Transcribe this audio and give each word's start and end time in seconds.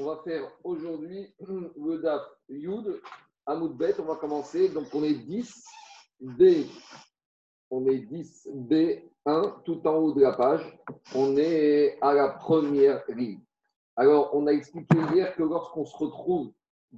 On 0.00 0.04
va 0.04 0.16
faire 0.24 0.50
aujourd'hui 0.64 1.30
le 1.40 1.98
DAF 1.98 2.22
Yud 2.48 3.02
Amoudbet. 3.44 4.00
On 4.00 4.04
va 4.04 4.16
commencer. 4.16 4.70
Donc, 4.70 4.86
on 4.94 5.04
est 5.04 5.12
10 5.12 5.62
B. 6.22 6.42
On 7.70 7.86
est 7.86 7.98
10 7.98 8.48
B1 8.54 9.62
tout 9.62 9.86
en 9.86 9.96
haut 9.96 10.14
de 10.14 10.22
la 10.22 10.32
page. 10.32 10.64
On 11.14 11.36
est 11.36 11.98
à 12.00 12.14
la 12.14 12.30
première 12.30 13.02
ligne. 13.10 13.42
Alors, 13.94 14.34
on 14.34 14.46
a 14.46 14.52
expliqué 14.52 14.96
hier 15.12 15.36
que 15.36 15.42
lorsqu'on 15.42 15.84
se 15.84 15.96
retrouve 15.98 16.50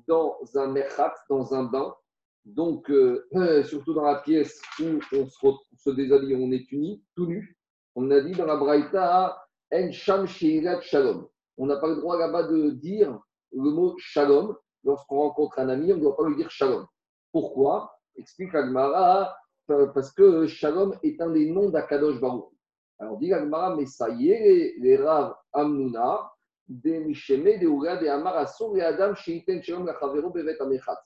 dans 0.06 0.38
un 0.54 0.68
merchat, 0.68 1.12
dans 1.28 1.52
un 1.54 1.64
bain, 1.64 1.96
donc 2.44 2.88
euh, 2.88 3.26
surtout 3.64 3.94
dans 3.94 4.04
la 4.04 4.20
pièce 4.20 4.62
où 4.78 5.00
on 5.12 5.26
se, 5.26 5.90
déshabille, 5.90 6.36
on 6.36 6.52
est 6.52 6.70
uni, 6.70 7.02
tout 7.16 7.26
nu, 7.26 7.58
on 7.96 8.12
a 8.12 8.20
dit 8.20 8.32
dans 8.32 8.46
la 8.46 8.56
Braïta, 8.56 9.44
En 9.72 9.90
Sham 9.90 10.28
Shalom. 10.28 11.26
On 11.58 11.66
n'a 11.66 11.76
pas 11.76 11.88
le 11.88 11.96
droit 11.96 12.18
là-bas 12.18 12.44
de 12.44 12.70
dire 12.70 13.18
le 13.52 13.70
mot 13.70 13.94
Shalom. 13.98 14.56
Lorsqu'on 14.84 15.20
rencontre 15.20 15.58
un 15.60 15.68
ami, 15.68 15.92
on 15.92 15.96
ne 15.96 16.00
doit 16.00 16.16
pas 16.16 16.26
lui 16.26 16.36
dire 16.36 16.50
Shalom. 16.50 16.86
Pourquoi? 17.30 17.92
Explique 18.16 18.54
Agmara, 18.54 19.34
parce 19.66 20.12
que 20.12 20.46
Shalom 20.46 20.98
est 21.02 21.20
un 21.20 21.30
des 21.30 21.50
noms 21.50 21.70
d'Akadosh 21.70 22.20
Baruch. 22.20 22.50
Alors 22.98 23.18
dit 23.18 23.32
Agmara, 23.32 23.76
mais 23.76 23.86
ça 23.86 24.08
y 24.10 24.30
est, 24.30 24.74
les, 24.78 24.96
Rav 24.96 25.34
Amnuna, 25.52 26.30
des 26.68 27.00
Misheme, 27.00 27.58
des 27.58 27.66
Oura, 27.66 27.96
des 27.96 28.08
Amarasso, 28.08 28.72
des 28.74 28.80
Adam, 28.80 29.14
Sheiten 29.14 29.62
Shalom, 29.62 29.86
la 29.86 29.98
Chavero, 29.98 30.30
Bevet 30.30 30.60
Amechatz. 30.60 30.98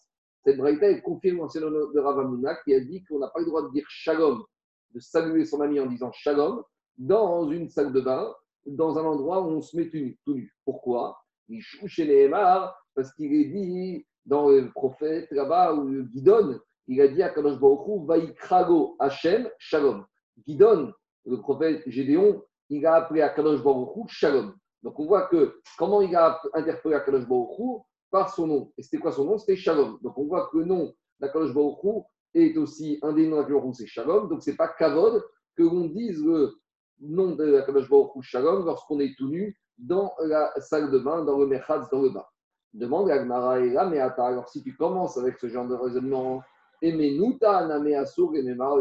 Cette 0.45 0.59
braïta 0.59 0.89
est 0.89 1.03
confirmée 1.03 1.41
le 1.55 1.93
de 1.93 2.01
Rav 2.01 2.21
Amnuna 2.21 2.55
qui 2.65 2.73
a 2.75 2.81
dit 2.81 3.05
qu'on 3.05 3.19
n'a 3.19 3.29
pas 3.29 3.41
le 3.41 3.47
droit 3.47 3.63
de 3.63 3.71
dire 3.73 3.85
Shalom, 3.89 4.45
de 4.95 5.01
saluer 5.01 5.45
son 5.45 5.61
ami 5.61 5.81
en 5.81 5.87
disant 5.87 6.13
Shalom, 6.13 6.63
dans 6.97 7.51
une 7.51 7.69
salle 7.69 7.93
de 7.93 8.01
bain, 8.01 8.33
dans 8.67 8.99
un 8.99 9.05
endroit 9.05 9.43
où 9.43 9.51
on 9.51 9.61
se 9.61 9.77
met 9.77 9.91
tout 9.91 10.35
nu. 10.35 10.55
Pourquoi? 10.65 11.19
Il 11.49 11.63
chez 11.63 12.05
les 12.05 12.29
parce 12.95 13.13
qu'il 13.15 13.33
est 13.35 13.45
dit 13.47 14.07
dans 14.25 14.49
le 14.49 14.71
prophète 14.71 15.31
là-bas, 15.31 15.75
où 15.75 16.03
Guidon, 16.05 16.59
il 16.89 17.01
a 17.01 17.09
dit 17.09 17.23
à 17.23 17.31
Kadosh 17.31 17.59
Baruch 17.59 18.07
Vaikrago 18.07 18.97
Hashem 18.99 19.49
Shalom. 19.59 20.05
Guidon, 20.47 20.93
le 21.25 21.41
prophète 21.41 21.83
Gédéon, 21.87 22.43
il 22.69 22.85
a 22.87 22.95
appelé 22.95 23.23
à 23.23 23.29
Kadosh 23.29 23.63
Baruch 23.63 24.09
Shalom. 24.09 24.55
Donc 24.83 24.99
on 24.99 25.07
voit 25.07 25.29
que 25.29 25.61
comment 25.79 26.01
il 26.01 26.15
a 26.17 26.41
interpellé 26.55 26.97
à 26.97 27.01
Kadosh 27.01 27.27
Baruch 27.29 27.83
par 28.11 28.33
son 28.35 28.47
nom. 28.47 28.73
Et 28.77 28.83
c'était 28.83 28.99
quoi 28.99 29.13
son 29.13 29.25
nom? 29.25 29.39
C'était 29.39 29.57
Shalom. 29.57 29.99
Donc 30.03 30.19
on 30.19 30.25
voit 30.25 30.49
que 30.51 30.59
le 30.59 30.65
nom 30.65 30.93
d'Akadosh 31.21 31.55
Baruch 31.55 32.05
est 32.35 32.57
aussi 32.57 32.99
un 33.03 33.13
des 33.13 33.29
noms 33.29 33.39
d'Akadosh 33.41 33.77
c'est 33.77 33.87
Shalom. 33.87 34.29
Donc 34.29 34.43
c'est 34.43 34.57
pas 34.57 34.69
Kavod 34.69 35.25
que 35.57 35.63
l'on 35.63 35.87
dise 35.87 36.25
nom 37.01 37.35
de 37.35 37.45
la 37.45 37.63
Kadosh 37.63 37.89
Baruch 37.89 38.23
Shalom 38.23 38.65
lorsqu'on 38.65 39.01
est 39.01 39.17
tout 39.17 39.29
nu 39.29 39.59
dans 39.79 40.13
la 40.25 40.53
salle 40.59 40.91
de 40.91 40.99
bain, 40.99 41.25
dans 41.25 41.39
le 41.39 41.47
Mechatz, 41.47 41.89
dans 41.91 42.03
le 42.03 42.11
bain. 42.11 42.25
Demande 42.73 43.11
à 43.11 43.19
Gmara 43.19 43.61
et 43.61 43.77
attends, 43.77 44.27
alors 44.27 44.49
si 44.49 44.63
tu 44.63 44.77
commences 44.77 45.17
avec 45.19 45.39
ce 45.39 45.49
genre 45.49 45.67
de 45.67 45.75
raisonnement, 45.75 46.43
Emenuta, 46.83 47.67
Name 47.67 47.95
Asur, 47.95 48.35
Ememar, 48.35 48.79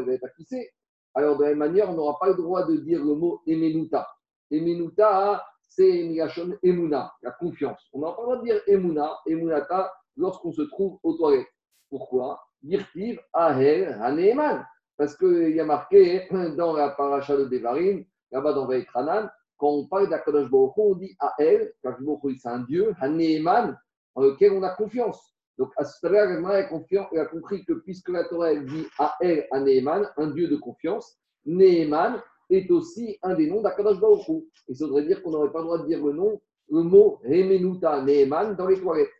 alors 1.13 1.37
de 1.37 1.43
la 1.43 1.49
même 1.49 1.59
manière, 1.59 1.89
on 1.89 1.93
n'aura 1.93 2.19
pas 2.19 2.27
le 2.27 2.35
droit 2.35 2.65
de 2.65 2.75
dire 2.75 3.03
le 3.03 3.15
mot 3.15 3.41
Emenuta. 3.47 4.07
Emenuta, 4.51 5.45
c'est 5.61 6.03
Migashon 6.03 6.57
Emuna, 6.61 7.13
la 7.21 7.31
confiance. 7.31 7.87
On 7.93 7.99
n'aura 7.99 8.15
pas 8.15 8.21
le 8.21 8.25
droit 8.25 8.37
de 8.37 8.43
dire 8.43 8.61
Emuna, 8.67 9.17
Emunata, 9.25 9.93
lorsqu'on 10.17 10.51
se 10.51 10.63
trouve 10.63 10.99
aux 11.03 11.13
toilettes. 11.13 11.47
Pourquoi? 11.89 12.41
Dirtiv, 12.61 13.19
Ahel, 13.31 13.97
Haneman. 14.01 14.65
Parce 14.97 15.17
qu'il 15.17 15.55
y 15.55 15.59
a 15.59 15.65
marqué 15.65 16.27
dans 16.57 16.73
la 16.73 16.89
paracha 16.89 17.35
de 17.35 17.45
Devarim, 17.45 18.05
là-bas 18.31 18.53
dans 18.53 18.67
Vaïtranan, 18.67 19.29
quand 19.57 19.69
on 19.69 19.87
parle 19.87 20.09
d'Akadosh 20.09 20.49
Baruch 20.49 20.73
on 20.77 20.95
dit 20.95 21.15
à 21.19 21.33
elle, 21.39 21.73
c'est 21.81 22.47
un 22.49 22.59
Dieu, 22.59 22.93
Haneman, 22.99 23.77
en 24.15 24.21
lequel 24.21 24.51
on 24.53 24.63
a 24.63 24.69
confiance. 24.69 25.35
Donc, 25.57 25.71
à 25.77 25.85
ce 25.85 26.05
moment-là, 26.05 26.57
a 26.57 27.25
compris 27.25 27.63
que 27.65 27.73
puisque 27.73 28.09
la 28.09 28.25
Torah 28.25 28.51
elle 28.51 28.65
dit 28.65 28.85
à 28.99 29.15
elle, 29.21 29.47
à 29.51 29.59
Neheman, 29.61 30.05
un 30.17 30.27
Dieu 30.31 30.49
de 30.49 30.57
confiance, 30.57 31.17
Neheman 31.45 32.21
est 32.49 32.69
aussi 32.71 33.17
un 33.23 33.35
des 33.35 33.49
noms 33.49 33.61
d'Akadosh 33.61 33.99
Baruch 33.99 34.27
Et 34.67 34.73
ça 34.73 34.85
dire 35.01 35.23
qu'on 35.23 35.31
n'aurait 35.31 35.51
pas 35.51 35.59
le 35.59 35.65
droit 35.65 35.79
de 35.79 35.87
dire 35.87 36.03
le 36.05 36.11
nom, 36.11 36.41
le 36.69 36.83
mot 36.83 37.19
Remenuta 37.23 38.01
Neheman 38.01 38.55
dans 38.55 38.67
les 38.67 38.79
toilettes. 38.79 39.11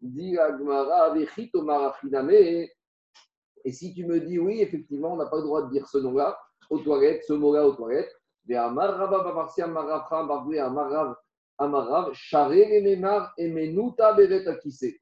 Dit 0.00 0.38
Agmara, 0.38 1.14
et 3.64 3.72
si 3.72 3.94
tu 3.94 4.06
me 4.06 4.20
dis 4.20 4.38
oui, 4.38 4.60
effectivement, 4.60 5.14
on 5.14 5.16
n'a 5.16 5.26
pas 5.26 5.36
le 5.36 5.42
droit 5.42 5.62
de 5.62 5.70
dire 5.70 5.86
ce 5.88 5.98
nom-là 5.98 6.38
aux 6.70 6.78
toilettes, 6.78 7.24
ce 7.26 7.32
mot-là 7.32 7.66
aux 7.66 7.74
toilettes, 7.74 8.12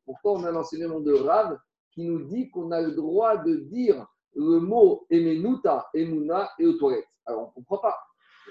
Pourtant, 0.05 0.35
on 0.35 0.45
a 0.45 0.51
l'enseignement 0.51 1.01
de 1.01 1.13
Rav 1.15 1.59
qui 1.93 2.05
nous 2.05 2.25
dit 2.25 2.51
qu'on 2.51 2.71
a 2.71 2.83
le 2.83 2.93
droit 2.93 3.39
de 3.39 3.57
dire 3.57 4.07
le 4.35 4.61
mot 4.61 5.07
Emenuta, 5.11 5.89
Emuna 5.95 6.51
et 6.59 6.67
aux 6.67 6.75
toilettes. 6.75 7.07
Alors, 7.25 7.45
on 7.45 7.47
ne 7.47 7.53
comprend 7.65 7.79
pas. 7.79 7.97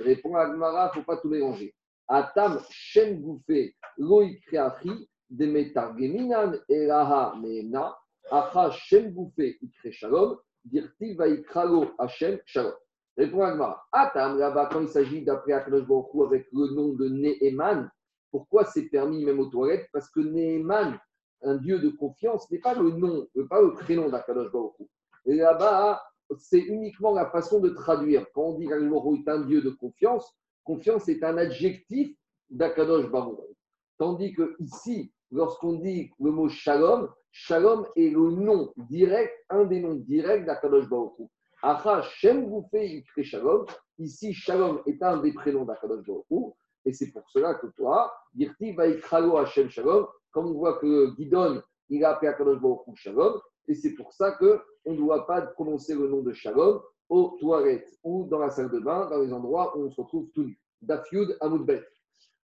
Répond 0.01 0.35
à 0.35 0.49
Gmara, 0.49 0.91
il 0.93 0.97
ne 0.97 1.03
faut 1.03 1.05
pas 1.05 1.17
tout 1.17 1.29
mélanger. 1.29 1.75
Atam 2.07 2.59
Shem 2.69 3.21
Goufe 3.21 3.73
Loïk 3.97 4.43
Kreachi 4.47 5.07
Demetargeminan 5.29 6.59
Elaha 6.67 7.35
Meena 7.39 7.95
Acha 8.31 8.71
Shem 8.71 9.11
Bouffé 9.11 9.57
Ikre 9.61 9.91
Shalom, 9.91 10.37
Dirti 10.65 11.15
Vaikralo 11.15 11.91
Hashem 11.97 12.39
Shalom. 12.45 12.73
Répond 13.17 13.41
Agmara. 13.41 13.83
Atam, 13.91 14.37
là-bas, 14.37 14.69
quand 14.71 14.81
il 14.81 14.87
s'agit 14.87 15.23
d'appeler 15.23 15.53
Akadosh 15.53 15.85
Baruch 15.85 16.07
avec 16.25 16.47
le 16.53 16.73
nom 16.73 16.93
de 16.93 17.09
Neheman, 17.09 17.89
pourquoi 18.31 18.63
c'est 18.65 18.87
permis 18.89 19.25
même 19.25 19.39
aux 19.39 19.47
toilettes? 19.47 19.89
Parce 19.91 20.09
que 20.09 20.21
Neheman, 20.21 20.97
un 21.41 21.57
dieu 21.57 21.79
de 21.79 21.89
confiance, 21.89 22.49
n'est 22.49 22.59
pas 22.59 22.75
le 22.75 22.91
nom, 22.91 23.27
pas 23.49 23.61
le 23.61 23.73
prénom 23.73 24.09
d'Akadosh 24.09 24.51
Baruch 24.51 24.75
Et 25.25 25.35
là-bas, 25.35 26.01
c'est 26.37 26.59
uniquement 26.59 27.13
la 27.13 27.29
façon 27.29 27.59
de 27.59 27.69
traduire. 27.69 28.25
Quand 28.33 28.43
on 28.43 28.57
dit 28.57 28.67
qu'Akadosh 28.67 28.89
Baruch 28.89 29.19
est 29.19 29.29
un 29.31 29.41
dieu 29.41 29.61
de 29.61 29.71
confiance, 29.71 30.33
confiance 30.63 31.09
est 31.09 31.23
un 31.23 31.37
adjectif 31.37 32.15
d'Akadosh 32.49 33.09
Baruch. 33.09 33.39
Tandis 33.97 34.33
que 34.33 34.55
ici, 34.59 35.11
lorsqu'on 35.31 35.73
dit 35.73 36.09
le 36.21 36.31
mot 36.31 36.47
Shalom, 36.47 37.09
Shalom 37.31 37.85
est 37.95 38.09
le 38.09 38.31
nom 38.31 38.73
direct, 38.89 39.33
un 39.49 39.65
des 39.65 39.79
noms 39.79 39.95
directs 39.95 40.45
d'Akadosh 40.45 40.89
Baruch 40.89 41.29
Acha 41.61 42.01
Shem 42.01 42.51
Ikre 42.73 43.23
Shalom. 43.23 43.65
Ici, 43.99 44.33
Shalom 44.33 44.81
est 44.87 45.01
un 45.03 45.17
des 45.17 45.33
prénoms 45.33 45.65
d'Akadosh 45.65 46.05
Baruch 46.05 46.53
Et 46.85 46.93
c'est 46.93 47.11
pour 47.11 47.29
cela 47.29 47.55
que 47.55 47.67
toi, 47.67 48.11
Dirti 48.33 48.73
Vaikralo 48.73 49.37
Hashem 49.37 49.69
Shalom, 49.69 50.07
comme 50.31 50.47
on 50.47 50.53
voit 50.53 50.79
que 50.79 51.13
Gidon, 51.17 51.61
il 51.89 52.03
a 52.03 52.11
appelé 52.15 52.29
Akadosh 52.29 52.59
Baruch 52.59 52.95
Shalom. 52.95 53.39
Et 53.67 53.75
c'est 53.75 53.93
pour 53.93 54.11
ça 54.13 54.31
qu'on 54.31 54.91
ne 54.91 54.97
doit 54.97 55.27
pas 55.27 55.41
prononcer 55.41 55.93
le 55.93 56.07
nom 56.07 56.21
de 56.21 56.33
Shalom 56.33 56.81
aux 57.09 57.37
toilettes 57.39 57.99
ou 58.03 58.25
dans 58.25 58.39
la 58.39 58.49
salle 58.49 58.71
de 58.71 58.79
bain, 58.79 59.07
dans 59.09 59.19
les 59.19 59.31
endroits 59.31 59.77
où 59.77 59.83
on 59.85 59.91
se 59.91 60.01
retrouve 60.01 60.29
tout 60.33 60.43
nu. 60.43 60.59
Dafyud 60.81 61.37
Amoudbet. 61.41 61.85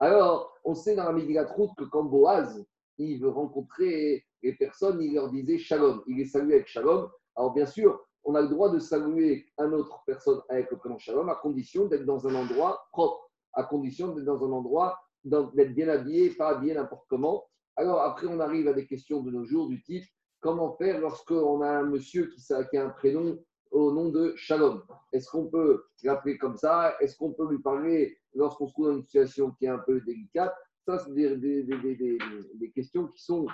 Alors, 0.01 0.53
on 0.65 0.75
sait 0.75 0.95
dans 0.95 1.05
la 1.05 1.13
Megillat 1.13 1.45
que 1.45 1.85
quand 1.85 2.05
Boaz, 2.05 2.65
il 2.99 3.21
veut 3.21 3.31
rencontrer 3.31 4.25
les 4.45 4.55
personnes, 4.55 5.01
il 5.03 5.15
leur 5.15 5.31
disait 5.31 5.59
shalom. 5.59 6.03
Il 6.07 6.17
les 6.17 6.27
saluait 6.27 6.57
avec 6.57 6.69
shalom. 6.69 7.09
Alors 7.37 7.53
bien 7.53 7.67
sûr, 7.67 8.01
on 8.25 8.35
a 8.35 8.43
le 8.43 8.49
droit 8.49 8.71
de 8.71 8.79
saluer 8.79 9.47
une 9.59 9.75
autre 9.75 10.03
personne 10.07 10.41
avec 10.49 10.71
le 10.71 10.79
prénom 10.79 10.99
shalom 10.99 11.29
à 11.29 11.35
condition 11.35 11.87
d'être 11.87 12.05
dans 12.05 12.27
un 12.27 12.35
endroit 12.35 12.87
propre, 12.93 13.31
à 13.55 13.65
condition 13.65 14.15
d'être 14.15 14.25
dans 14.25 14.45
un 14.45 14.53
endroit, 14.53 14.99
d'être 15.25 15.75
bien 15.75 15.89
habillé, 15.89 16.31
pas 16.31 16.51
habillé 16.51 16.75
n'importe 16.75 17.07
comment. 17.09 17.45
Alors 17.77 18.01
après, 18.03 18.27
on 18.27 18.39
arrive 18.41 18.69
à 18.69 18.73
des 18.73 18.87
questions 18.87 19.23
de 19.23 19.31
nos 19.31 19.45
jours 19.45 19.69
du 19.69 19.83
type 19.83 20.05
comment 20.45 20.77
faire 20.77 21.01
lorsqu'on 21.01 21.63
a 21.63 21.71
un 21.71 21.85
monsieur 21.85 22.27
qui, 22.27 22.53
a 22.53 22.85
un 22.85 22.91
prénom 22.91 23.43
au 23.71 23.91
nom 23.93 24.11
de 24.11 24.35
Shalom? 24.37 24.83
Est-ce 25.11 25.31
qu'on 25.31 25.47
peut 25.47 25.85
l'appeler 26.03 26.37
comme 26.37 26.59
ça? 26.59 26.95
Est-ce 27.01 27.17
qu'on 27.17 27.33
peut 27.33 27.49
lui 27.49 27.61
parler 27.61 28.19
lorsqu'on 28.35 28.69
se 28.69 28.75
trouve 28.75 28.89
dans 28.89 28.97
une 28.97 29.05
situation 29.05 29.53
qui 29.53 29.65
est 29.65 29.69
un 29.69 29.79
peu 29.79 30.03
délicate? 30.03 30.55
Ça, 30.87 30.99
c'est 30.99 31.15
des, 31.15 32.73
questions 32.75 33.09
qui 33.09 33.25
sont 33.25 33.47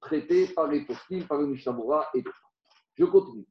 traité 0.00 0.46
par 0.48 0.68
les 0.68 0.84
poskim, 0.84 1.26
par 1.26 1.38
le 1.38 1.46
Mishnah 1.48 1.76
et 2.14 2.22
d'autres. 2.22 2.52
Je 2.94 3.04
continue. 3.04 3.46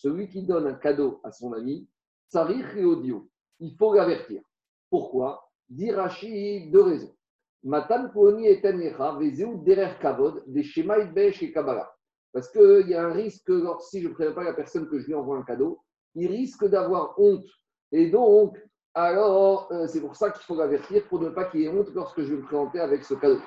Celui 0.00 0.28
qui 0.28 0.42
donne 0.42 0.66
un 0.66 0.74
cadeau 0.74 1.20
à 1.22 1.30
son 1.30 1.52
ami, 1.52 1.88
Tsarich 2.30 2.76
et. 2.76 3.14
Il 3.60 3.76
faut 3.76 3.94
l'avertir. 3.94 4.42
Pourquoi? 4.90 5.48
Dirachi, 5.68 6.70
deux 6.70 6.82
raisons. 6.82 7.14
Matan 7.62 8.10
Poni 8.10 8.48
et 8.48 8.60
Derer 8.60 9.98
Kavod, 10.00 10.42
des 10.46 10.62
Shema 10.62 11.04
Besh 11.04 11.42
et 11.42 11.52
Kabbalah. 11.52 11.90
Parce 12.32 12.50
qu'il 12.50 12.88
y 12.88 12.94
a 12.94 13.06
un 13.06 13.12
risque, 13.12 13.50
si 13.88 14.02
je 14.02 14.08
ne 14.08 14.12
préviens 14.12 14.34
pas 14.34 14.44
la 14.44 14.52
personne 14.52 14.88
que 14.88 14.98
je 14.98 15.06
lui 15.06 15.14
envoie 15.14 15.38
un 15.38 15.44
cadeau, 15.44 15.80
il 16.16 16.26
risque 16.26 16.66
d'avoir 16.66 17.18
honte. 17.18 17.46
Et 17.92 18.10
donc, 18.10 18.58
alors 18.94 19.68
euh, 19.72 19.88
c'est 19.88 20.00
pour 20.00 20.14
ça 20.14 20.30
qu'il 20.30 20.44
faut 20.44 20.54
l'avertir 20.54 21.06
pour 21.08 21.20
ne 21.20 21.28
pas 21.28 21.44
qu'il 21.46 21.62
ait 21.62 21.68
honte 21.68 21.92
lorsque 21.94 22.22
je 22.22 22.32
vais 22.32 22.40
me 22.40 22.46
présenter 22.46 22.78
avec 22.78 23.02
ce 23.04 23.14
cadeau. 23.14 23.40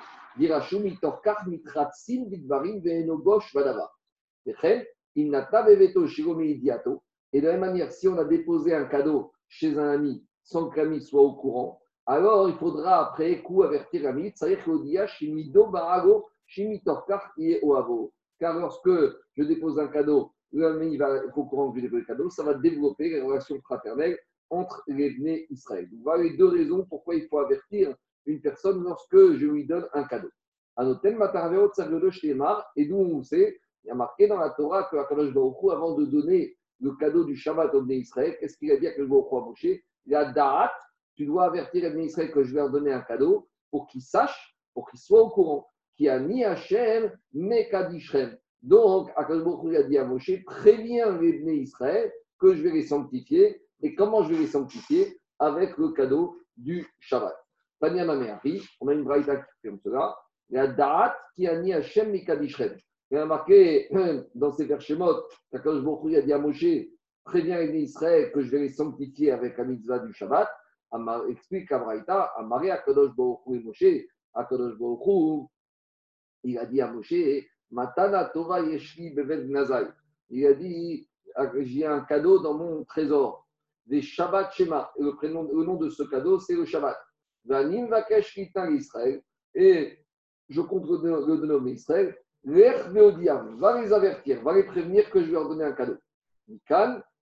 Et 7.32 7.40
de 7.40 7.46
la 7.46 7.52
même 7.52 7.60
manière, 7.60 7.90
si 7.92 8.08
on 8.08 8.18
a 8.18 8.24
déposé 8.24 8.74
un 8.74 8.84
cadeau 8.84 9.32
chez 9.48 9.78
un 9.78 9.88
ami 9.88 10.24
sans 10.42 10.68
que 10.68 10.76
l'ami 10.76 11.02
soit 11.02 11.22
au 11.22 11.32
courant, 11.34 11.80
alors 12.06 12.48
il 12.48 12.54
faudra 12.56 13.08
après 13.08 13.42
coup 13.42 13.62
avertir 13.62 14.02
l'ami. 14.02 14.32
Car 18.40 18.54
lorsque 18.54 18.90
je 19.36 19.42
dépose 19.42 19.78
un 19.80 19.88
cadeau, 19.88 20.32
l'ami 20.52 20.96
va 20.96 21.16
être 21.16 21.36
au 21.36 21.44
courant 21.44 21.72
que 21.72 21.78
je 21.78 21.84
dépose 21.84 22.00
le 22.00 22.06
cadeau, 22.06 22.30
ça 22.30 22.44
va 22.44 22.54
développer 22.54 23.08
les 23.08 23.20
relations 23.20 23.60
fraternelles 23.62 24.18
entre 24.50 24.82
les 24.86 25.10
venus 25.10 25.46
Israël. 25.50 25.88
voilà 26.02 26.24
les 26.24 26.36
deux 26.36 26.48
raisons 26.48 26.86
pourquoi 26.88 27.14
il 27.14 27.26
faut 27.28 27.38
avertir 27.38 27.94
une 28.26 28.40
personne 28.40 28.82
lorsque 28.82 29.16
je 29.16 29.46
lui 29.46 29.66
donne 29.66 29.86
un 29.92 30.04
cadeau. 30.04 30.30
Et 32.76 32.84
d'où 32.86 32.96
on 32.96 33.22
sait, 33.22 33.60
il 33.84 33.88
y 33.88 33.90
a 33.90 33.94
marqué 33.94 34.28
dans 34.28 34.38
la 34.38 34.50
Torah 34.50 34.84
que 34.84 34.96
Akadosh 34.96 35.34
avant 35.72 35.94
de 35.94 36.04
donner 36.04 36.56
le 36.80 36.92
cadeau 36.92 37.24
du 37.24 37.36
Shabbat 37.36 37.74
au 37.74 37.84
Israël, 37.88 38.36
qu'est-ce 38.38 38.56
qu'il 38.56 38.70
a 38.70 38.76
dit 38.76 38.86
à 38.86 38.90
Akadosh 38.90 39.08
Baruch 39.08 39.32
à 39.32 39.46
Moshe? 39.46 39.82
Il 40.06 40.14
a 40.14 40.32
Da'at, 40.32 40.72
tu 41.16 41.26
dois 41.26 41.46
avertir 41.46 41.92
les 41.92 42.04
Israël 42.04 42.30
que 42.30 42.44
je 42.44 42.52
vais 42.52 42.60
leur 42.60 42.70
donner 42.70 42.92
un 42.92 43.00
cadeau 43.00 43.48
pour 43.70 43.86
qu'ils 43.88 44.02
sachent, 44.02 44.56
pour 44.72 44.88
qu'ils 44.88 45.00
soient 45.00 45.22
au 45.22 45.30
courant, 45.30 45.68
qui 45.96 46.08
a 46.08 46.20
mis 46.20 46.44
Hachem, 46.44 47.12
Mekadishrem. 47.32 48.36
Donc, 48.62 49.10
Akadosh 49.16 49.44
Baruch 49.44 49.74
a 49.74 49.82
dit 49.82 49.98
à 49.98 50.04
Moshe, 50.04 50.44
préviens 50.44 51.18
les 51.18 51.56
Israël 51.56 52.12
que 52.38 52.54
je 52.54 52.62
vais 52.62 52.70
les 52.70 52.86
sanctifier. 52.86 53.60
Et 53.82 53.94
comment 53.94 54.22
je 54.22 54.32
vais 54.34 54.40
les 54.40 54.46
sanctifier 54.46 55.20
Avec 55.38 55.76
le 55.76 55.90
cadeau 55.90 56.40
du 56.56 56.86
Shabbat? 57.00 57.34
Tania 57.80 58.04
Mameari, 58.04 58.62
on 58.80 58.88
a 58.88 58.94
une 58.94 59.04
braïta 59.04 59.46
comme 59.64 59.78
cela. 59.84 60.16
La 60.50 60.66
Da'at 60.66 61.16
qui 61.34 61.46
a 61.46 61.60
mis 61.60 61.72
Hachem 61.72 62.10
Mikadishrem. 62.10 62.76
Il 63.10 63.14
y 63.14 63.20
a 63.20 63.26
marqué 63.26 63.88
dans 64.34 64.52
ces 64.52 64.68
Shemot, 64.80 65.22
quand 65.52 65.60
je 65.64 66.16
a 66.16 66.22
dit 66.22 66.32
à 66.32 66.38
Moshe, 66.38 66.64
préviens 67.24 67.58
les 67.60 67.82
Israël 67.82 68.32
que 68.32 68.42
je 68.42 68.50
vais 68.50 68.60
les 68.60 68.68
sanctifier 68.70 69.30
avec 69.30 69.56
la 69.56 69.64
mitzvah 69.64 70.00
du 70.00 70.12
Shabbat. 70.12 70.48
Explique 71.28 71.70
à 71.72 71.78
Braïta, 71.78 72.32
à 72.36 72.42
Marie, 72.42 72.70
à 72.70 72.78
Kadosh 72.78 73.10
et 73.52 73.58
Moshe, 73.60 73.84
à 74.34 74.44
Kadosh 74.44 74.78
il 76.44 76.58
a 76.58 76.66
dit 76.66 76.80
à 76.80 76.90
Moshe, 76.90 77.14
Matana 77.70 78.26
Torah 78.26 78.60
Yeshli 78.60 79.10
Beved 79.10 79.50
Nazai. 79.50 79.86
Il 80.30 80.46
a 80.46 80.54
dit, 80.54 81.08
j'ai 81.60 81.86
un 81.86 82.00
cadeau 82.00 82.40
dans 82.40 82.54
mon 82.54 82.84
trésor, 82.84 83.46
des 83.88 84.02
Shabbat 84.02 84.52
Shema. 84.52 84.92
Et 84.98 85.02
le, 85.02 85.16
prénom, 85.16 85.42
le 85.42 85.64
nom 85.64 85.76
de 85.76 85.88
ce 85.90 86.02
cadeau, 86.04 86.38
c'est 86.38 86.54
le 86.54 86.64
Shabbat. 86.64 86.96
Vanim 87.44 87.88
Vakesh. 87.88 88.38
Et 89.54 89.98
je 90.48 90.60
compte 90.60 90.88
le 90.88 91.40
dénommer 91.40 91.72
Israël, 91.72 92.16
va 92.44 93.80
les 93.80 93.92
avertir, 93.92 94.42
va 94.42 94.54
les 94.54 94.64
prévenir 94.64 95.10
que 95.10 95.20
je 95.20 95.26
vais 95.26 95.32
leur 95.32 95.48
donner 95.48 95.64
un 95.64 95.72
cadeau. 95.72 95.96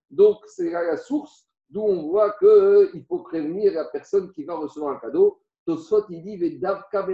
Donc, 0.09 0.37
c'est 0.47 0.69
la 0.69 0.97
source 0.97 1.47
d'où 1.69 1.81
on 1.81 2.09
voit 2.09 2.31
qu'il 2.39 2.47
euh, 2.47 3.03
faut 3.07 3.19
prévenir 3.19 3.73
la 3.73 3.85
personne 3.85 4.31
qui 4.31 4.45
va 4.45 4.55
recevoir 4.55 4.95
un 4.95 4.99
cadeau. 4.99 5.39
Tosfot, 5.65 6.05
il 6.09 6.23
dit 6.23 6.37
Vedavka 6.37 7.05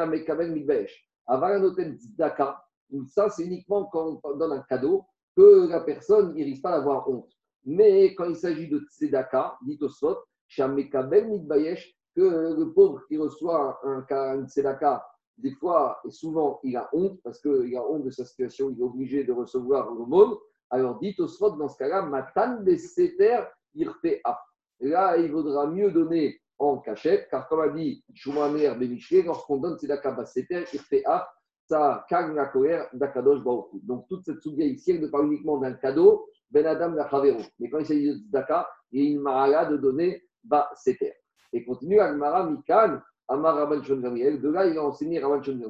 amekaben 0.00 0.52
mitbesh. 0.52 1.06
Aval 1.26 1.52
anoten 1.52 1.96
tzedaka. 1.96 2.64
Ça, 3.06 3.28
c'est 3.28 3.44
uniquement 3.44 3.84
quand 3.84 4.18
on 4.24 4.36
donne 4.36 4.52
un 4.52 4.62
cadeau 4.62 5.04
que 5.36 5.68
la 5.68 5.80
personne 5.80 6.34
ne 6.34 6.44
risque 6.44 6.62
pas 6.62 6.76
d'avoir 6.76 7.08
honte. 7.08 7.30
Mais 7.64 8.14
quand 8.14 8.24
il 8.24 8.36
s'agit 8.36 8.68
de 8.68 8.80
tzedaka, 8.90 9.58
dit 9.62 9.78
Tosfot, 9.78 10.18
shamekaben 10.48 11.28
mitbayesh, 11.28 11.94
que 12.16 12.54
le 12.58 12.72
pauvre 12.72 13.02
qui 13.06 13.16
reçoit 13.16 13.78
un, 13.84 14.04
un 14.10 14.46
tzedaka, 14.46 15.04
des 15.38 15.52
fois 15.52 16.00
et 16.06 16.10
souvent, 16.10 16.60
il 16.62 16.76
a 16.76 16.88
honte 16.92 17.20
parce 17.22 17.40
qu'il 17.40 17.76
a 17.76 17.82
honte 17.88 18.04
de 18.04 18.10
sa 18.10 18.24
situation, 18.24 18.70
il 18.70 18.78
est 18.78 18.84
obligé 18.84 19.24
de 19.24 19.32
recevoir 19.32 19.92
monde. 19.94 20.38
Alors 20.70 20.98
dit 21.00 21.14
Osfot 21.18 21.56
dans 21.56 21.68
ce 21.68 21.78
cas-là, 21.78 22.02
Matan 22.02 22.64
Seter 22.76 23.40
Irtea. 23.74 24.38
Là, 24.80 25.16
il 25.16 25.30
vaudra 25.30 25.66
mieux 25.66 25.90
donner 25.90 26.40
en 26.58 26.78
cachette, 26.78 27.28
car 27.30 27.48
comme 27.48 27.60
a 27.60 27.68
dit 27.68 28.04
Shumaner 28.14 28.74
Bemiché, 28.74 29.22
lorsqu'on 29.22 29.58
donne 29.58 29.78
Tzedaka 29.78 30.24
Seter 30.26 30.64
Irtea, 30.72 31.28
ça 31.70 32.04
calme 32.08 32.34
la 32.34 32.46
colère 32.46 32.88
d'Akadosh 32.92 33.44
Baruch 33.44 33.68
Donc 33.84 34.08
toute 34.08 34.24
cette 34.24 34.42
souga 34.42 34.64
ici, 34.64 34.90
elle 34.90 35.02
ne 35.02 35.06
parle 35.06 35.26
uniquement 35.26 35.58
d'un 35.58 35.74
cadeau, 35.74 36.26
Ben 36.50 36.66
Adam 36.66 36.90
Lachavero. 36.90 37.38
Mais 37.60 37.70
quand 37.70 37.78
il 37.78 37.86
s'agit 37.86 38.08
de 38.08 38.14
Tzedaka, 38.14 38.68
il 38.90 39.04
y 39.04 39.06
a 39.06 39.10
une 39.12 39.20
marala 39.20 39.66
de 39.66 39.76
donner 39.76 40.20
Ba 40.42 40.68
Seter. 40.74 41.12
Et 41.52 41.64
continue 41.64 42.00
Agmara 42.00 42.50
Mikan, 42.50 43.00
Amar 43.28 43.54
Rabban 43.54 43.78
De 43.78 44.48
là, 44.50 44.66
il 44.66 44.76
a 44.78 44.82
enseigné 44.82 45.20
Rabban 45.20 45.40
Shon 45.44 45.60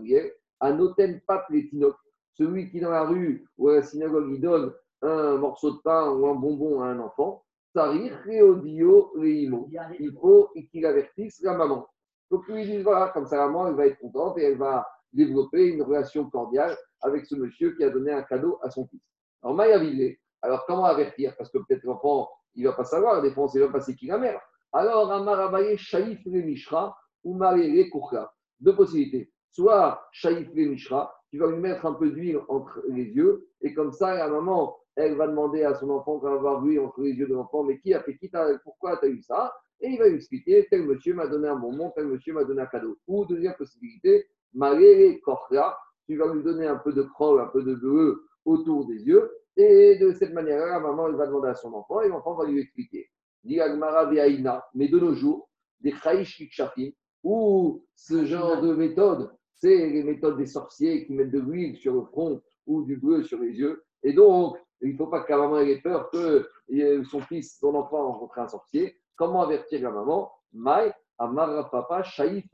à 0.60 0.72
Noten 0.72 1.20
Letinok, 1.50 1.96
celui 2.32 2.70
qui 2.70 2.80
dans 2.80 2.90
la 2.90 3.04
rue 3.04 3.46
ou 3.58 3.68
à 3.68 3.74
la 3.76 3.82
synagogue, 3.82 4.30
il 4.32 4.40
donne 4.40 4.72
un 5.02 5.36
morceau 5.36 5.72
de 5.72 5.78
pain 5.84 6.10
ou 6.12 6.26
un 6.28 6.34
bonbon 6.34 6.80
à 6.80 6.86
un 6.86 6.98
enfant. 6.98 7.44
Il 7.74 8.10
faut 10.18 10.48
qu'il 10.70 10.86
avertisse 10.86 11.42
la 11.42 11.58
maman. 11.58 11.86
Donc 12.30 12.48
lui 12.48 12.64
dit 12.64 12.82
voilà, 12.82 13.08
comme 13.08 13.26
ça 13.26 13.36
la 13.36 13.46
maman, 13.46 13.68
elle 13.68 13.74
va 13.74 13.86
être 13.86 13.98
contente 13.98 14.38
et 14.38 14.44
elle 14.44 14.56
va 14.56 14.86
développer 15.12 15.66
une 15.66 15.82
relation 15.82 16.28
cordiale 16.28 16.76
avec 17.02 17.26
ce 17.26 17.34
monsieur 17.34 17.74
qui 17.76 17.84
a 17.84 17.90
donné 17.90 18.12
un 18.12 18.22
cadeau 18.22 18.58
à 18.62 18.70
son 18.70 18.86
fils. 18.86 19.02
Alors 19.42 19.56
Maya 19.56 19.80
alors 20.42 20.64
comment 20.66 20.84
avertir? 20.84 21.36
Parce 21.36 21.50
que 21.50 21.58
peut-être 21.58 21.84
l'enfant, 21.84 22.28
il 22.54 22.64
ne 22.64 22.68
va 22.70 22.74
pas 22.74 22.84
savoir, 22.84 23.20
des 23.22 23.30
fois 23.32 23.44
on 23.44 23.46
ne 23.46 23.52
sait 23.52 23.68
pas 23.68 23.80
c'est 23.80 23.94
qui 23.94 24.06
la 24.06 24.18
mère. 24.18 24.40
Alors, 24.72 25.10
Amarabaye, 25.10 25.76
Shaif 25.76 26.20
le 26.26 26.42
Mishra 26.42 26.96
ou 27.24 27.34
Marere 27.34 27.90
Kourka. 27.90 28.32
Deux 28.60 28.74
possibilités. 28.74 29.32
Soit 29.50 30.00
Shaif 30.12 30.48
le 30.54 30.66
Mishra, 30.66 31.12
tu 31.30 31.38
vas 31.38 31.48
lui 31.48 31.58
mettre 31.58 31.84
un 31.86 31.94
peu 31.94 32.10
d'huile 32.10 32.40
entre 32.48 32.82
les 32.88 33.04
yeux, 33.04 33.48
et 33.62 33.74
comme 33.74 33.92
ça, 33.92 34.14
la 34.14 34.28
maman, 34.28 34.76
elle 34.96 35.16
va 35.16 35.26
demander 35.26 35.64
à 35.64 35.74
son 35.74 35.90
enfant 35.90 36.18
quand 36.18 36.30
va 36.30 36.36
avoir 36.36 36.60
l'huile 36.60 36.80
entre 36.80 37.02
les 37.02 37.12
yeux 37.12 37.26
de 37.26 37.34
l'enfant, 37.34 37.64
mais 37.64 37.78
qui 37.80 37.94
a 37.94 38.02
fait 38.02 38.16
qui 38.16 38.30
pourquoi 38.64 38.96
tu 38.98 39.06
as 39.06 39.08
eu 39.08 39.22
ça? 39.22 39.52
Et 39.80 39.88
il 39.88 39.98
va 39.98 40.08
lui 40.08 40.16
expliquer, 40.16 40.66
tel 40.70 40.84
monsieur 40.84 41.14
m'a 41.14 41.26
donné 41.26 41.48
un 41.48 41.56
bonbon, 41.56 41.90
tel 41.96 42.06
monsieur 42.06 42.34
m'a 42.34 42.44
donné 42.44 42.62
un 42.62 42.66
cadeau. 42.66 42.98
Ou 43.06 43.24
deuxième 43.24 43.54
possibilité, 43.54 44.26
Kourka, 45.24 45.78
tu 46.06 46.16
vas 46.16 46.32
lui 46.34 46.42
donner 46.42 46.66
un 46.66 46.76
peu 46.76 46.92
de 46.92 47.02
croix, 47.02 47.42
un 47.42 47.46
peu 47.46 47.62
de 47.62 47.74
bleu 47.74 48.24
autour 48.44 48.86
des 48.86 49.02
yeux, 49.02 49.30
et 49.56 49.98
de 49.98 50.12
cette 50.12 50.32
manière-là, 50.32 50.66
la 50.66 50.80
maman, 50.80 51.10
va 51.12 51.26
demander 51.26 51.48
à 51.48 51.54
son 51.54 51.72
enfant, 51.74 52.00
et 52.00 52.08
l'enfant 52.08 52.34
va 52.34 52.46
lui 52.46 52.60
expliquer 52.60 53.10
mais 53.44 54.88
de 54.88 54.98
nos 54.98 55.14
jours, 55.14 55.48
des 55.80 55.92
Chaïch 55.92 56.52
ou 57.22 57.84
ce 57.94 58.24
genre 58.24 58.60
de 58.60 58.74
méthode, 58.74 59.30
c'est 59.54 59.88
les 59.90 60.02
méthodes 60.02 60.38
des 60.38 60.46
sorciers 60.46 61.06
qui 61.06 61.12
mettent 61.12 61.30
de 61.30 61.40
l'huile 61.40 61.76
sur 61.76 61.94
le 61.94 62.02
front 62.04 62.40
ou 62.66 62.82
du 62.82 62.96
bleu 62.96 63.22
sur 63.22 63.38
les 63.40 63.52
yeux. 63.52 63.84
Et 64.02 64.12
donc, 64.12 64.56
il 64.80 64.92
ne 64.92 64.96
faut 64.96 65.06
pas 65.06 65.20
que 65.20 65.32
la 65.32 65.38
maman 65.38 65.58
ait 65.58 65.80
peur 65.80 66.10
que 66.10 66.48
son 67.04 67.20
fils, 67.20 67.58
son 67.58 67.74
enfant, 67.74 68.12
rencontre 68.12 68.38
un 68.38 68.48
sorcier. 68.48 68.96
Comment 69.16 69.42
avertir 69.42 69.82
la 69.82 69.90
maman? 69.90 70.30
Mai, 70.52 70.92
Amara 71.18 71.70
Papa, 71.70 72.02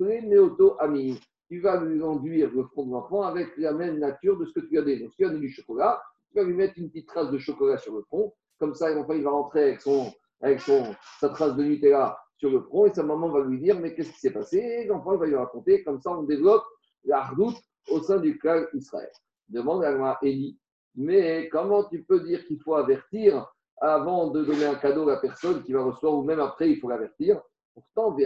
Neoto 0.01 0.77
Ami. 0.81 1.21
Tu 1.49 1.61
vas 1.61 1.81
lui 1.83 2.03
enduire 2.03 2.51
le 2.53 2.65
front 2.65 2.87
de 2.87 2.93
l'enfant 2.93 3.23
avec 3.23 3.57
la 3.57 3.73
même 3.73 3.99
nature 3.99 4.37
de 4.39 4.47
ce 4.47 4.53
que 4.53 4.67
tu 4.67 4.79
as 4.79 4.83
donné. 4.83 4.99
Donc, 5.01 5.11
si 5.13 5.17
tu 5.19 5.25
as 5.27 5.29
donné 5.29 5.41
du 5.41 5.53
chocolat, 5.53 6.03
tu 6.31 6.39
vas 6.39 6.45
lui 6.45 6.55
mettre 6.55 6.75
une 6.77 6.89
petite 6.89 7.09
trace 7.09 7.31
de 7.31 7.39
chocolat 7.39 7.79
sur 7.79 7.95
le 7.95 8.03
front. 8.03 8.35
Comme 8.59 8.75
ça, 8.75 8.93
l'enfant, 8.93 9.13
il 9.13 9.23
va 9.23 9.31
rentrer 9.31 9.63
avec 9.63 9.81
son 9.81 10.13
avec 10.43 10.61
son, 10.61 10.95
sa 11.19 11.31
trace 11.31 11.57
de 11.57 11.65
Nutella 11.65 12.19
sur 12.37 12.51
le 12.51 12.61
front 12.61 12.87
et 12.87 12.93
sa 12.93 13.03
maman 13.03 13.31
va 13.31 13.41
lui 13.41 13.59
dire 13.59 13.79
Mais 13.81 13.95
qu'est-ce 13.95 14.13
qui 14.13 14.21
s'est 14.21 14.33
passé? 14.33 14.85
L'enfant 14.87 15.17
va 15.17 15.27
lui 15.27 15.37
raconter. 15.37 15.83
Comme 15.83 16.01
ça, 16.01 16.11
on 16.11 16.25
développe 16.25 16.65
la 17.05 17.25
redoute 17.25 17.57
au 17.91 18.01
sein 18.03 18.19
du 18.19 18.39
clan 18.39 18.65
Israël. 18.75 19.11
Demande 19.49 19.85
à 19.85 20.19
Élie 20.23 20.59
Mais 20.95 21.49
comment 21.51 21.85
tu 21.85 22.03
peux 22.03 22.21
dire 22.21 22.45
qu'il 22.47 22.61
faut 22.61 22.75
avertir 22.75 23.51
avant 23.81 24.31
de 24.31 24.45
donner 24.45 24.67
un 24.67 24.75
cadeau 24.75 25.09
à 25.09 25.13
la 25.13 25.21
personne 25.21 25.63
qui 25.63 25.73
va 25.73 25.85
recevoir 25.85 26.15
ou 26.15 26.23
même 26.23 26.41
après, 26.41 26.71
il 26.71 26.81
faut 26.81 26.89
l'avertir? 26.89 27.41
Pourtant, 27.75 28.17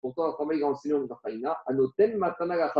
pourtant, 0.00 0.36
il 0.50 0.62
a 0.62 0.66
enseigné 0.66 0.98
Bachanina, 1.06 1.58
Anoten 1.66 2.16
Matana 2.16 2.72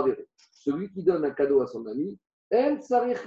Celui 0.53 0.91
qui 0.91 1.03
donne 1.03 1.25
un 1.25 1.31
cadeau 1.31 1.61
à 1.61 1.67
son 1.67 1.87
ami, 1.87 2.19
elle 2.51 2.83
s'arrête 2.83 3.23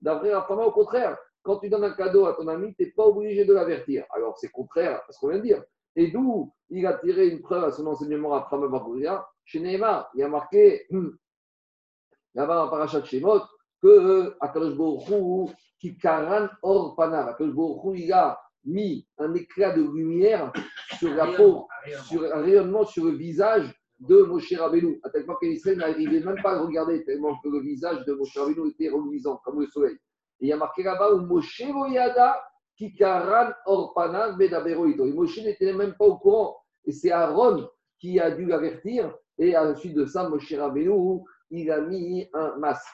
D'après 0.00 0.30
la 0.30 0.50
au 0.50 0.72
contraire, 0.72 1.18
quand 1.42 1.58
tu 1.58 1.68
donnes 1.68 1.84
un 1.84 1.92
cadeau 1.92 2.26
à 2.26 2.34
ton 2.34 2.48
ami, 2.48 2.74
tu 2.74 2.84
n'es 2.84 2.90
pas 2.90 3.04
obligé 3.04 3.44
de 3.44 3.52
l'avertir. 3.52 4.04
Alors, 4.10 4.38
c'est 4.38 4.50
contraire 4.50 5.02
à 5.08 5.12
ce 5.12 5.18
qu'on 5.18 5.28
vient 5.28 5.38
de 5.38 5.42
dire. 5.42 5.62
Et 5.96 6.10
d'où 6.10 6.52
il 6.70 6.86
a 6.86 6.94
tiré 6.94 7.28
une 7.28 7.42
preuve 7.42 7.64
à 7.64 7.72
son 7.72 7.86
enseignement 7.86 8.34
à 8.34 8.42
Pramababouria, 8.42 9.26
chez 9.44 9.60
Neymar. 9.60 10.10
Il 10.14 10.22
a 10.22 10.28
marqué 10.28 10.86
là-bas 12.34 12.54
dans 12.54 12.68
Parachat 12.68 13.04
Shemot 13.04 13.40
que 13.82 13.88
euh, 13.88 14.36
Akadosh 14.40 14.76
Baruch 14.76 15.50
qui 15.78 15.96
karan 15.96 16.48
or 16.62 16.94
panav. 16.94 17.28
Akadosh 17.28 17.54
Baruch 17.54 17.98
il 17.98 18.12
a 18.12 18.40
mis 18.64 19.06
un 19.18 19.34
éclat 19.34 19.74
de 19.74 19.82
lumière 19.82 20.52
sur 20.98 21.14
la 21.14 21.26
peau, 21.32 21.66
sur 22.08 22.24
un 22.24 22.42
rayonnement 22.42 22.84
sur 22.84 23.04
le 23.04 23.12
visage 23.12 23.72
de 24.00 24.22
Moshe 24.22 24.52
Rabbeinu. 24.52 25.00
À 25.04 25.10
tel 25.10 25.24
point 25.26 25.36
qu'Israël 25.40 25.78
n'arrivait 25.78 26.20
même 26.20 26.40
pas 26.42 26.56
à 26.56 26.60
regarder, 26.60 27.04
tellement 27.04 27.38
que 27.42 27.48
le 27.48 27.60
visage 27.60 28.04
de 28.04 28.14
Moshe 28.14 28.36
Rabbeinu 28.36 28.68
était 28.68 28.88
reluisant, 28.88 29.40
comme 29.44 29.60
le 29.60 29.66
soleil 29.66 29.96
il 30.40 30.48
y 30.48 30.52
a 30.52 30.56
marqué 30.56 30.82
là-bas 30.82 31.12
où 31.12 31.20
Moshe 31.20 31.62
Voyada 31.70 32.42
Kikaran 32.76 33.52
Orpanan 33.66 34.36
Medaberoito. 34.36 35.06
Et 35.06 35.12
Moshe 35.12 35.38
n'était 35.42 35.72
même 35.72 35.94
pas 35.94 36.06
au 36.06 36.16
courant. 36.16 36.56
Et 36.84 36.92
c'est 36.92 37.12
Aaron 37.12 37.68
qui 37.98 38.18
a 38.18 38.30
dû 38.30 38.46
l'avertir. 38.46 39.14
Et 39.38 39.54
à 39.54 39.64
la 39.64 39.74
suite 39.74 39.94
de 39.94 40.06
ça, 40.06 40.28
Moshe 40.28 40.52
Rabbeinu, 40.52 41.20
il 41.50 41.70
a 41.70 41.80
mis 41.80 42.28
un 42.32 42.56
masque, 42.56 42.86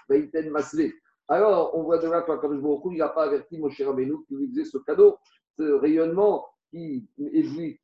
Masle. 0.50 0.90
Alors, 1.28 1.76
on 1.76 1.82
voit 1.82 1.98
de 1.98 2.08
là 2.08 2.22
que 2.22 2.56
beaucoup, 2.56 2.92
il 2.92 2.98
n'a 2.98 3.08
pas 3.08 3.24
averti 3.24 3.58
Moshe 3.58 3.80
Rabbeinu 3.80 4.14
qui 4.26 4.34
lui 4.34 4.48
faisait 4.48 4.64
ce 4.64 4.78
cadeau, 4.78 5.16
rayonnement 5.58 6.46
qui, 6.70 7.08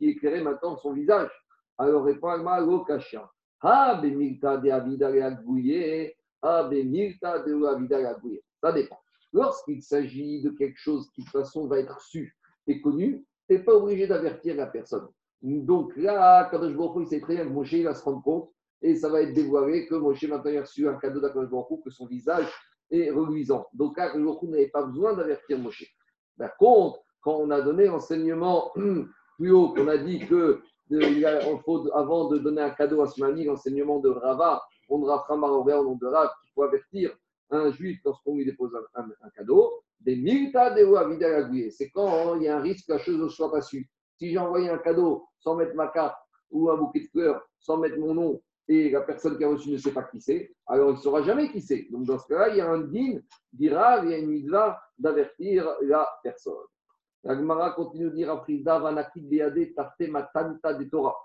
éclairait 0.00 0.43
maintenant 0.43 0.76
son 0.76 0.93
visage. 0.93 1.31
Alors, 1.79 2.05
répond 2.05 2.29
Agma, 2.29 2.61
Lokasha. 2.61 3.31
Ah, 3.61 3.99
Bemilta 4.02 4.57
de 4.57 4.71
Avida 4.71 5.11
Ah, 6.43 6.64
Bemilta 6.64 7.38
de 7.41 8.43
Ça 8.61 8.73
dépend. 8.73 8.99
Lorsqu'il 9.33 9.83
s'agit 9.83 10.43
de 10.43 10.50
quelque 10.50 10.79
chose 10.79 11.11
qui, 11.14 11.23
de 11.23 11.26
toute 11.26 11.33
façon, 11.33 11.67
va 11.67 11.79
être 11.79 12.00
su 12.00 12.37
et 12.67 12.81
connu, 12.81 13.25
tu 13.49 13.55
n'es 13.55 13.61
pas 13.61 13.75
obligé 13.75 14.07
d'avertir 14.07 14.57
la 14.57 14.67
personne. 14.67 15.09
Donc 15.43 15.97
là, 15.97 16.49
quand 16.50 16.62
je 16.62 17.00
il 17.00 17.07
sait 17.07 17.21
très 17.21 17.35
bien 17.35 17.45
que 17.45 17.50
Moshe 17.50 17.75
va 17.75 17.95
se 17.95 18.05
rendre 18.05 18.23
compte 18.23 18.50
et 18.81 18.95
ça 18.95 19.09
va 19.09 19.23
être 19.23 19.33
dévoilé 19.33 19.87
que 19.87 19.95
Moshe 19.97 20.23
maintenant 20.25 20.57
a 20.57 20.61
reçu 20.61 20.88
un 20.88 20.95
cadeau 20.95 21.21
d'Akadosh 21.21 21.50
que 21.85 21.91
son 21.91 22.07
visage 22.07 22.47
est 22.91 23.11
reluisant. 23.11 23.67
Donc 23.73 23.97
là, 23.97 24.12
Baruch 24.14 24.43
n'avait 24.43 24.69
pas 24.69 24.85
besoin 24.85 25.14
d'avertir 25.14 25.59
Moshe. 25.59 25.85
Par 26.38 26.57
contre, 26.57 27.00
quand 27.23 27.37
on 27.37 27.50
a 27.50 27.61
donné 27.61 27.87
l'enseignement 27.87 28.73
plus 29.38 29.50
haut, 29.50 29.73
qu'on 29.73 29.88
a 29.88 29.97
dit 29.97 30.26
que 30.26 30.62
faut, 31.64 31.91
avant 31.95 32.29
de 32.29 32.38
donner 32.38 32.62
un 32.62 32.71
cadeau 32.71 33.02
à 33.02 33.07
son 33.07 33.23
ami, 33.23 33.45
l'enseignement 33.45 34.00
de 34.00 34.11
Rava, 34.11 34.62
on 34.88 34.99
ne 34.99 35.07
Rav 35.07 35.25
au 35.31 35.85
nom 35.85 35.95
de 35.95 36.07
Rav, 36.07 36.29
qu'il 36.43 36.52
faut 36.55 36.62
avertir 36.64 37.17
un 37.50 37.71
juif 37.71 38.00
lorsqu'on 38.05 38.37
lui 38.37 38.45
dépose 38.45 38.73
un, 38.95 39.31
cadeau, 39.37 39.73
des 40.00 40.17
milta 40.17 40.71
de 40.71 41.71
C'est 41.71 41.91
quand 41.91 42.37
il 42.37 42.43
y 42.43 42.49
a 42.49 42.59
un 42.59 42.61
risque 42.61 42.87
que 42.87 42.93
la 42.93 42.99
chose 42.99 43.19
ne 43.19 43.29
soit 43.29 43.50
pas 43.50 43.62
su. 43.62 43.88
Si 44.19 44.31
j'ai 44.31 44.38
envoyé 44.38 44.69
un 44.69 44.79
cadeau 44.79 45.26
sans 45.38 45.57
mettre 45.57 45.75
ma 45.75 45.88
carte 45.88 46.17
ou 46.50 46.71
un 46.71 46.76
bouquet 46.76 47.00
de 47.00 47.09
fleurs, 47.09 47.43
sans 47.59 47.79
mettre 47.79 47.99
mon 47.99 48.14
nom, 48.14 48.43
et 48.69 48.91
la 48.91 49.00
personne 49.00 49.37
qui 49.37 49.45
a 49.45 49.49
reçu 49.49 49.71
ne 49.71 49.76
sait 49.76 49.93
pas 49.93 50.05
qui 50.05 50.21
c'est, 50.21 50.55
alors 50.67 50.91
il 50.91 50.97
ne 50.97 51.00
saura 51.00 51.23
jamais 51.23 51.50
qui 51.50 51.61
c'est. 51.61 51.88
Donc 51.91 52.05
dans 52.05 52.19
ce 52.19 52.26
cas-là, 52.29 52.49
il 52.50 52.57
y 52.57 52.61
a 52.61 52.71
un 52.71 52.81
din, 52.81 53.19
dira, 53.52 54.05
il 54.05 54.11
y 54.11 54.14
a 54.14 54.19
une 54.19 54.31
mitzvah 54.31 54.81
d'avertir 54.99 55.69
la 55.83 56.09
personne. 56.23 56.55
La 57.25 57.37
Gemara 57.37 57.71
continue 57.71 58.11
de 58.11 58.17
dire 58.17 58.29
Rafrizda, 58.29 58.79
Vanakid 58.79 59.29
Beade, 59.29 59.75
Tarte 59.75 60.09
Matanta 60.09 60.75
de 60.75 60.85
Torah. 60.85 61.17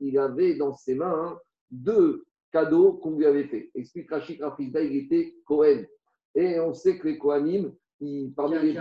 Il 0.00 0.18
avait 0.18 0.54
dans 0.54 0.74
ses 0.74 0.94
mains 0.94 1.38
deux 1.70 2.24
cadeau 2.52 2.94
qu'on 2.94 3.16
lui 3.16 3.26
avait 3.26 3.44
fait. 3.44 3.70
Explique 3.74 4.10
Rachid 4.10 4.40
Rafizda, 4.40 4.80
il 4.82 4.96
était 4.96 5.34
Cohen. 5.44 5.84
Et 6.34 6.60
on 6.60 6.72
sait 6.74 6.98
que 6.98 7.08
les 7.08 7.18
Kohanim, 7.18 7.74
ils, 8.00 8.32
parmi 8.34 8.58
les. 8.58 8.68
Il 8.68 8.74
y 8.74 8.78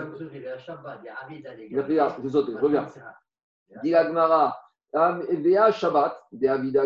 a 1.99 2.17
je 2.23 2.29
saute, 2.29 2.51
je 2.51 2.57
reviens. 2.57 2.87
Dit 3.83 3.95
Agmara, 3.95 4.61
Vea 4.93 5.71
Shabbat, 5.71 6.15
des 6.31 6.47
Avida 6.47 6.83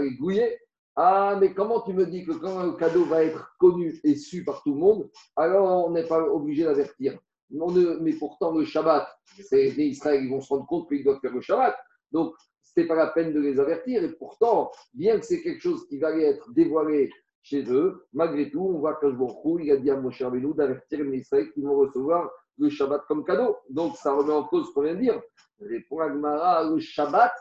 Ah, 0.95 1.37
mais 1.39 1.53
comment 1.53 1.81
tu 1.81 1.93
me 1.93 2.05
dis 2.05 2.23
que 2.25 2.33
quand 2.33 2.59
un 2.59 2.73
cadeau 2.73 3.03
va 3.05 3.23
être 3.23 3.55
connu 3.59 3.99
et 4.03 4.15
su 4.15 4.45
par 4.45 4.63
tout 4.63 4.73
le 4.73 4.79
monde, 4.79 5.09
alors 5.35 5.87
on 5.87 5.91
n'est 5.91 6.07
pas 6.07 6.23
obligé 6.23 6.63
d'avertir 6.63 7.17
mais 7.49 8.13
pourtant, 8.13 8.57
le 8.57 8.65
Shabbat, 8.65 9.07
les 9.51 9.79
Israël, 9.79 10.23
ils 10.23 10.29
vont 10.29 10.41
se 10.41 10.49
rendre 10.49 10.65
compte 10.65 10.87
qu'ils 10.89 11.03
doivent 11.03 11.19
faire 11.19 11.33
le 11.33 11.41
Shabbat. 11.41 11.75
Donc, 12.11 12.33
ce 12.61 12.79
n'est 12.79 12.87
pas 12.87 12.95
la 12.95 13.07
peine 13.07 13.33
de 13.33 13.39
les 13.39 13.59
avertir. 13.59 14.03
Et 14.03 14.11
pourtant, 14.13 14.71
bien 14.93 15.19
que 15.19 15.25
c'est 15.25 15.41
quelque 15.41 15.61
chose 15.61 15.87
qui 15.87 15.99
va 15.99 16.11
être 16.17 16.51
dévoilé 16.51 17.09
chez 17.41 17.63
eux, 17.71 18.07
malgré 18.13 18.49
tout, 18.49 18.61
on 18.61 18.79
voit 18.79 18.95
que 18.95 19.05
Baruch 19.05 19.63
il 19.63 19.71
a 19.71 19.77
dit 19.77 19.91
à 19.91 19.97
Moshe 19.97 20.21
Rabbeinu 20.21 20.53
d'avertir 20.55 21.03
les 21.03 21.19
Israël 21.19 21.51
qui 21.53 21.61
vont 21.61 21.77
recevoir 21.77 22.29
le 22.57 22.69
Shabbat 22.69 23.03
comme 23.07 23.23
cadeau. 23.23 23.57
Donc, 23.69 23.95
ça 23.97 24.13
remet 24.13 24.33
en 24.33 24.43
cause 24.45 24.67
ce 24.67 24.73
qu'on 24.73 24.81
vient 24.81 24.95
de 24.95 25.01
dire. 25.01 25.21
Pour 25.87 26.01
Agmara, 26.01 26.63
le 26.63 26.79
Shabbat, 26.79 27.33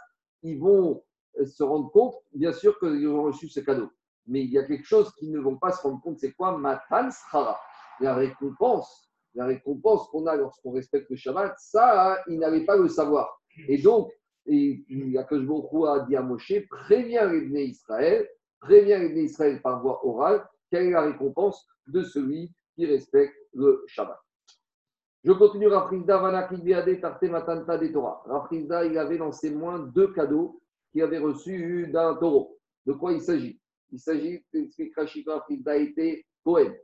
ils 0.42 0.58
vont 0.58 1.02
se 1.44 1.62
rendre 1.62 1.90
compte, 1.90 2.14
bien 2.32 2.52
sûr 2.52 2.78
qu'ils 2.78 3.08
ont 3.08 3.25
reçu 3.25 3.49
ce 3.49 3.61
cadeau. 3.61 3.88
Mais 4.26 4.42
il 4.42 4.50
y 4.50 4.58
a 4.58 4.64
quelque 4.64 4.87
chose 4.87 5.12
qu'ils 5.14 5.32
ne 5.32 5.40
vont 5.40 5.56
pas 5.56 5.73
se 5.73 5.82
rendre 5.82 6.00
compte, 6.00 6.18
c'est 6.18 6.32
quoi? 6.32 6.56
Matan 6.56 7.08
la 8.00 8.14
récompense. 8.14 9.11
La 9.35 9.47
récompense 9.47 10.09
qu'on 10.09 10.26
a 10.26 10.37
lorsqu'on 10.37 10.73
respecte 10.73 11.11
le 11.11 11.17
Shabbat, 11.17 11.55
ça, 11.59 12.19
ils 12.29 12.38
n'avaient 12.38 12.64
pas 12.64 12.76
le 12.76 12.88
savoir. 12.88 13.41
Et 13.69 13.79
donc, 13.79 14.12
et 14.47 14.85
Akashboko 15.17 15.87
a 15.87 16.00
dit 16.00 16.17
à 16.17 16.23
Moshe, 16.23 16.53
préviens 16.69 17.26
les 17.33 17.64
Israël, 17.64 18.29
préviens 18.61 18.99
les 18.99 19.25
Israël 19.25 19.61
par 19.62 19.81
voie 19.81 20.05
orale, 20.07 20.47
quelle 20.71 20.87
est 20.87 20.91
la 20.91 21.03
récompense 21.03 21.67
de 21.87 22.03
celui 22.03 22.53
qui 22.75 22.87
respecte 22.87 23.35
le 23.55 23.85
Shabbat. 23.87 24.19
Je 25.25 25.33
continue 25.33 25.69
Rafrizda, 25.69 26.19
Tarte 27.00 27.23
Matanta 27.23 27.79
de 27.79 27.87
Torah. 27.88 28.23
Rafrizda, 28.26 28.85
il 28.85 28.99
avait 28.99 29.17
dans 29.17 29.33
ses 29.33 29.57
deux 29.95 30.12
cadeaux 30.12 30.61
qu'il 30.93 31.03
avait 31.03 31.19
reçus 31.19 31.88
d'un 31.88 32.14
taureau. 32.17 32.59
De 32.85 32.93
quoi 32.93 33.12
il 33.12 33.23
s'agit? 33.23 33.59
Il 33.91 33.99
s'agit, 33.99 34.45
explique 34.53 34.95
Rachid 34.95 35.26
Rafrizda, 35.26 35.76
était 35.76 36.26
Cohen. 36.45 36.75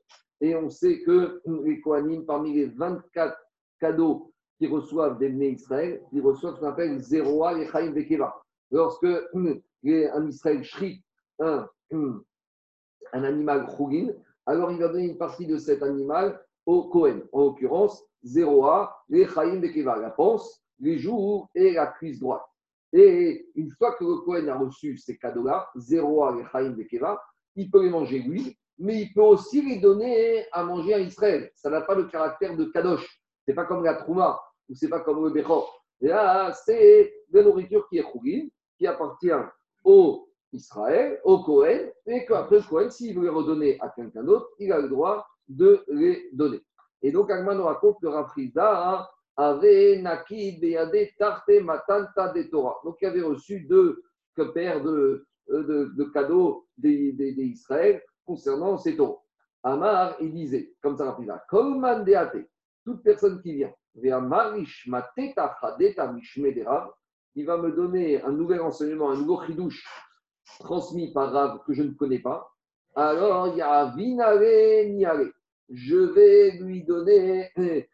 Et 0.40 0.54
on 0.56 0.70
sait 0.70 1.00
que 1.02 1.42
les 1.64 1.80
Kohanim, 1.80 2.24
parmi 2.24 2.54
les 2.54 2.66
24 2.66 3.36
cadeaux 3.78 4.32
qui 4.58 4.66
reçoivent 4.66 5.18
des 5.18 5.30
nés 5.30 5.50
Israël, 5.50 6.02
ils 6.12 6.22
reçoivent 6.22 6.56
ce 6.56 6.60
qu'on 6.60 6.68
appelle 6.68 6.98
Zeroa 7.00 7.58
et 7.58 7.66
Chaim 7.66 7.92
Bekeva. 7.92 8.42
Lorsque 8.70 9.04
un 9.04 10.26
Israël 10.28 10.62
shrit 10.62 11.02
un, 11.38 11.68
un 11.92 13.24
animal 13.24 13.68
chougin, 13.76 14.12
alors 14.46 14.70
il 14.70 14.78
va 14.78 14.88
donner 14.88 15.08
une 15.08 15.18
partie 15.18 15.46
de 15.46 15.58
cet 15.58 15.82
animal 15.82 16.40
au 16.66 16.84
Kohen. 16.88 17.22
En 17.32 17.44
l'occurrence, 17.44 18.04
Zeroa, 18.24 19.04
les 19.08 19.26
Chaim 19.26 19.60
Bekeva, 19.60 19.96
la 19.96 20.10
panse, 20.10 20.62
les 20.78 20.98
joues 20.98 21.46
et 21.54 21.72
la 21.72 21.86
cuisse 21.86 22.20
droite. 22.20 22.44
Et 22.92 23.48
une 23.54 23.70
fois 23.72 23.94
que 23.94 24.04
le 24.04 24.16
Kohen 24.18 24.48
a 24.48 24.56
reçu 24.56 24.96
ces 24.96 25.16
cadeaux-là, 25.16 25.68
Zeroa, 25.76 26.36
les 26.36 26.44
Chaim 26.52 26.70
Bekeva, 26.70 27.20
il 27.56 27.70
peut 27.70 27.82
les 27.84 27.90
manger 27.90 28.20
lui, 28.20 28.56
mais 28.80 29.02
il 29.02 29.12
peut 29.12 29.20
aussi 29.20 29.60
les 29.60 29.78
donner 29.78 30.46
à 30.52 30.64
manger 30.64 30.94
à 30.94 30.98
Israël. 30.98 31.50
Ça 31.54 31.68
n'a 31.68 31.82
pas 31.82 31.94
le 31.94 32.04
caractère 32.04 32.56
de 32.56 32.64
kadosh. 32.64 33.06
C'est 33.46 33.52
pas 33.54 33.66
comme 33.66 33.84
la 33.84 33.94
trouma 33.94 34.40
ou 34.68 34.74
c'est 34.74 34.88
pas 34.88 35.00
comme 35.00 35.22
le 35.22 35.30
Bechor. 35.30 35.84
Là, 36.00 36.50
c'est 36.64 37.12
de 37.28 37.42
nourriture 37.42 37.86
qui 37.90 37.98
est 37.98 38.04
chougine, 38.10 38.48
qui 38.78 38.86
appartient 38.86 39.30
au 39.84 40.26
Israël, 40.52 41.20
au 41.24 41.42
Kohen, 41.42 41.90
et 42.06 42.24
qu'après 42.24 42.56
le 42.56 42.62
Kohen, 42.62 42.90
s'il 42.90 43.14
veut 43.16 43.24
les 43.24 43.28
redonner 43.28 43.78
à 43.80 43.90
quelqu'un 43.90 44.24
d'autre, 44.24 44.48
il 44.58 44.72
a 44.72 44.80
le 44.80 44.88
droit 44.88 45.26
de 45.48 45.84
les 45.88 46.30
donner. 46.32 46.60
Et 47.02 47.12
donc, 47.12 47.30
Agman 47.30 47.58
nous 47.58 47.64
raconte 47.64 47.98
que 48.00 48.06
Rafrizda 48.06 49.10
avait 49.36 50.00
Nakid 50.00 50.60
Beyade 50.60 51.08
Tarte 51.18 51.50
Matanta 51.62 52.28
de 52.28 52.44
Torah. 52.44 52.80
Donc, 52.82 52.96
il 53.02 53.06
avait 53.06 53.22
reçu 53.22 53.60
deux 53.60 54.02
paires 54.54 54.82
de, 54.82 55.26
de, 55.48 55.92
de 55.94 56.04
cadeaux 56.04 56.66
d'Israël 56.78 58.02
concernant 58.30 58.78
ces 58.78 58.96
taureaux. 58.96 59.22
Amar, 59.64 60.14
il 60.20 60.32
disait, 60.32 60.72
comme 60.80 60.96
ça 60.96 61.04
Rafrizda, 61.04 61.44
Kolman 61.48 62.04
Deate, 62.04 62.46
toute 62.84 63.02
personne 63.02 63.42
qui 63.42 63.54
vient 63.54 63.74
il 63.92 64.12
va 67.44 67.56
me 67.58 67.72
donner 67.72 68.22
un 68.22 68.30
nouvel 68.30 68.60
enseignement, 68.60 69.10
un 69.10 69.16
nouveau 69.16 69.42
chidouche 69.44 69.84
transmis 70.60 71.12
par 71.12 71.32
Rav 71.32 71.58
que 71.66 71.72
je 71.72 71.82
ne 71.82 71.90
connais 71.94 72.20
pas. 72.20 72.48
Alors, 72.94 73.48
il 73.48 73.56
y 73.56 73.62
a 73.62 73.92
Vinare 73.96 74.38
Niare. 74.90 75.32
Je 75.68 75.96
vais 75.96 76.52
lui 76.58 76.84
donner 76.84 77.50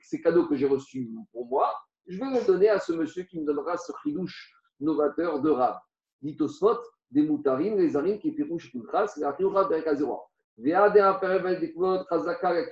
ces 0.00 0.20
cadeaux 0.22 0.46
que 0.46 0.56
j'ai 0.56 0.66
reçus 0.66 1.10
pour 1.32 1.46
moi. 1.46 1.72
Je 2.06 2.18
vais 2.18 2.30
les 2.38 2.44
donner 2.44 2.68
à 2.68 2.78
ce 2.78 2.92
monsieur 2.92 3.22
qui 3.24 3.40
me 3.40 3.46
donnera 3.46 3.78
ce 3.78 3.92
chidouche 4.02 4.52
novateur 4.78 5.40
de 5.40 5.50
Rav. 5.50 5.78
Ditosfot, 6.20 6.80
des 7.10 7.22
moutarines, 7.22 7.76
les 7.76 7.96
arines 7.96 8.18
qui 8.18 8.34
une 8.36 8.86
trace, 8.86 9.16
la 9.18 9.30
Rav 9.30 9.70
de 9.70 9.80
Kazera. 9.80 10.18
Veade 10.58 10.98
un 10.98 11.14
perevel 11.14 11.60
de 11.60 11.66
Kvot, 11.66 12.04
Chazaka, 12.08 12.52
la 12.52 12.64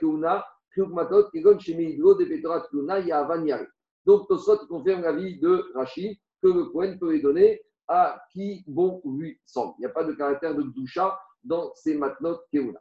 donc, 4.07 4.29
Tosot 4.29 4.67
confirme 4.67 5.03
l'avis 5.03 5.39
de 5.39 5.65
Rachid 5.75 6.19
que 6.43 6.49
le 6.49 6.65
Kohen 6.67 6.99
peut 6.99 7.13
les 7.13 7.21
donner 7.21 7.63
à 7.87 8.21
qui 8.33 8.65
bon 8.67 9.01
lui 9.05 9.39
semble. 9.45 9.75
Il 9.79 9.83
n'y 9.83 9.87
a 9.87 9.91
pas 9.91 10.05
de 10.05 10.13
caractère 10.13 10.55
de 10.55 10.63
doucha 10.63 11.19
dans 11.43 11.73
ces 11.75 11.97
matnot 11.97 12.39
Keuna. 12.53 12.81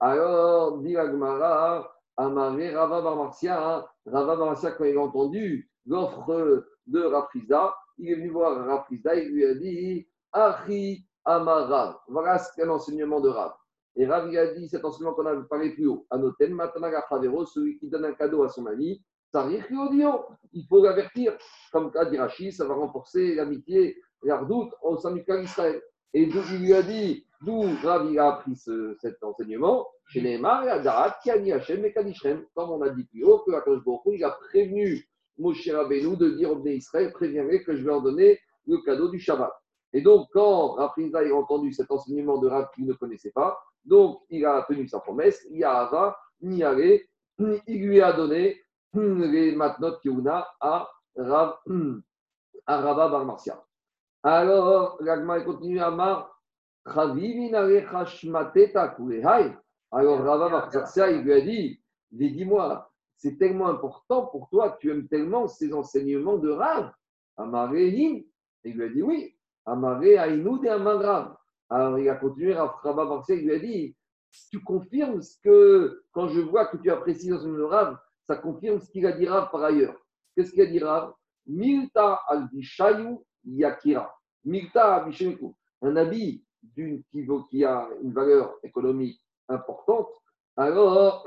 Alors, 0.00 0.78
dit 0.78 0.96
Agmara, 0.96 1.92
Amaré 2.16 2.74
Rava 2.74 3.02
Barmarcia, 3.02 3.86
Rava 4.06 4.36
Barmarcia, 4.36 4.72
quand 4.72 4.84
il 4.84 4.96
a 4.96 5.00
entendu 5.00 5.68
l'offre 5.86 6.64
de 6.86 7.02
Rafriza, 7.02 7.74
il 7.98 8.10
est 8.10 8.14
venu 8.14 8.30
voir 8.30 8.66
Rafriza, 8.66 9.14
il 9.14 9.32
lui 9.32 9.44
a 9.44 9.54
dit 9.54 10.08
Achi 10.34 11.06
Amara. 11.24 12.02
Voilà 12.08 12.42
un 12.58 12.68
enseignement 12.68 13.20
de 13.20 13.28
Rav. 13.28 13.52
Et 13.96 14.04
Rav 14.04 14.28
a 14.36 14.46
dit 14.54 14.68
cet 14.68 14.84
enseignement 14.84 15.14
qu'on 15.14 15.26
a 15.26 15.36
parlé 15.44 15.70
plus 15.70 15.86
haut. 15.86 16.06
Anoten 16.10 16.52
Matanaga 16.52 17.04
Favero, 17.08 17.46
celui 17.46 17.78
qui 17.78 17.88
donne 17.88 18.04
un 18.04 18.14
cadeau 18.14 18.42
à 18.42 18.48
son 18.48 18.66
ami, 18.66 19.00
il 19.32 20.66
faut 20.68 20.82
l'avertir. 20.82 21.36
Comme 21.72 21.92
a 21.94 22.04
dit 22.04 22.52
ça 22.52 22.64
va 22.64 22.74
renforcer 22.74 23.36
l'amitié, 23.36 23.96
l'ardoute 24.22 24.72
au 24.82 24.96
sein 24.96 25.12
du 25.12 25.24
clan 25.24 25.40
Israël. 25.40 25.80
Et 26.12 26.26
d'où 26.26 26.40
il 26.52 26.60
lui 26.60 26.74
a 26.74 26.82
dit, 26.82 27.26
d'où 27.40 27.62
Rav 27.82 28.06
a 28.18 28.34
appris 28.34 28.56
cet 28.56 29.22
enseignement, 29.22 29.88
chez 30.08 30.20
Neymar 30.20 30.64
et 30.64 30.70
Adarat, 30.70 31.16
Kiani 31.22 31.52
Hashem 31.52 31.84
et 31.84 31.92
comme 31.92 32.70
on 32.70 32.82
a 32.82 32.90
dit 32.90 33.04
plus 33.04 33.24
haut, 33.24 33.38
que 33.38 33.52
Akash 33.52 33.80
il 34.06 34.24
a 34.24 34.30
prévenu 34.30 35.08
Moshe 35.38 35.68
Rabbeinu 35.68 36.16
de 36.16 36.30
dire 36.30 36.52
au 36.52 36.64
Israël, 36.66 37.12
préviendrez 37.12 37.62
que 37.62 37.74
je 37.76 37.84
vais 37.84 37.92
en 37.92 38.00
donner 38.00 38.40
le 38.66 38.78
cadeau 38.84 39.08
du 39.08 39.18
Shabbat. 39.18 39.52
Et 39.94 40.02
donc, 40.02 40.28
quand 40.32 40.72
Rav 40.72 40.90
a 40.98 41.34
entendu 41.34 41.72
cet 41.72 41.92
enseignement 41.92 42.38
de 42.38 42.48
Rav 42.48 42.68
qu'il 42.74 42.84
ne 42.84 42.94
connaissait 42.94 43.30
pas, 43.30 43.56
Donc, 43.84 44.22
il 44.28 44.44
a 44.44 44.64
tenu 44.68 44.88
sa 44.88 44.98
promesse. 44.98 45.46
Yahava, 45.50 46.18
ni 46.40 46.64
il 47.66 47.86
lui 47.86 48.00
a 48.00 48.12
donné 48.12 48.60
les 48.94 49.54
matnot 49.54 49.98
Kiuna 50.00 50.48
à 50.60 50.90
Rav, 51.16 51.58
à 52.66 52.80
Rava 52.80 53.08
Bar 53.08 53.24
Marcia. 53.24 53.64
Alors, 54.24 54.96
l'agma 55.00 55.40
continue 55.42 55.78
à 55.80 55.92
Mar. 55.92 56.40
Alors, 56.86 57.14
Rava 60.18 60.48
Marcia, 60.48 61.10
il 61.10 61.22
lui 61.22 61.32
a 61.32 61.40
dit 61.40 61.80
dis-moi, 62.10 62.90
c'est 63.16 63.38
tellement 63.38 63.68
important 63.68 64.26
pour 64.26 64.48
toi, 64.48 64.76
tu 64.80 64.90
aimes 64.90 65.06
tellement 65.06 65.46
ces 65.46 65.72
enseignements 65.72 66.38
de 66.38 66.50
Rav. 66.50 66.90
Amarehim. 67.36 68.24
Il 68.64 68.74
lui 68.74 68.84
a 68.84 68.88
dit 68.88 69.02
oui. 69.02 69.36
Amaré 69.66 70.18
Aïnoud 70.18 70.64
et 70.64 70.70
Rav. 70.70 71.36
Alors, 71.70 71.98
il 71.98 72.08
a 72.08 72.16
continué, 72.16 72.54
Marcia, 72.54 73.34
il 73.34 73.44
lui 73.44 73.54
a 73.54 73.58
dit 73.58 73.96
tu 74.50 74.60
confirmes 74.62 75.22
ce 75.22 75.38
que, 75.40 76.04
quand 76.12 76.28
je 76.28 76.40
vois 76.40 76.66
que 76.66 76.76
tu 76.76 76.90
apprécies 76.90 77.28
dans 77.28 77.44
le 77.44 77.64
Rav, 77.64 77.98
ça 78.26 78.36
confirme 78.36 78.80
ce 78.80 78.90
qu'il 78.90 79.06
a 79.06 79.12
dit 79.12 79.26
Rav 79.26 79.50
par 79.50 79.62
ailleurs. 79.62 79.96
Qu'est-ce 80.34 80.52
qu'il 80.52 80.62
a 80.62 80.66
dit 80.66 80.80
Rav? 80.80 81.14
Milta 81.46 82.20
al 82.26 82.48
yakira. 83.44 84.14
Milta 84.44 85.06
Un 85.82 85.96
habit 85.96 86.44
d'une, 86.62 87.02
qui, 87.50 87.64
a 87.64 87.88
une 88.02 88.12
valeur 88.12 88.56
économique 88.62 89.20
importante, 89.48 90.10
alors 90.56 91.26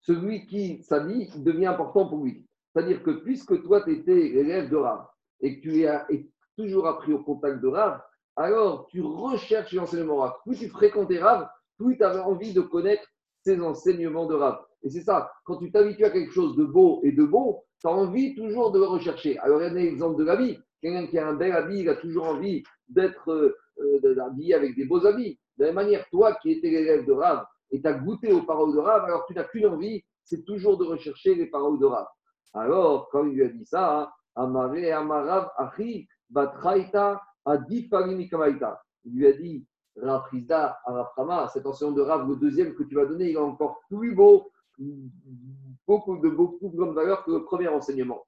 celui 0.00 0.46
qui 0.46 0.82
s'habille 0.82 1.30
devient 1.36 1.66
important 1.66 2.08
pour 2.08 2.24
lui. 2.24 2.46
C'est-à-dire 2.72 3.02
que 3.02 3.10
puisque 3.10 3.62
toi, 3.62 3.82
tu 3.82 3.92
étais 3.92 4.14
l'élève 4.14 4.68
de 4.68 4.76
Rav 4.76 5.06
et 5.44 5.60
que 5.60 5.60
tu 5.60 5.86
as 5.86 6.08
toujours 6.56 6.88
appris 6.88 7.12
au 7.12 7.22
contact 7.22 7.60
de 7.60 7.68
Rav, 7.68 8.00
alors 8.34 8.86
tu 8.86 9.02
recherches 9.02 9.74
l'enseignement 9.74 10.16
Rav. 10.16 10.32
Plus 10.44 10.58
tu 10.58 10.68
fréquentais 10.68 11.18
Rav, 11.18 11.46
plus 11.78 11.98
tu 11.98 12.02
avais 12.02 12.20
envie 12.20 12.54
de 12.54 12.62
connaître 12.62 13.06
ces 13.44 13.60
enseignements 13.60 14.26
de 14.26 14.34
Rav. 14.34 14.58
Et 14.82 14.90
c'est 14.90 15.02
ça, 15.02 15.30
quand 15.44 15.58
tu 15.58 15.70
t'habitues 15.70 16.06
à 16.06 16.10
quelque 16.10 16.32
chose 16.32 16.56
de 16.56 16.64
beau 16.64 17.00
et 17.04 17.12
de 17.12 17.24
bon, 17.24 17.60
tu 17.78 17.86
as 17.86 17.90
envie 17.90 18.34
toujours 18.34 18.72
de 18.72 18.78
le 18.78 18.86
rechercher. 18.86 19.38
Alors, 19.38 19.60
il 19.60 19.66
y 19.66 19.68
a 19.68 19.72
un 19.72 19.76
exemple 19.76 20.18
de 20.18 20.24
la 20.24 20.36
vie. 20.36 20.58
Quelqu'un 20.80 21.06
qui 21.06 21.18
a 21.18 21.28
un 21.28 21.34
bel 21.34 21.52
habit, 21.52 21.80
il 21.80 21.88
a 21.90 21.96
toujours 21.96 22.24
envie 22.24 22.62
d'être 22.88 23.30
euh, 23.30 23.56
euh 23.80 24.16
habillé 24.20 24.54
avec 24.54 24.74
des 24.76 24.86
beaux 24.86 25.06
habits. 25.06 25.38
De 25.58 25.64
la 25.64 25.66
même 25.72 25.84
manière, 25.84 26.06
toi 26.10 26.34
qui 26.40 26.52
étais 26.52 26.70
l'élève 26.70 27.04
de 27.04 27.12
Rav 27.12 27.44
et 27.70 27.82
tu 27.82 27.86
as 27.86 27.92
goûté 27.92 28.32
aux 28.32 28.42
paroles 28.42 28.72
de 28.72 28.78
Rav, 28.78 29.04
alors 29.04 29.26
tu 29.26 29.34
n'as 29.34 29.44
qu'une 29.44 29.66
envie, 29.66 30.02
c'est 30.24 30.44
toujours 30.44 30.78
de 30.78 30.84
rechercher 30.84 31.34
les 31.34 31.46
paroles 31.46 31.78
de 31.78 31.86
Rav. 31.86 32.06
Alors, 32.54 33.08
quand 33.10 33.24
il 33.24 33.34
lui 33.34 33.44
a 33.44 33.48
dit 33.48 33.66
ça, 33.66 34.12
Amare 34.34 34.92
Amarav 34.92 35.50
Achi 35.56 36.08
Batraita 36.30 37.22
il 37.46 39.12
lui 39.12 39.26
a 39.26 39.32
dit, 39.32 39.66
Rafrizda, 39.96 40.78
Araframa, 40.84 41.48
cet 41.48 41.66
enseignement 41.66 41.96
de 41.96 42.00
Rav, 42.02 42.28
le 42.28 42.36
deuxième 42.36 42.74
que 42.74 42.82
tu 42.84 42.94
vas 42.94 43.04
donner, 43.06 43.30
il 43.30 43.36
est 43.36 43.38
encore 43.38 43.80
plus 43.88 44.14
beau, 44.14 44.50
beaucoup 45.86 46.16
de 46.16 46.28
beaucoup 46.30 46.70
de 46.70 46.76
grande 46.76 46.94
valeur 46.94 47.24
que 47.24 47.32
le 47.32 47.44
premier 47.44 47.68
enseignement. 47.68 48.26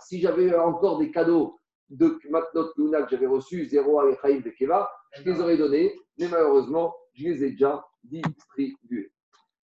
Si 0.00 0.20
j'avais 0.20 0.54
encore 0.56 0.98
des 0.98 1.10
cadeaux 1.12 1.58
de 1.88 2.18
Matnot 2.30 2.72
Luna 2.76 3.02
que 3.02 3.10
j'avais 3.10 3.26
reçus, 3.26 3.66
Zéro 3.66 4.00
Alechaim 4.00 4.40
de 4.40 4.50
Keva, 4.50 4.90
je 5.12 5.22
les 5.22 5.40
aurais 5.40 5.56
donnés, 5.56 5.94
mais 6.18 6.28
malheureusement, 6.28 6.94
je 7.14 7.24
les 7.24 7.44
ai 7.44 7.50
déjà 7.52 7.84
distribués. 8.02 9.12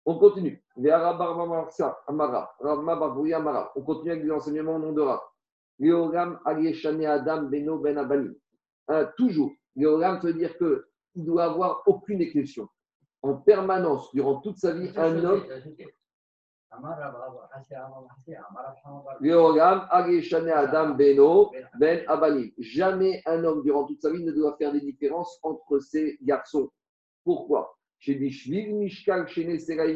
On 0.08 0.18
continue. 0.18 0.62
On 0.76 0.84
continue 3.82 4.10
avec 4.12 4.22
les 4.24 4.30
enseignements 4.30 4.76
au 4.76 4.78
nom 4.78 4.92
de 4.92 5.00
Rav. 5.02 5.18
Adam 5.80 7.42
Beno 7.42 7.78
Ben 7.78 7.98
Abani. 7.98 8.30
Hein, 8.86 9.10
toujours, 9.16 9.50
Léogam 9.74 10.20
veut 10.20 10.32
dire 10.32 10.56
qu'il 10.56 10.80
ne 11.16 11.24
doit 11.24 11.44
avoir 11.44 11.82
aucune 11.86 12.20
exception. 12.20 12.68
En 13.20 13.34
permanence, 13.34 14.12
durant 14.14 14.40
toute 14.40 14.58
sa 14.58 14.72
vie, 14.72 14.92
un 14.96 15.24
homme. 15.24 15.42
Adam 20.52 20.94
Beno 20.94 21.50
Ben 21.80 22.04
Abani. 22.06 22.54
Jamais 22.58 23.22
un 23.26 23.42
homme, 23.42 23.64
durant 23.64 23.84
toute 23.84 24.00
sa 24.00 24.12
vie, 24.12 24.22
ne 24.22 24.30
doit 24.30 24.56
faire 24.56 24.72
des 24.72 24.80
différences 24.80 25.40
entre 25.42 25.80
ses 25.80 26.16
garçons. 26.22 26.70
Pourquoi? 27.24 27.75
Mishkal, 28.08 29.26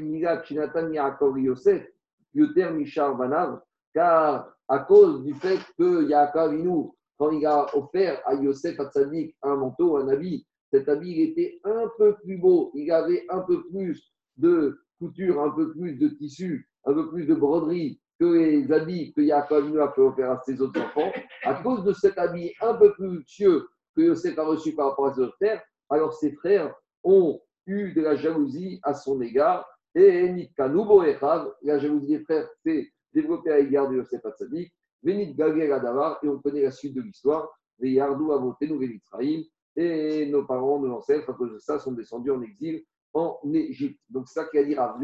Milat, 0.03 0.43
chez 0.45 0.55
Nathan 0.55 0.91
Yaakov 0.91 1.39
Yosef, 1.39 1.87
Yoter 2.35 2.71
Mishar 2.71 3.17
Banav, 3.17 3.61
car 3.95 4.55
à 4.69 4.79
cause 4.81 5.25
du 5.25 5.35
fait 5.35 5.59
que 5.79 6.09
Yaakov 6.09 6.55
Inu, 6.55 6.91
quand 7.19 7.33
il 7.33 7.45
a 7.45 7.67
offert 7.77 8.23
à 8.25 8.35
Yosef 8.35 8.79
Hatzadik 8.79 9.37
un 9.43 9.57
manteau, 9.57 9.97
un 9.97 10.09
habit, 10.09 10.47
cet 10.73 10.89
habit 10.89 11.23
était 11.23 11.61
un 11.65 11.91
peu 11.99 12.15
plus 12.23 12.39
beau, 12.39 12.71
il 12.75 12.91
avait 12.93 13.27
un 13.29 13.41
peu 13.41 13.65
plus 13.69 14.13
de 14.37 14.79
couture, 14.99 15.43
un 15.43 15.51
peu 15.51 15.73
plus 15.73 15.97
de 15.97 16.09
tissu, 16.09 16.69
un 16.85 16.95
peu 16.95 17.11
plus 17.11 17.27
de 17.27 17.35
broderie 17.35 18.01
que 18.19 18.27
les 18.27 18.71
habits 18.71 19.13
que 19.13 19.23
Yaakov 19.23 19.69
Inu 19.69 19.81
a 19.81 19.91
fait 19.93 20.01
offrir 20.01 20.31
à 20.31 20.41
ses 20.45 20.61
autres 20.61 20.81
enfants. 20.81 21.11
À 21.43 21.55
cause 21.55 21.85
de 21.85 21.93
cet 21.93 22.17
habit 22.19 22.53
un 22.61 22.75
peu 22.75 22.93
plus 22.95 23.11
luxueux 23.19 23.69
que 23.97 24.03
Yosef 24.03 24.39
a 24.39 24.45
reçu 24.45 24.75
par 24.75 24.91
rapport 24.91 25.07
à 25.07 25.15
ses 25.15 25.23
autres 25.23 25.37
frères, 25.37 25.63
alors 25.89 26.15
ses 26.15 26.33
frères 26.33 26.73
ont 27.03 27.41
eu 27.67 27.93
de 27.93 28.01
la 28.01 28.17
jalousie 28.17 28.81
à 28.83 28.95
son 28.95 29.21
égard. 29.21 29.67
Et 29.95 30.29
Nitkanubo 30.31 31.03
Echav, 31.03 31.53
la 31.63 31.79
jalousie 31.79 32.07
des 32.07 32.21
frères 32.21 32.49
c'est 32.65 32.89
développé 33.13 33.51
à 33.51 33.59
l'égard 33.59 33.89
de 33.89 33.97
Yosef 33.97 34.25
Hatzadik, 34.25 34.73
Venit 35.03 35.35
Gagel 35.35 35.73
Adavar, 35.73 36.19
et 36.23 36.29
on 36.29 36.39
connaît 36.39 36.63
la 36.63 36.71
suite 36.71 36.95
de 36.95 37.01
l'histoire, 37.01 37.49
les 37.79 37.93
Yardou 37.93 38.33
Avoté, 38.33 38.69
nous 38.69 38.81
Israël, 38.83 39.43
et 39.77 40.27
nos 40.27 40.45
parents, 40.45 40.79
nos 40.79 40.95
ancêtres, 40.97 41.31
à 41.31 41.33
cause 41.33 41.53
de 41.53 41.59
ça, 41.59 41.79
sont 41.79 41.93
descendus 41.93 42.31
en 42.31 42.43
exil 42.43 42.85
en 43.15 43.39
Égypte. 43.53 44.01
Donc 44.09 44.29
ça 44.29 44.45
qui 44.47 44.59
a 44.59 44.65
dit 44.65 44.75
Rav. 44.75 45.01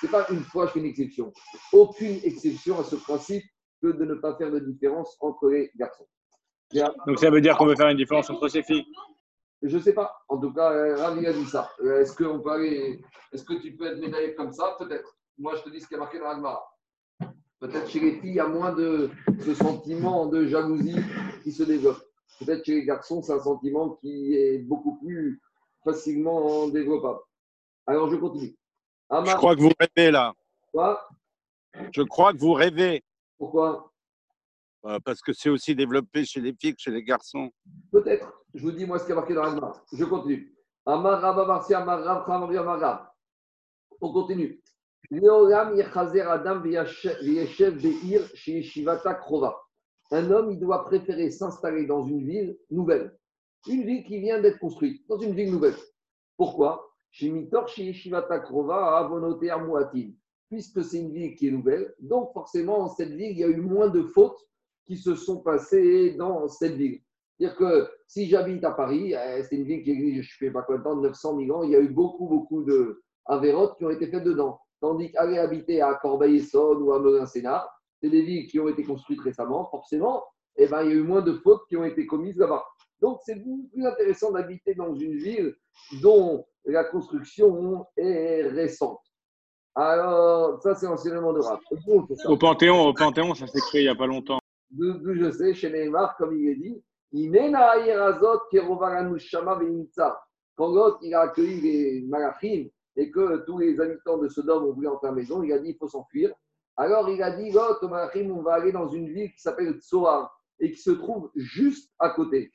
Ce 0.00 0.06
n'est 0.06 0.12
pas 0.12 0.26
une 0.30 0.40
fois 0.40 0.70
je 0.72 0.78
une 0.78 0.86
exception. 0.86 1.32
Aucune 1.72 2.18
exception 2.22 2.78
à 2.78 2.84
ce 2.84 2.96
principe 2.96 3.44
que 3.82 3.88
de 3.88 4.04
ne 4.04 4.14
pas 4.14 4.36
faire 4.36 4.50
de 4.50 4.58
différence 4.60 5.16
entre 5.20 5.48
les 5.50 5.70
garçons. 5.76 6.06
Donc 7.06 7.18
ça 7.18 7.30
veut 7.30 7.40
dire 7.40 7.56
qu'on 7.56 7.66
veut 7.66 7.76
faire 7.76 7.88
une 7.88 7.96
différence 7.96 8.30
entre 8.30 8.48
ces 8.48 8.62
filles 8.62 8.84
Je 9.62 9.76
ne 9.76 9.82
sais 9.82 9.92
pas. 9.92 10.16
En 10.28 10.38
tout 10.38 10.52
cas, 10.52 10.70
Rav 10.96 11.18
a 11.18 11.32
dit 11.32 11.46
ça. 11.46 11.70
Est-ce 12.00 12.12
que, 12.12 12.24
on 12.24 12.40
peut 12.40 12.50
aller... 12.52 13.02
Est-ce 13.32 13.44
que 13.44 13.54
tu 13.54 13.76
peux 13.76 13.86
être 13.86 13.98
médaillé 13.98 14.34
comme 14.34 14.52
ça? 14.52 14.76
Peut-être. 14.78 15.16
Moi, 15.36 15.56
je 15.56 15.62
te 15.62 15.70
dis 15.70 15.80
ce 15.80 15.88
qui 15.88 15.94
a 15.94 15.98
marqué 15.98 16.18
dans 16.18 16.26
l'Agmara. 16.26 16.64
Peut-être 17.60 17.88
chez 17.88 17.98
les 17.98 18.12
filles, 18.20 18.30
il 18.30 18.34
y 18.36 18.40
a 18.40 18.46
moins 18.46 18.72
de 18.72 19.10
ce 19.40 19.54
sentiment 19.54 20.26
de 20.26 20.46
jalousie 20.46 21.00
qui 21.42 21.50
se 21.50 21.64
développe. 21.64 22.00
Peut-être 22.38 22.64
chez 22.64 22.74
les 22.76 22.84
garçons, 22.84 23.20
c'est 23.20 23.32
un 23.32 23.40
sentiment 23.40 23.96
qui 23.96 24.34
est 24.34 24.58
beaucoup 24.58 24.96
plus 24.98 25.42
facilement 25.82 26.68
développable. 26.68 27.18
Alors, 27.86 28.08
je 28.10 28.16
continue. 28.16 28.56
Je 29.10 29.34
crois 29.36 29.56
que 29.56 29.60
vous 29.60 29.72
rêvez 29.78 30.10
là. 30.12 30.34
Quoi? 30.72 31.08
Je 31.92 32.02
crois 32.02 32.32
que 32.32 32.38
vous 32.38 32.52
rêvez. 32.52 33.02
Pourquoi? 33.38 33.90
Euh, 34.84 34.98
Parce 35.04 35.20
que 35.20 35.32
c'est 35.32 35.48
aussi 35.50 35.74
développé 35.74 36.24
chez 36.24 36.40
les 36.40 36.54
filles 36.54 36.74
que 36.74 36.80
chez 36.80 36.90
les 36.90 37.02
garçons. 37.02 37.50
Peut-être. 37.90 38.37
Je 38.54 38.62
vous 38.62 38.72
dis, 38.72 38.86
moi, 38.86 38.98
ce 38.98 39.06
qui 39.06 39.12
a 39.12 39.14
marqué 39.14 39.34
dans 39.34 39.42
la 39.42 39.72
Je 39.92 40.04
continue. 40.04 40.54
On 44.00 44.12
continue. 44.12 44.62
Un 50.10 50.30
homme, 50.30 50.50
il 50.50 50.58
doit 50.58 50.84
préférer 50.84 51.30
s'installer 51.30 51.86
dans 51.86 52.04
une 52.04 52.24
ville 52.26 52.58
nouvelle, 52.70 53.18
une 53.66 53.84
ville 53.84 54.04
qui 54.04 54.20
vient 54.20 54.40
d'être 54.40 54.58
construite, 54.58 55.06
dans 55.08 55.18
une 55.18 55.34
ville 55.34 55.50
nouvelle. 55.50 55.74
Pourquoi? 56.36 56.90
Puisque 60.48 60.84
c'est 60.84 60.98
une 60.98 61.12
ville 61.12 61.34
qui 61.36 61.48
est 61.48 61.50
nouvelle, 61.50 61.94
donc 62.00 62.32
forcément, 62.32 62.78
dans 62.78 62.88
cette 62.88 63.10
ville, 63.10 63.32
il 63.32 63.38
y 63.38 63.44
a 63.44 63.48
eu 63.48 63.60
moins 63.60 63.88
de 63.88 64.02
fautes 64.02 64.40
qui 64.86 64.96
se 64.96 65.14
sont 65.14 65.42
passées 65.42 66.14
dans 66.14 66.48
cette 66.48 66.74
ville. 66.76 67.02
C'est-à-dire 67.38 67.56
que 67.56 67.88
si 68.06 68.26
j'habite 68.26 68.64
à 68.64 68.72
Paris, 68.72 69.14
eh, 69.14 69.42
c'est 69.44 69.56
une 69.56 69.64
ville 69.64 69.82
qui 69.82 69.90
existe, 69.90 70.30
je 70.30 70.44
ne 70.44 70.48
sais 70.48 70.52
pas 70.52 70.62
combien 70.62 70.78
de 70.78 70.84
temps, 70.84 70.96
900 70.96 71.38
000 71.38 71.56
ans, 71.56 71.62
il 71.62 71.70
y 71.70 71.76
a 71.76 71.80
eu 71.80 71.88
beaucoup, 71.88 72.26
beaucoup 72.26 72.64
de 72.64 73.02
avérotes 73.26 73.76
qui 73.78 73.84
ont 73.84 73.90
été 73.90 74.08
faites 74.08 74.24
dedans. 74.24 74.60
Tandis 74.80 75.12
qu'aller 75.12 75.38
habiter 75.38 75.80
à 75.80 75.94
Corbeil-Essonne 75.94 76.82
ou 76.82 76.92
à 76.92 76.98
Melun-Sénart, 76.98 77.68
c'est 78.00 78.10
des 78.10 78.22
villes 78.22 78.46
qui 78.46 78.58
ont 78.58 78.68
été 78.68 78.84
construites 78.84 79.20
récemment, 79.20 79.68
forcément, 79.70 80.24
eh 80.56 80.66
ben, 80.66 80.82
il 80.82 80.88
y 80.90 80.92
a 80.92 80.96
eu 80.96 81.02
moins 81.02 81.22
de 81.22 81.34
fautes 81.34 81.62
qui 81.68 81.76
ont 81.76 81.84
été 81.84 82.06
commises 82.06 82.38
là-bas. 82.38 82.64
Donc, 83.00 83.20
c'est 83.24 83.36
beaucoup 83.36 83.68
plus 83.72 83.86
intéressant 83.86 84.32
d'habiter 84.32 84.74
dans 84.74 84.94
une 84.94 85.16
ville 85.16 85.54
dont 86.02 86.44
la 86.64 86.84
construction 86.84 87.86
est 87.96 88.42
récente. 88.48 89.00
Alors, 89.74 90.60
ça, 90.60 90.74
c'est 90.74 90.86
l'enseignement 90.86 91.32
de 91.32 91.38
Rav. 91.38 91.60
Au 92.26 92.36
Panthéon, 92.36 92.88
au 92.88 92.92
Panthéon, 92.92 93.34
ça 93.34 93.46
s'est 93.46 93.60
créé 93.60 93.82
il 93.82 93.84
n'y 93.84 93.90
a 93.90 93.94
pas 93.94 94.06
longtemps. 94.06 94.40
Je 94.76 95.30
sais, 95.30 95.54
chez 95.54 95.70
Neymar, 95.70 96.16
comme 96.16 96.36
il 96.36 96.48
est 96.48 96.56
dit, 96.56 96.82
quand 100.56 100.74
l'autre, 100.74 100.98
il 101.02 101.14
a 101.14 101.20
accueilli 101.20 101.60
les 101.60 102.06
malachim, 102.06 102.68
et 102.96 103.10
que 103.10 103.44
tous 103.46 103.58
les 103.58 103.80
habitants 103.80 104.18
de 104.18 104.28
Sodome 104.28 104.64
ont 104.64 104.72
voulu 104.72 104.88
entrer 104.88 105.06
à 105.06 105.10
la 105.10 105.16
maison, 105.16 105.42
il 105.42 105.52
a 105.52 105.58
dit 105.58 105.70
il 105.70 105.76
faut 105.76 105.88
s'enfuir. 105.88 106.34
Alors 106.76 107.08
il 107.08 107.22
a 107.22 107.30
dit 107.30 107.52
on 107.56 108.42
va 108.42 108.54
aller 108.54 108.72
dans 108.72 108.88
une 108.88 109.08
ville 109.08 109.32
qui 109.32 109.40
s'appelle 109.40 109.78
Tsoar. 109.80 110.36
et 110.58 110.72
qui 110.72 110.80
se 110.80 110.90
trouve 110.90 111.30
juste 111.36 111.92
à 111.98 112.10
côté. 112.10 112.50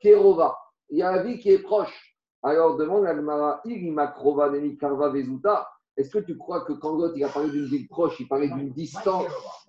Kerova. 0.00 0.56
Il 0.90 0.98
y 0.98 1.02
a 1.02 1.16
la 1.16 1.22
ville 1.22 1.40
qui 1.40 1.50
est 1.50 1.58
proche. 1.58 2.16
Alors 2.42 2.76
demande 2.76 3.06
à 3.06 3.14
Gmara, 3.14 3.62
Karva 4.78 5.08
Vezuta. 5.08 5.68
Est-ce 5.96 6.10
que 6.10 6.18
tu 6.18 6.36
crois 6.36 6.64
que 6.64 6.72
quand 6.72 6.96
Lot 6.96 7.12
il 7.16 7.22
a 7.24 7.28
parlé 7.28 7.50
d'une 7.50 7.66
ville 7.66 7.86
proche, 7.86 8.18
il 8.18 8.26
parlait 8.26 8.48
d'une 8.48 8.72
distance 8.72 9.26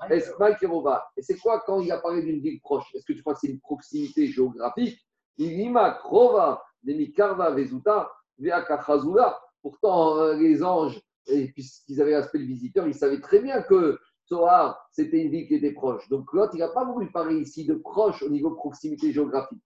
Est-ce 0.10 0.32
Et 1.18 1.22
c'est 1.22 1.38
quoi 1.38 1.62
quand 1.66 1.82
il 1.82 1.92
a 1.92 2.00
parlé 2.00 2.24
d'une 2.24 2.40
ville 2.40 2.60
proche? 2.62 2.86
Est-ce 2.96 3.06
que 3.06 3.14
tu 3.14 3.22
crois 3.22 3.36
que 3.36 3.42
c'est 3.42 3.52
une 3.52 3.60
proximité 3.60 4.28
géographique? 4.28 5.00
Pourtant, 9.62 10.18
euh, 10.18 10.36
les 10.36 10.64
anges, 10.64 11.02
puisqu'ils 11.54 12.02
avaient 12.02 12.12
l'aspect 12.12 12.40
de 12.40 12.44
visiteur, 12.44 12.88
ils 12.88 12.94
savaient 12.96 13.22
très 13.22 13.40
bien 13.40 13.62
que 13.62 14.00
Zohar, 14.28 14.88
c'était 14.92 15.22
une 15.22 15.32
ville 15.32 15.48
qui 15.48 15.56
était 15.56 15.74
proche. 15.74 16.08
Donc 16.10 16.32
l'autre, 16.34 16.54
il 16.56 16.60
n'a 16.60 16.70
pas 16.70 16.86
voulu 16.86 17.12
parler 17.12 17.38
ici 17.38 17.66
de 17.66 17.76
proche 17.76 18.24
au 18.24 18.30
niveau 18.30 18.50
de 18.50 18.56
proximité 18.56 19.12
géographique. 19.12 19.62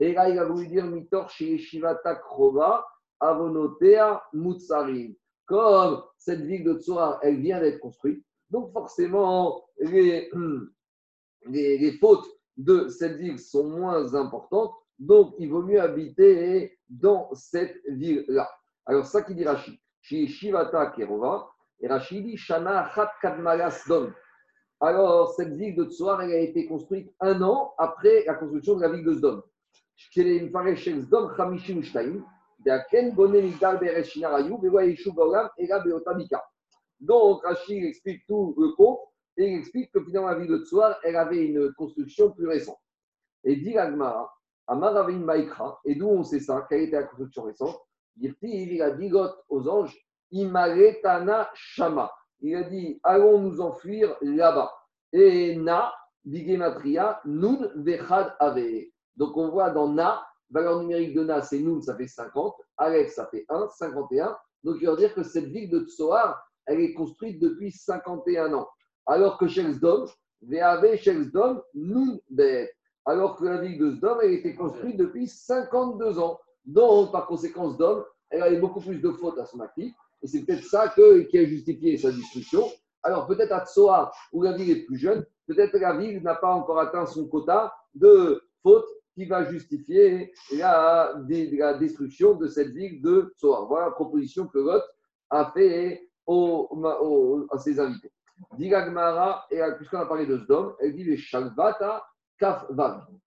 Et 0.00 0.12
là, 0.12 0.28
il 0.28 0.38
a 0.38 0.44
voulu 0.44 0.66
dire 0.66 0.84
Mitor 0.84 1.30
Shivata 1.30 2.16
Krova, 2.16 2.84
Avonotea 3.20 4.22
Mutsarim. 4.32 5.14
Comme 5.52 6.02
cette 6.16 6.40
ville 6.40 6.64
de 6.64 6.78
Tzohar, 6.80 7.18
elle 7.20 7.36
vient 7.36 7.60
d'être 7.60 7.78
construite, 7.78 8.24
donc 8.48 8.72
forcément, 8.72 9.62
les, 9.80 10.30
les, 11.46 11.92
fautes 12.00 12.26
de 12.56 12.88
cette 12.88 13.18
ville 13.18 13.38
sont 13.38 13.68
moins 13.68 14.14
importantes, 14.14 14.72
donc 14.98 15.34
il 15.38 15.50
vaut 15.50 15.62
mieux 15.62 15.78
habiter 15.78 16.78
dans 16.88 17.28
cette 17.34 17.76
ville-là. 17.86 18.50
Alors, 18.86 19.04
ça 19.04 19.20
qui 19.20 19.34
dit 19.34 19.44
Rachid, 19.44 19.78
Shivata 20.00 20.86
Kerova, 20.96 21.50
et 21.80 21.86
Rachid 21.86 22.24
dit 22.24 22.38
Shana. 22.38 22.90
Alors, 24.80 25.34
cette 25.34 25.52
ville 25.52 25.76
de 25.76 25.84
Tsoar, 25.84 26.22
elle 26.22 26.32
a 26.32 26.38
été 26.38 26.64
construite 26.64 27.12
un 27.20 27.42
an 27.42 27.74
après 27.76 28.24
la 28.24 28.36
construction 28.36 28.76
de 28.76 28.80
la 28.80 28.88
ville 28.88 29.04
de 29.04 29.12
Sdom. 29.12 29.42
Donc, 37.00 37.42
Rachid 37.44 37.84
explique 37.84 38.26
tout 38.26 38.54
le 38.58 38.72
compte 38.76 39.00
et 39.36 39.46
il 39.48 39.58
explique 39.58 39.90
que 39.92 40.04
finalement 40.04 40.28
la 40.28 40.38
ville 40.38 40.50
de 40.50 40.64
Tsoar, 40.64 40.98
elle 41.02 41.16
avait 41.16 41.46
une 41.46 41.72
construction 41.74 42.30
plus 42.30 42.46
récente. 42.46 42.78
Et 43.44 43.56
dit 43.56 43.72
l'Agmara, 43.72 44.32
Amaravin 44.66 45.18
Maïkra, 45.18 45.80
et 45.84 45.94
d'où 45.94 46.08
on 46.08 46.22
sait 46.22 46.40
ça, 46.40 46.66
quelle 46.68 46.82
était 46.82 46.96
la 46.96 47.04
construction 47.04 47.44
récente? 47.44 47.80
Il 48.20 48.82
a 48.82 48.90
dit 48.90 49.10
aux 49.48 49.68
anges, 49.68 49.96
Imaretana 50.30 51.50
Shama. 51.54 52.12
Il 52.40 52.54
a 52.56 52.64
dit, 52.64 53.00
allons 53.02 53.40
nous 53.40 53.60
enfuir 53.60 54.16
là-bas. 54.20 54.72
Et 55.12 55.56
Na, 55.56 55.92
Bigematria, 56.24 57.20
Nun 57.24 57.70
Vechad 57.76 58.34
Ave. 58.38 58.86
Donc 59.16 59.36
on 59.36 59.48
voit 59.50 59.70
dans 59.70 59.88
Na, 59.88 60.24
valeur 60.52 60.80
numérique 60.80 61.14
de 61.14 61.24
Na, 61.24 61.42
c'est 61.42 61.58
Nun, 61.58 61.80
ça 61.80 61.96
fait 61.96 62.06
50. 62.06 62.54
Aleph, 62.76 63.12
ça 63.12 63.26
fait 63.26 63.44
1, 63.48 63.68
51. 63.68 64.36
Donc 64.64 64.76
il 64.80 64.88
veut 64.88 64.96
dire 64.96 65.14
que 65.14 65.22
cette 65.22 65.46
ville 65.46 65.70
de 65.70 65.80
Tsoar, 65.86 66.40
elle 66.66 66.80
est 66.80 66.94
construite 66.94 67.40
depuis 67.40 67.72
51 67.72 68.52
ans. 68.52 68.68
Alors 69.06 69.38
que 69.38 69.48
Shelsdom, 69.48 70.06
Veave 70.42 70.96
Shelsdom, 70.96 71.62
Nun 71.74 72.18
Bet. 72.30 72.72
Alors 73.04 73.36
que 73.36 73.44
la 73.44 73.60
ville 73.60 73.78
de 73.78 73.90
Sdom, 73.90 74.20
elle 74.22 74.30
a 74.30 74.32
été 74.32 74.54
construite 74.54 74.96
depuis 74.96 75.26
52 75.26 76.20
ans. 76.20 76.38
Donc, 76.64 77.10
par 77.10 77.26
conséquent, 77.26 77.70
Sdom, 77.70 78.04
elle 78.30 78.42
avait 78.42 78.60
beaucoup 78.60 78.80
plus 78.80 79.00
de 79.00 79.10
fautes 79.10 79.38
à 79.38 79.44
son 79.44 79.58
actif. 79.60 79.92
Et 80.22 80.28
c'est 80.28 80.44
peut-être 80.44 80.64
ça 80.64 80.88
qui 80.88 81.38
a 81.38 81.44
justifié 81.44 81.96
sa 81.96 82.12
destruction. 82.12 82.64
Alors 83.02 83.26
peut-être 83.26 83.52
à 83.52 83.66
Tsoa, 83.66 84.12
où 84.32 84.42
la 84.42 84.52
ville 84.52 84.70
est 84.70 84.84
plus 84.84 84.96
jeune, 84.96 85.26
peut-être 85.48 85.76
la 85.76 85.96
ville 85.96 86.22
n'a 86.22 86.36
pas 86.36 86.52
encore 86.54 86.78
atteint 86.78 87.04
son 87.06 87.26
quota 87.26 87.74
de 87.94 88.40
fautes 88.62 88.88
qui 89.14 89.26
va 89.26 89.44
justifier 89.44 90.32
la, 90.52 91.14
destruction 91.78 92.34
de 92.34 92.46
cette 92.46 92.70
ville 92.70 93.02
de 93.02 93.32
Tsoa. 93.36 93.66
Voilà 93.68 93.86
la 93.86 93.92
proposition 93.92 94.46
que 94.46 94.58
Lot 94.58 94.82
a 95.30 95.52
fait 95.52 96.08
à 96.28 97.58
ses 97.58 97.78
invités. 97.78 98.12
Digagmara, 98.56 99.46
et 99.50 99.60
puisqu'on 99.76 99.98
a 99.98 100.06
parlé 100.06 100.26
de 100.26 100.38
Sdom, 100.38 100.74
elle 100.80 100.94
dit 100.94 101.04
les 101.04 101.16
Shalvata 101.16 102.04
Kaf 102.38 102.66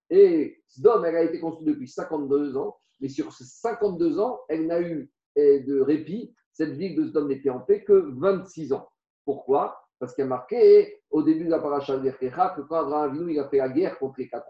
Et 0.09 0.61
Sdom, 0.67 1.03
elle 1.03 1.15
a 1.15 1.23
été 1.23 1.39
construite 1.39 1.69
depuis 1.69 1.87
52 1.87 2.57
ans, 2.57 2.75
mais 2.99 3.07
sur 3.07 3.31
ces 3.31 3.45
52 3.45 4.19
ans, 4.19 4.39
elle 4.49 4.67
n'a 4.67 4.81
eu 4.81 5.09
eh, 5.35 5.61
de 5.61 5.79
répit 5.79 6.33
cette 6.55 6.77
ville 6.77 6.95
de 6.95 7.05
Sdom 7.05 7.27
n'était 7.27 7.49
en 7.49 7.59
paix 7.59 7.83
que 7.83 8.13
26 8.17 8.71
ans. 8.71 8.87
Pourquoi? 9.25 9.77
Parce 9.99 10.15
qu'il 10.15 10.23
a 10.23 10.27
marqué 10.27 11.01
au 11.09 11.21
début 11.21 11.45
de 11.45 11.49
la 11.49 11.59
paracha 11.59 11.97
de 11.97 12.09
que 12.09 12.61
quand 12.61 12.75
Abraham 12.77 13.29
il 13.29 13.39
a 13.39 13.49
fait 13.49 13.57
la 13.57 13.67
guerre 13.67 13.99
contre 13.99 14.15
les 14.19 14.29
quatre 14.29 14.47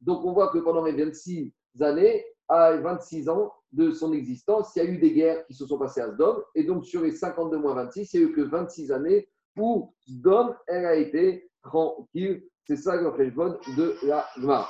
Donc 0.00 0.24
on 0.24 0.32
voit 0.32 0.48
que 0.48 0.58
pendant 0.58 0.84
les 0.84 0.92
26 0.92 1.52
années, 1.80 2.24
à 2.48 2.76
26 2.76 3.28
ans 3.28 3.52
de 3.72 3.90
son 3.90 4.12
existence, 4.12 4.74
il 4.76 4.82
y 4.82 4.86
a 4.86 4.90
eu 4.90 4.98
des 4.98 5.12
guerres 5.12 5.46
qui 5.46 5.54
se 5.54 5.66
sont 5.66 5.78
passées 5.78 6.00
à 6.00 6.10
Sdom, 6.10 6.42
et 6.54 6.64
donc 6.64 6.84
sur 6.84 7.02
les 7.02 7.12
52 7.12 7.58
moins 7.58 7.74
26, 7.74 8.12
il 8.14 8.20
n'y 8.20 8.26
a 8.26 8.28
eu 8.28 8.32
que 8.32 8.40
26 8.42 8.92
années 8.92 9.28
où 9.56 9.92
Sdom, 10.06 10.54
elle 10.66 10.86
a 10.86 10.94
été 10.94 11.50
tranquille. 11.62 12.44
C'est 12.66 12.76
ça 12.76 12.96
le 12.96 13.30
bonne 13.30 13.58
de 13.76 13.94
la 14.04 14.26
Gemara. 14.38 14.68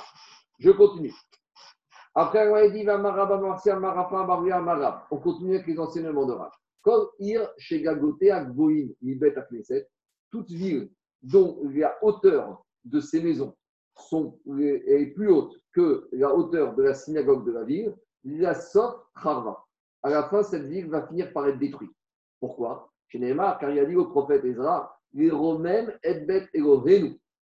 Je 0.59 0.71
continue. 0.71 1.13
Après, 2.13 2.47
On 5.11 5.17
continue 5.17 5.55
avec 5.55 5.67
les 5.67 5.79
enseignements 5.79 6.25
de 6.25 6.33
Rav. 6.33 6.51
Comme 6.85 7.07
Ir, 7.17 7.51
chez 7.57 7.81
Gagoté, 7.81 8.29
à 8.29 8.45
Gvoïm, 8.45 8.93
Ibet, 9.01 9.35
à 9.35 9.47
toute 10.29 10.51
ville 10.51 10.91
dont 11.23 11.59
la 11.73 11.97
hauteur 12.03 12.63
de 12.83 12.99
ces 12.99 13.23
maisons 13.23 13.55
sont, 13.97 14.39
est 14.59 15.07
plus 15.15 15.31
haute 15.31 15.59
que 15.73 16.07
la 16.11 16.31
hauteur 16.35 16.75
de 16.75 16.83
la 16.83 16.93
synagogue 16.93 17.43
de 17.43 17.53
la 17.53 17.63
ville, 17.63 17.95
la 18.23 18.53
sort 18.53 19.09
Harva. 19.15 19.65
À 20.03 20.11
la 20.11 20.29
fin, 20.29 20.43
cette 20.43 20.67
ville 20.67 20.87
va 20.87 21.07
finir 21.07 21.33
par 21.33 21.47
être 21.47 21.57
détruite. 21.57 21.91
Pourquoi? 22.39 22.91
Chez 23.07 23.17
Neymar, 23.17 23.57
car 23.57 23.71
il 23.71 23.79
a 23.79 23.85
dit 23.85 23.95
au 23.95 24.05
prophète 24.05 24.45
Ezra, 24.45 24.95
les 25.13 25.31
Romains, 25.31 25.87
Edbet 26.03 26.47
et 26.53 26.61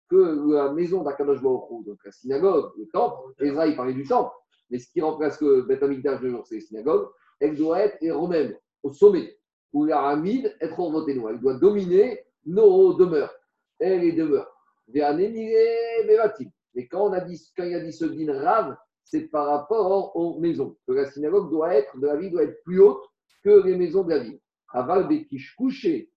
que 0.08 0.52
la 0.52 0.72
maison 0.72 1.04
d'Akadosh 1.04 1.40
Baruch 1.40 1.84
donc 1.86 1.98
la 2.04 2.10
synagogue, 2.10 2.72
le 2.76 2.88
temple, 2.88 3.34
Ezra 3.38 3.68
il 3.68 3.76
parlait 3.76 3.94
du 3.94 4.04
temple, 4.04 4.34
mais 4.68 4.80
ce 4.80 4.90
qui 4.90 5.00
remplace 5.00 5.40
le 5.40 5.62
Beth 5.62 5.84
Amikdash 5.84 6.20
de 6.22 6.28
jour, 6.28 6.44
c'est 6.44 6.56
la 6.56 6.60
synagogue, 6.60 7.08
elle 7.38 7.54
doit 7.54 7.80
être 7.80 8.10
romaine, 8.10 8.56
au 8.82 8.92
sommet, 8.92 9.38
où 9.72 9.84
la 9.84 10.00
Hamid 10.08 10.56
est 10.60 10.78
nous. 10.78 11.28
Elle 11.28 11.40
doit 11.40 11.54
dominer 11.54 12.20
nos 12.46 12.94
demeures. 12.94 13.34
Elle 13.78 14.00
les 14.00 14.12
demeures. 14.12 14.52
Mais 14.88 16.86
quand, 16.86 17.08
on 17.08 17.12
a 17.12 17.20
dit, 17.20 17.40
quand 17.56 17.64
il 17.64 17.74
a 17.74 17.80
dit 17.80 17.92
ce 17.92 18.04
din 18.04 18.32
rave, 18.40 18.76
c'est 19.04 19.28
par 19.28 19.46
rapport 19.46 20.14
aux 20.16 20.38
maisons. 20.38 20.76
Que 20.86 20.92
la 20.92 21.10
synagogue 21.10 21.50
doit 21.50 21.74
être, 21.74 21.98
de 21.98 22.06
la 22.06 22.16
ville 22.16 22.30
doit 22.30 22.44
être 22.44 22.62
plus 22.64 22.80
haute 22.80 23.04
que 23.42 23.64
les 23.64 23.76
maisons 23.76 24.04
de 24.04 24.10
la 24.10 24.18
ville. 24.18 24.40
Aval 24.70 25.08
Bekish 25.08 25.54
couché, 25.56 26.10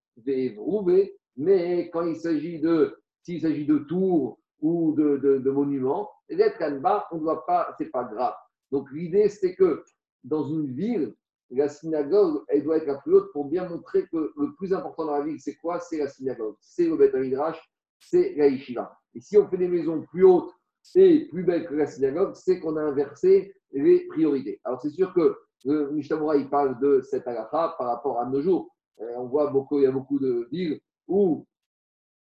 mais 1.38 1.90
quand 1.92 2.06
il 2.06 2.18
s'agit 2.18 2.60
de 2.60 2.98
s'il 3.24 3.42
s'agit 3.42 3.66
de 3.66 3.78
tours 3.80 4.40
ou 4.62 4.94
de, 4.94 5.18
de, 5.18 5.52
monuments, 5.52 6.10
l'être 6.30 6.82
bas, 6.82 7.08
on 7.12 7.18
ne 7.18 7.22
doit 7.22 7.46
pas, 7.46 7.74
c'est 7.78 7.90
pas 7.90 8.04
grave. 8.04 8.34
Donc 8.72 8.92
l'idée, 8.92 9.30
c'est 9.30 9.56
que 9.56 9.84
dans 10.24 10.48
une 10.48 10.68
ville, 10.68 11.14
la 11.52 11.70
synagogue, 11.70 12.44
elle 12.48 12.64
doit 12.64 12.78
être 12.78 12.88
la 12.88 12.96
plus 12.96 13.16
haute 13.16 13.32
pour 13.34 13.46
bien 13.46 13.68
montrer 13.68 14.08
que 14.08 14.32
le 14.36 14.54
plus 14.56 14.74
important 14.74 15.06
dans 15.06 15.18
la 15.18 15.26
ville, 15.26 15.40
c'est 15.40 15.56
quoi? 15.56 15.80
C'est 15.80 15.98
la 15.98 16.08
synagogue, 16.08 16.56
c'est 16.62 16.86
le 16.86 16.96
Beth 16.96 17.14
Midrash, 17.14 17.60
c'est 18.00 18.34
la 18.36 18.48
Yeshiva. 18.48 18.98
Et 19.14 19.20
si 19.20 19.38
on 19.38 19.48
fait 19.48 19.58
des 19.58 19.68
maisons 19.68 20.06
plus 20.12 20.24
hautes 20.24 20.52
et 20.96 21.28
plus 21.30 21.44
belles 21.44 21.68
que 21.68 21.76
la 21.76 21.88
synagogue, 21.88 22.34
c'est 22.36 22.60
qu'on 22.60 22.78
a 22.78 22.82
inversé 22.82 23.54
les 23.72 24.08
priorités. 24.08 24.60
Alors 24.64 24.82
c'est 24.82 24.90
sûr 24.90 25.14
que 25.14 25.38
le 25.66 25.92
il 25.94 26.50
parle 26.50 26.80
de 26.80 27.02
cette 27.02 27.28
halakha 27.28 27.76
par 27.78 27.88
rapport 27.88 28.20
à 28.20 28.26
nos 28.26 28.42
jours. 28.42 28.74
Euh, 29.00 29.14
on 29.18 29.28
voit 29.28 29.52
beaucoup, 29.52 29.80
il 29.80 29.84
y 29.84 29.88
a 29.88 29.92
beaucoup 29.92 30.20
de 30.20 30.48
villes 30.52 30.80
où 31.08 31.46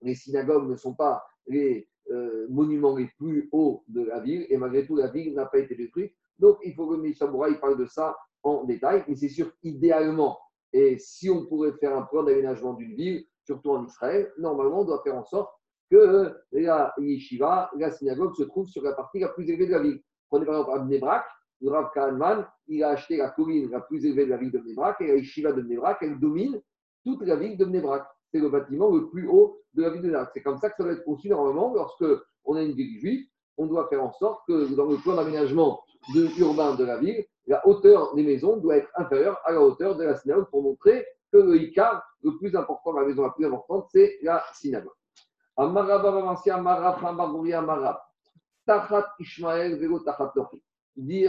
les 0.03 0.15
synagogues 0.15 0.69
ne 0.69 0.77
sont 0.77 0.95
pas 0.95 1.25
les 1.47 1.89
euh, 2.11 2.47
monuments 2.51 2.97
les 2.97 3.09
plus 3.17 3.49
hauts 3.53 3.83
de 3.89 4.03
la 4.03 4.21
ville, 4.21 4.47
et 4.51 4.57
malgré 4.57 4.87
tout, 4.87 4.97
la 4.97 5.09
ville 5.09 5.35
n'a 5.35 5.47
pas 5.47 5.59
été 5.59 5.75
détruite. 5.75 6.13
Donc, 6.39 6.59
il 6.65 6.75
faut 6.75 6.87
que 6.87 6.97
M. 6.97 7.59
parle 7.61 7.79
de 7.79 7.87
ça 7.87 8.17
en 8.45 8.65
détail, 8.65 9.05
mais 9.09 9.17
c'est 9.17 9.29
sûr, 9.29 9.51
idéalement, 9.63 10.39
et 10.73 10.99
si 10.99 11.31
on 11.31 11.47
pourrait 11.47 11.73
faire 11.73 11.97
un 11.97 12.03
plan 12.03 12.23
d'aménagement 12.23 12.75
d'une 12.75 12.95
ville, 12.95 13.25
surtout 13.45 13.71
en 13.71 13.85
Israël, 13.85 14.33
normalement, 14.39 14.81
on 14.81 14.85
doit 14.85 15.03
faire 15.03 15.17
en 15.17 15.25
sorte 15.25 15.51
que 15.91 16.33
la 16.53 16.95
yeshiva, 16.99 17.71
la 17.77 17.91
synagogue, 17.91 18.35
se 18.35 18.45
trouve 18.45 18.69
sur 18.69 18.83
la 18.83 18.93
partie 18.93 19.21
la 19.21 19.29
plus 19.29 19.49
élevée 19.49 19.67
de 19.67 19.73
la 19.73 19.83
ville. 19.83 20.03
Prenez 20.29 20.47
par 20.47 20.57
exemple 20.57 20.79
Abnebrak, 20.79 21.25
le 21.61 21.71
Rav 21.71 21.91
Kahnman, 21.95 22.47
il 22.67 22.83
a 22.83 22.91
acheté 22.91 23.17
la 23.17 23.31
colline 23.31 23.71
la 23.71 23.81
plus 23.81 24.05
élevée 24.05 24.27
de 24.27 24.31
la 24.31 24.37
ville 24.37 24.51
de 24.51 24.59
Bnebrak, 24.59 25.01
et 25.01 25.09
la 25.09 25.17
yeshiva 25.17 25.53
de 25.53 25.63
Bnebrak, 25.63 25.99
elle 26.03 26.19
domine 26.19 26.61
toute 27.05 27.23
la 27.23 27.37
ville 27.37 27.57
de 27.57 27.65
Bnebrak 27.65 28.07
c'est 28.35 28.41
le 28.41 28.49
bâtiment 28.49 28.91
le 28.91 29.09
plus 29.11 29.29
haut 29.29 29.63
de 29.75 29.83
la 29.83 29.91
ville 29.91 30.03
de 30.03 30.11
Narak. 30.11 30.31
C'est 30.35 30.43
comme 30.43 30.59
ça 30.59 30.69
que 30.69 30.75
ça 30.77 30.83
va 30.83 30.91
être 30.91 31.05
conçu 31.05 31.29
normalement 31.29 31.73
lorsque 31.73 32.05
on 32.45 32.57
a 32.57 32.63
une 32.63 32.73
ville 32.73 32.99
juive. 32.99 33.29
On 33.57 33.67
doit 33.67 33.89
faire 33.89 34.03
en 34.03 34.13
sorte 34.13 34.47
que 34.47 34.75
dans 34.75 34.87
le 34.87 34.97
plan 34.97 35.17
d'aménagement 35.17 35.83
urbain 36.39 36.75
de 36.75 36.85
la 36.85 36.99
ville, 36.99 37.25
la 37.47 37.67
hauteur 37.67 38.15
des 38.15 38.23
maisons 38.23 38.57
doit 38.57 38.77
être 38.77 38.91
inférieure 38.97 39.39
à 39.45 39.53
la 39.53 39.61
hauteur 39.61 39.97
de 39.97 40.05
la 40.05 40.17
synagogue 40.17 40.49
pour 40.51 40.63
montrer 40.63 41.07
que 41.33 41.39
le 41.39 41.57
Icar, 41.57 42.03
le 42.23 42.37
plus 42.39 42.55
important, 42.57 42.93
la 42.93 43.05
maison 43.05 43.23
la 43.23 43.31
plus 43.31 43.47
importante, 43.47 43.89
c'est 43.91 44.19
la 44.23 44.45
synagogue. 44.55 44.93
Tachat 48.67 49.07
Ishmael 49.21 49.79
Velo 49.79 50.01
Tachat 50.01 50.33
Dit 50.97 51.27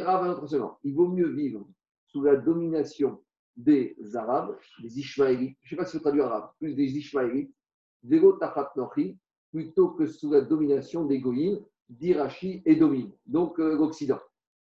il 0.84 0.96
vaut 0.96 1.08
mieux 1.08 1.30
vivre 1.30 1.68
sous 2.08 2.24
la 2.24 2.36
domination 2.36 3.22
des 3.56 3.96
Arabes, 4.16 4.58
des 4.82 5.00
Ishmaélites, 5.00 5.58
je 5.64 5.76
ne 5.76 5.80
sais 5.80 5.84
pas 5.84 5.90
si 5.90 5.98
vous 5.98 6.04
traduit 6.04 6.22
arabe, 6.22 6.50
plus 6.60 6.76
des 6.76 6.98
Ishmaélites, 6.98 7.54
Velo 8.04 8.34
Tachat 8.34 8.72
plutôt 9.52 9.90
que 9.90 10.06
sous 10.06 10.32
la 10.32 10.42
domination 10.42 11.06
des 11.06 11.20
Goïms, 11.20 11.64
d'Irachi 11.89 12.62
et 12.65 12.76
Domine, 12.76 13.12
donc 13.26 13.60
euh, 13.60 13.76
l'Occident. 13.76 14.19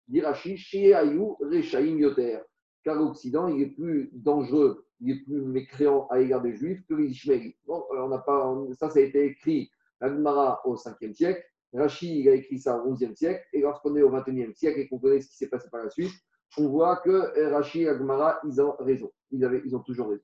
D'Irachi, 0.08 0.58
Shiayu, 0.58 1.36
Rechaim 1.40 1.98
Yoter. 1.98 2.40
Car 2.84 2.96
l'Occident, 2.96 3.48
il 3.48 3.62
est 3.62 3.68
plus 3.68 4.10
dangereux, 4.14 4.86
il 5.00 5.12
est 5.12 5.24
plus 5.24 5.42
mécréant 5.42 6.08
à 6.08 6.20
l'égard 6.20 6.42
des 6.42 6.56
Juifs 6.56 6.82
que 6.88 6.96
les. 6.96 7.56
Bon, 7.66 7.86
on 7.92 8.10
n'a 8.10 8.18
pas, 8.18 8.54
ça, 8.78 8.90
ça 8.90 9.00
a 9.00 9.02
été 9.02 9.26
écrit 9.26 9.72
à 10.02 10.10
Gemara 10.10 10.62
au 10.66 10.76
5e 10.76 11.14
siècle. 11.14 11.44
Rashi, 11.74 12.20
il 12.20 12.30
a 12.30 12.34
écrit 12.34 12.60
ça 12.60 12.78
au 12.78 12.94
11e 12.94 13.16
siècle. 13.16 13.44
Et 13.54 13.62
lorsqu'on 13.62 13.96
est 13.96 14.04
au 14.04 14.12
21e 14.12 14.54
siècle 14.54 14.82
et 14.82 14.88
qu'on 14.88 15.00
connaît 15.00 15.22
ce 15.22 15.30
qui 15.30 15.38
s'est 15.38 15.50
passé 15.50 15.70
par 15.70 15.84
la 15.84 15.90
suite, 15.90 16.14
on 16.58 16.68
voit 16.68 16.98
que 16.98 17.10
euh, 17.10 17.54
Rashi 17.54 17.84
et 17.84 17.90
Agmara, 17.90 18.40
ils 18.46 18.62
ont 18.62 18.76
raison. 18.80 19.12
Ils, 19.32 19.44
avaient, 19.44 19.62
ils 19.66 19.76
ont 19.76 19.80
toujours 19.80 20.10
raison. 20.10 20.24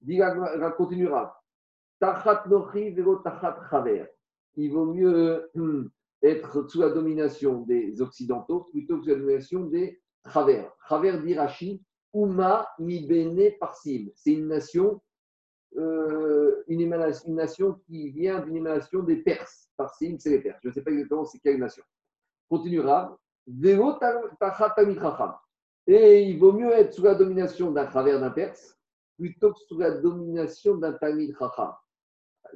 Diga 0.00 0.70
continuera. 0.76 1.40
Tachat 1.98 2.44
nochi 2.48 2.90
vero 2.90 3.16
tachat 3.16 3.58
chaver. 3.70 4.04
Il 4.56 4.72
vaut 4.72 4.92
mieux 4.92 5.50
être 6.22 6.68
sous 6.68 6.80
la 6.80 6.90
domination 6.90 7.62
des 7.62 8.00
Occidentaux 8.00 8.68
plutôt 8.72 8.98
que 8.98 9.04
sous 9.04 9.10
la 9.10 9.16
domination 9.16 9.64
des 9.66 10.00
Travers. 10.26 10.72
Travers 10.80 11.22
d'Irachi, 11.22 11.82
Uma 12.12 12.66
mi 12.80 13.06
bene 13.06 13.52
parsim. 13.60 14.10
C'est 14.14 14.32
une 14.32 14.48
nation, 14.48 15.00
euh, 15.76 16.64
une, 16.66 16.80
émanation, 16.80 17.28
une, 17.28 17.36
nation 17.36 17.74
qui 17.86 18.10
vient 18.10 18.40
d'une 18.40 18.56
émanation 18.56 19.02
des 19.02 19.16
Perses. 19.16 19.70
Parsim, 19.76 20.16
c'est 20.18 20.30
les 20.30 20.40
Perses. 20.40 20.58
Je 20.62 20.68
ne 20.68 20.72
sais 20.72 20.82
pas 20.82 20.90
exactement 20.90 21.24
c'est 21.24 21.38
quelle 21.38 21.58
nation. 21.58 21.84
Continuera. 22.48 23.16
Et 25.86 26.22
il 26.22 26.38
vaut 26.38 26.52
mieux 26.52 26.72
être 26.72 26.92
sous 26.92 27.04
la 27.04 27.14
domination 27.14 27.70
d'un 27.70 27.86
travers 27.86 28.18
d'un 28.18 28.30
Perse 28.30 28.76
plutôt 29.16 29.52
que 29.52 29.60
sous 29.60 29.78
la 29.78 29.92
domination 29.92 30.76
d'un 30.76 30.92
Tamid 30.94 31.36
Chacham. 31.38 31.72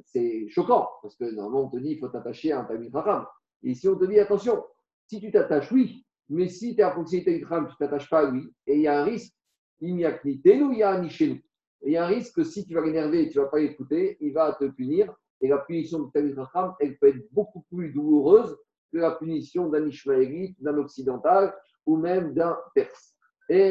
C'est 0.05 0.47
choquant, 0.49 0.89
parce 1.01 1.15
que 1.15 1.23
normalement 1.23 1.67
on 1.67 1.69
te 1.69 1.77
dit 1.77 1.91
qu'il 1.91 1.99
faut 1.99 2.09
t'attacher 2.09 2.51
à 2.51 2.59
un 2.61 2.65
Tamid 2.65 2.91
Chacham. 2.91 3.25
Et 3.63 3.71
ici, 3.71 3.87
on 3.87 3.95
te 3.95 4.05
dit 4.05 4.19
attention, 4.19 4.63
si 5.07 5.19
tu 5.19 5.31
t'attaches, 5.31 5.71
oui, 5.71 6.05
mais 6.29 6.47
si 6.47 6.75
tu 6.75 6.81
es 6.81 6.83
à 6.83 6.91
proximité 6.91 7.37
du 7.37 7.43
tram, 7.43 7.67
tu 7.67 7.73
ne 7.73 7.77
t'attaches 7.77 8.09
pas 8.09 8.27
à 8.27 8.31
lui, 8.31 8.53
et 8.65 8.75
il 8.75 8.81
y 8.81 8.87
a 8.87 9.01
un 9.01 9.03
risque, 9.03 9.33
il 9.81 9.95
n'y 9.95 10.05
a 10.05 10.13
que 10.13 10.27
ni 10.27 10.41
nous, 10.45 10.71
il 10.71 10.77
y 10.79 10.83
a 10.83 10.99
ni 10.99 11.09
chez 11.09 11.27
nous. 11.27 11.39
il 11.83 11.91
y 11.91 11.97
a 11.97 12.05
un 12.05 12.07
risque 12.07 12.35
que 12.35 12.43
si 12.43 12.65
tu 12.65 12.75
vas 12.75 12.81
l'énerver 12.81 13.23
et 13.23 13.29
tu 13.29 13.39
ne 13.39 13.43
vas 13.43 13.49
pas 13.49 13.59
l'écouter, 13.59 14.17
il 14.21 14.31
va 14.33 14.53
te 14.53 14.65
punir. 14.65 15.13
Et 15.41 15.47
la 15.47 15.57
punition 15.57 16.07
Tamid 16.09 16.37
Raham, 16.37 16.75
elle 16.79 16.97
peut 16.97 17.07
être 17.07 17.27
beaucoup 17.31 17.65
plus 17.71 17.91
douloureuse 17.91 18.55
que 18.93 18.99
la 18.99 19.11
punition 19.11 19.69
d'un 19.69 19.87
Ishmaélite, 19.87 20.61
d'un 20.61 20.77
occidental 20.77 21.55
ou 21.85 21.97
même 21.97 22.33
d'un 22.33 22.57
Perse. 22.75 23.15
Et 23.49 23.69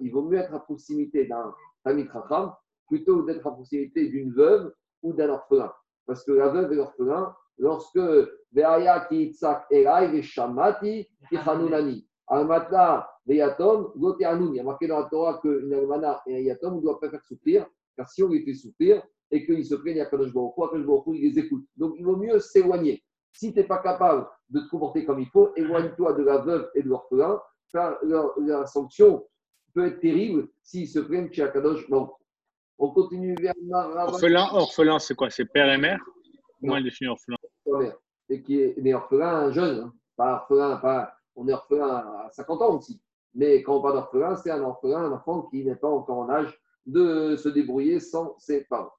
il 0.00 0.10
vaut 0.12 0.22
mieux 0.22 0.38
être 0.38 0.54
à 0.54 0.60
proximité 0.60 1.26
d'un 1.26 1.54
Raham 1.84 2.52
plutôt 2.86 3.22
d'être 3.22 3.46
à 3.46 3.50
proximité 3.50 4.08
d'une 4.08 4.32
veuve 4.32 4.72
ou 5.02 5.12
d'un 5.12 5.30
orphelin. 5.30 5.72
Parce 6.06 6.24
que 6.24 6.32
la 6.32 6.48
veuve 6.48 6.72
et 6.72 6.76
l'orphelin, 6.76 7.34
lorsque 7.58 8.00
ki 8.52 9.32
elai 9.70 10.08
veshamati 10.12 11.08
tichanunani. 11.28 12.06
Almatna 12.28 13.06
veyatom 13.26 13.92
gote 13.96 14.24
anun. 14.24 14.52
Il 14.52 14.56
y 14.56 14.60
a 14.60 14.64
marqué 14.64 14.86
dans 14.86 15.00
la 15.00 15.08
Torah 15.08 15.38
qu'une 15.40 15.72
almana 15.72 16.22
et 16.26 16.36
un 16.36 16.40
yatom 16.40 16.76
ne 16.76 16.80
doivent 16.80 17.00
pas 17.00 17.10
faire 17.10 17.24
souffrir, 17.24 17.66
car 17.96 18.08
si 18.08 18.22
on 18.22 18.28
les 18.28 18.44
fait 18.44 18.54
souffrir 18.54 19.02
et 19.30 19.44
qu'ils 19.46 19.64
se 19.64 19.74
plaignent 19.74 20.00
à 20.00 20.06
Kadosh 20.06 20.32
Baruch 20.32 20.54
Kadosh 20.56 20.86
Baruch 20.86 21.04
il 21.08 21.22
les 21.22 21.38
écoute. 21.38 21.64
Donc 21.76 21.94
il 21.98 22.04
vaut 22.04 22.16
mieux 22.16 22.38
s'éloigner. 22.38 23.02
Si 23.32 23.52
tu 23.52 23.58
n'es 23.58 23.66
pas 23.66 23.78
capable 23.78 24.26
de 24.50 24.60
te 24.60 24.68
comporter 24.68 25.06
comme 25.06 25.20
il 25.20 25.28
faut, 25.28 25.52
éloigne-toi 25.56 26.12
de 26.12 26.22
la 26.22 26.38
veuve 26.38 26.70
et 26.74 26.82
de 26.82 26.88
l'orphelin, 26.88 27.40
car 27.72 27.98
la, 28.02 28.66
sanction 28.66 29.26
peut 29.74 29.86
être 29.86 30.00
terrible 30.00 30.48
s'ils 30.62 30.88
se 30.88 30.98
plaignent 30.98 31.32
chez 31.32 31.42
Akadosh 31.42 31.88
Baruch 31.88 32.10
on 32.82 32.90
continue 32.90 33.36
vers 33.40 33.54
Orphelin, 34.08 34.48
orphelin 34.52 34.98
c'est 34.98 35.14
quoi? 35.14 35.30
C'est 35.30 35.44
père 35.44 35.72
et 35.72 35.78
mère? 35.78 36.00
Comment 36.60 36.76
il 36.76 36.84
définit 36.84 37.10
orphelin? 37.10 37.36
Et 38.28 38.42
qui 38.42 38.60
est, 38.60 38.74
Mais 38.82 38.92
orphelin 38.92 39.52
jeune, 39.52 39.84
hein. 39.84 39.94
pas 40.16 40.34
orphelin, 40.34 40.76
pas, 40.78 41.14
on 41.36 41.46
est 41.46 41.52
orphelin 41.52 41.86
à 41.86 42.28
50 42.32 42.62
ans 42.62 42.78
aussi. 42.78 43.00
Mais 43.34 43.62
quand 43.62 43.76
on 43.76 43.82
parle 43.82 43.94
d'orphelin, 43.94 44.36
c'est 44.36 44.50
un 44.50 44.62
orphelin, 44.62 45.04
un 45.04 45.12
enfant 45.12 45.42
qui 45.42 45.64
n'est 45.64 45.76
pas 45.76 45.88
encore 45.88 46.18
en 46.18 46.28
âge 46.28 46.58
de 46.84 47.36
se 47.36 47.48
débrouiller 47.48 48.00
sans 48.00 48.36
ses 48.38 48.64
parents. 48.64 48.92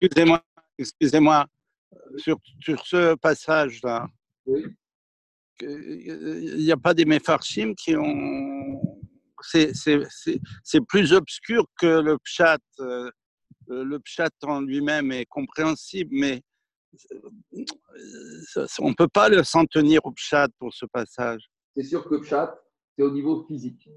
Excusez-moi, 0.00 0.40
excusez-moi. 0.78 1.46
Sur, 2.16 2.38
sur 2.60 2.86
ce 2.86 3.14
passage-là, 3.16 4.06
il 4.46 4.74
n'y 6.58 6.72
a 6.72 6.76
pas 6.76 6.94
des 6.94 7.04
méfarchim 7.04 7.74
qui 7.74 7.96
ont 7.96 8.91
c'est 9.44 10.80
plus 10.88 11.12
obscur 11.12 11.66
que 11.78 12.00
le 12.00 12.18
pchat. 12.18 12.58
Euh, 12.80 13.10
le 13.68 13.98
pchat 14.00 14.30
en 14.42 14.60
lui-même 14.60 15.12
est 15.12 15.24
compréhensible, 15.26 16.10
mais 16.12 16.42
euh, 17.12 17.64
on 18.80 18.90
ne 18.90 18.94
peut 18.94 19.08
pas 19.08 19.30
s'en 19.44 19.64
tenir 19.66 20.04
au 20.04 20.12
pchat 20.12 20.48
pour 20.58 20.74
ce 20.74 20.84
passage. 20.86 21.48
C'est 21.76 21.84
sûr 21.84 22.04
que 22.04 22.14
le 22.14 22.20
pchat, 22.20 22.58
c'est 22.96 23.02
au 23.02 23.10
niveau 23.10 23.44
physique. 23.44 23.88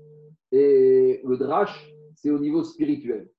Et 0.52 1.22
le 1.26 1.38
drash, 1.38 1.92
c'est 2.16 2.30
au 2.30 2.40
niveau 2.40 2.64
spirituel. 2.64 3.30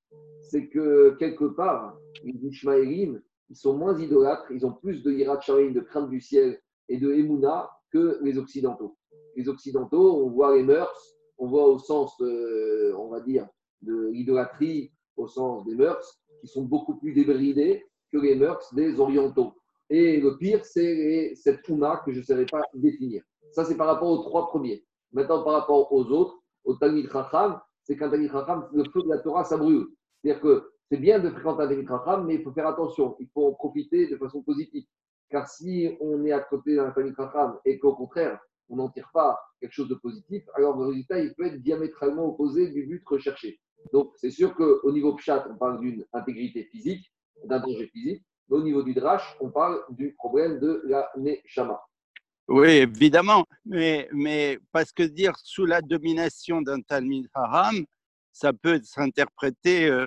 C'est 0.43 0.69
que 0.69 1.17
quelque 1.19 1.45
part, 1.45 1.97
les 2.23 2.47
Ishmaélim, 2.47 3.23
ils 3.49 3.57
sont 3.57 3.77
moins 3.77 3.99
idolâtres, 3.99 4.51
ils 4.51 4.67
ont 4.67 4.73
plus 4.73 5.03
de 5.03 5.13
hirat 5.13 5.39
de 5.49 5.81
crainte 5.81 6.11
du 6.11 6.21
ciel 6.21 6.61
et 6.89 6.99
de 6.99 7.13
émouna 7.13 7.71
que 7.91 8.19
les 8.23 8.39
Occidentaux. 8.39 8.97
Les 9.37 9.49
Occidentaux, 9.49 10.25
on 10.25 10.31
voit 10.31 10.57
les 10.57 10.63
mœurs, 10.63 11.16
on 11.39 11.49
voit 11.49 11.67
au 11.67 11.79
sens, 11.79 12.15
on 12.21 13.09
va 13.09 13.21
dire, 13.21 13.49
de 13.83 14.09
l'idolâtrie, 14.09 14.93
au 15.17 15.29
sens 15.29 15.65
des 15.65 15.75
mœurs, 15.75 16.21
qui 16.41 16.49
sont 16.49 16.65
beaucoup 16.65 16.97
plus 16.97 17.13
débridées 17.13 17.85
que 18.13 18.19
les 18.19 18.35
mœurs 18.35 18.75
des 18.75 19.01
orientaux. 19.01 19.55
Et 19.89 20.21
le 20.21 20.37
pire, 20.37 20.65
c'est 20.65 21.33
cette 21.35 21.69
Ouma 21.69 22.03
que 22.05 22.13
je 22.13 22.19
ne 22.19 22.25
saurais 22.25 22.47
pas 22.47 22.63
définir. 22.75 23.23
Ça, 23.53 23.65
c'est 23.65 23.77
par 23.77 23.87
rapport 23.87 24.11
aux 24.11 24.23
trois 24.23 24.49
premiers. 24.49 24.85
Maintenant, 25.13 25.43
par 25.43 25.55
rapport 25.55 25.93
aux 25.93 26.05
autres, 26.07 26.39
au 26.65 26.75
Talmud 26.75 27.11
Chacham, 27.11 27.61
c'est 27.85 27.97
qu'un 27.97 28.11
Talmud 28.11 28.31
Chacham, 28.31 28.69
le 28.73 28.85
feu 28.85 29.03
de 29.03 29.09
la 29.09 29.19
Torah, 29.19 29.45
ça 29.45 29.57
brûle. 29.57 29.87
C'est-à-dire 30.21 30.43
que 30.43 30.71
c'est 30.91 30.99
bien 30.99 31.21
de 31.21 31.31
fréquenter 31.31 31.63
un 31.63 31.69
Talmud 31.69 31.89
Chacham, 31.89 32.27
mais 32.27 32.35
il 32.35 32.43
faut 32.43 32.53
faire 32.53 32.67
attention. 32.67 33.17
Il 33.21 33.29
faut 33.33 33.47
en 33.47 33.53
profiter 33.53 34.09
de 34.09 34.17
façon 34.17 34.43
positive. 34.43 34.85
Car 35.31 35.49
si 35.49 35.97
on 36.01 36.25
est 36.25 36.33
à 36.33 36.41
côté 36.41 36.77
d'un 36.77 36.91
Talmud 36.91 37.15
Chacham 37.17 37.59
et 37.65 37.79
qu'au 37.79 37.95
contraire, 37.95 38.41
on 38.69 38.77
n'en 38.77 38.89
tire 38.89 39.11
pas 39.13 39.39
quelque 39.61 39.73
chose 39.73 39.89
de 39.89 39.95
positif, 39.95 40.45
alors 40.55 40.77
le 40.77 40.87
résultat, 40.87 41.19
il 41.21 41.35
peut 41.35 41.47
être 41.47 41.63
diamétralement 41.63 42.27
opposé 42.27 42.69
du 42.69 42.87
but 42.87 43.03
recherché. 43.07 43.61
Donc, 43.93 44.13
c'est 44.17 44.31
sûr 44.31 44.55
qu'au 44.55 44.93
niveau 44.93 45.15
pchat, 45.15 45.47
on 45.51 45.57
parle 45.57 45.81
d'une 45.81 46.05
intégrité 46.13 46.65
physique, 46.65 47.13
d'un 47.45 47.61
danger 47.61 47.89
physique, 47.89 48.25
mais 48.49 48.57
au 48.57 48.63
niveau 48.63 48.83
du 48.83 48.95
drash, 48.95 49.37
on 49.41 49.51
parle 49.51 49.81
du 49.91 50.15
problème 50.15 50.59
de 50.61 50.83
la 50.87 51.11
neshama. 51.17 51.81
Oui, 52.49 52.69
évidemment, 52.69 53.45
mais, 53.65 54.09
mais 54.13 54.59
parce 54.71 54.93
que 54.93 55.03
dire 55.03 55.35
sous 55.43 55.67
la 55.67 55.83
domination 55.83 56.63
d'un 56.63 56.81
Talmud 56.81 57.29
Haram, 57.35 57.85
ça 58.33 58.53
peut 58.53 58.81
s'interpréter 58.85 59.89
euh, 59.89 60.07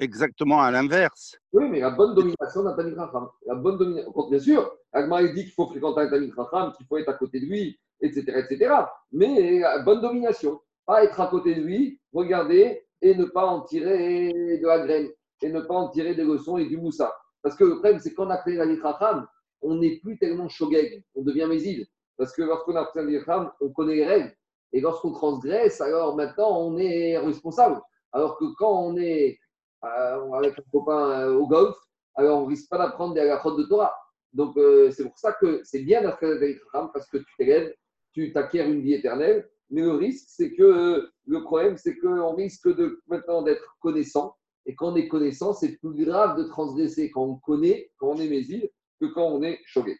exactement 0.00 0.60
à 0.60 0.70
l'inverse. 0.72 1.36
Oui, 1.52 1.68
mais 1.68 1.80
la 1.80 1.90
bonne 1.90 2.14
domination 2.14 2.64
d'un 2.64 2.74
Talmud 2.74 2.96
Chacham. 2.96 3.28
La 3.46 3.54
bonne 3.54 3.78
domination, 3.78 4.12
bien 4.28 4.40
sûr, 4.40 4.76
Agma 4.92 5.22
dit 5.28 5.44
qu'il 5.44 5.52
faut 5.52 5.66
fréquenter 5.66 6.00
un 6.00 6.34
Chacham, 6.34 6.72
qu'il 6.76 6.86
faut 6.86 6.96
être 6.96 7.08
à 7.08 7.14
côté 7.14 7.40
de 7.40 7.46
lui, 7.46 7.78
etc., 8.00 8.44
etc. 8.48 8.74
Mais 9.12 9.60
la 9.60 9.80
bonne 9.80 10.00
domination, 10.00 10.60
pas 10.86 11.04
être 11.04 11.20
à 11.20 11.28
côté 11.28 11.54
de 11.54 11.62
lui, 11.62 12.00
regarder 12.12 12.84
et 13.02 13.14
ne 13.14 13.24
pas 13.24 13.46
en 13.46 13.62
tirer 13.62 14.32
de 14.32 14.66
la 14.66 14.84
graine, 14.86 15.08
et 15.42 15.48
ne 15.48 15.60
pas 15.60 15.74
en 15.74 15.88
tirer 15.88 16.14
des 16.14 16.24
leçons 16.24 16.58
et 16.58 16.66
du 16.66 16.76
moussa. 16.76 17.14
Parce 17.42 17.56
que 17.56 17.64
le 17.64 17.74
problème, 17.74 17.98
c'est 17.98 18.12
qu'on 18.12 18.28
a 18.30 18.38
créé 18.38 18.56
la 18.56 18.66
Chacham, 18.76 19.26
on 19.62 19.76
n'est 19.76 19.98
plus 19.98 20.18
tellement 20.18 20.48
shogeg, 20.48 21.04
on 21.14 21.22
devient 21.22 21.46
mésile. 21.48 21.86
Parce 22.16 22.32
que 22.34 22.42
lorsqu'on 22.42 22.76
a 22.76 22.84
créé 22.86 23.20
la 23.26 23.54
on 23.60 23.70
connaît 23.70 23.96
les 23.96 24.06
règles. 24.06 24.34
Et 24.72 24.80
lorsqu'on 24.80 25.12
transgresse, 25.12 25.80
alors 25.80 26.16
maintenant, 26.16 26.60
on 26.60 26.76
est 26.76 27.16
responsable. 27.18 27.80
Alors 28.12 28.36
que 28.38 28.44
quand 28.58 28.84
on 28.84 28.96
est 28.96 29.38
euh, 29.84 30.32
avec 30.32 30.58
un 30.58 30.62
copain 30.70 31.20
euh, 31.20 31.34
au 31.34 31.46
golf, 31.46 31.76
alors 32.14 32.40
on 32.40 32.42
ne 32.42 32.48
risque 32.48 32.68
pas 32.68 32.78
d'apprendre 32.78 33.14
des 33.14 33.20
halachot 33.20 33.56
de 33.56 33.64
Torah. 33.64 33.94
Donc 34.32 34.56
euh, 34.56 34.90
c'est 34.90 35.04
pour 35.04 35.18
ça 35.18 35.32
que 35.32 35.60
c'est 35.64 35.80
bien 35.80 36.02
Chacham 36.02 36.90
parce 36.92 37.08
que 37.08 37.18
tu 37.18 37.36
t'élèves, 37.36 37.74
tu 38.12 38.32
t'acquiers 38.32 38.64
une 38.64 38.80
vie 38.80 38.94
éternelle. 38.94 39.48
Mais 39.70 39.82
le 39.82 39.92
risque, 39.92 40.26
c'est 40.28 40.52
que 40.52 41.08
le 41.26 41.42
problème, 41.44 41.76
c'est 41.76 41.96
qu'on 41.96 42.34
risque 42.34 42.68
de 42.68 43.00
maintenant 43.06 43.42
d'être 43.42 43.76
connaissant 43.80 44.36
Et 44.66 44.74
quand 44.74 44.92
on 44.92 44.96
est 44.96 45.06
connaissant, 45.06 45.52
c'est 45.52 45.76
plus 45.78 46.04
grave 46.04 46.36
de 46.38 46.44
transgresser 46.44 47.10
quand 47.10 47.24
on 47.24 47.36
connaît, 47.36 47.90
quand 47.98 48.08
on 48.08 48.16
est 48.16 48.28
mésile, 48.28 48.68
que 49.00 49.06
quand 49.06 49.26
on 49.26 49.42
est 49.42 49.60
choqué. 49.64 49.96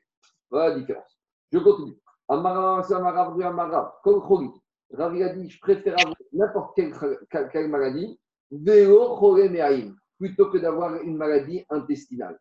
Voilà 0.51 0.71
la 0.71 0.81
différence. 0.81 1.21
Je 1.53 1.59
continue. 1.59 1.97
Comme 2.29 2.47
Ravi 4.93 5.23
a 5.23 5.29
dit, 5.35 5.49
je 5.49 5.61
préfère 5.61 5.95
avoir 6.01 6.17
n'importe 6.33 6.77
quelle, 6.77 7.69
maladie, 7.69 8.19
plutôt 10.19 10.51
que 10.51 10.59
d'avoir 10.59 11.01
une 11.03 11.17
maladie 11.17 11.65
intestinale. 11.71 12.39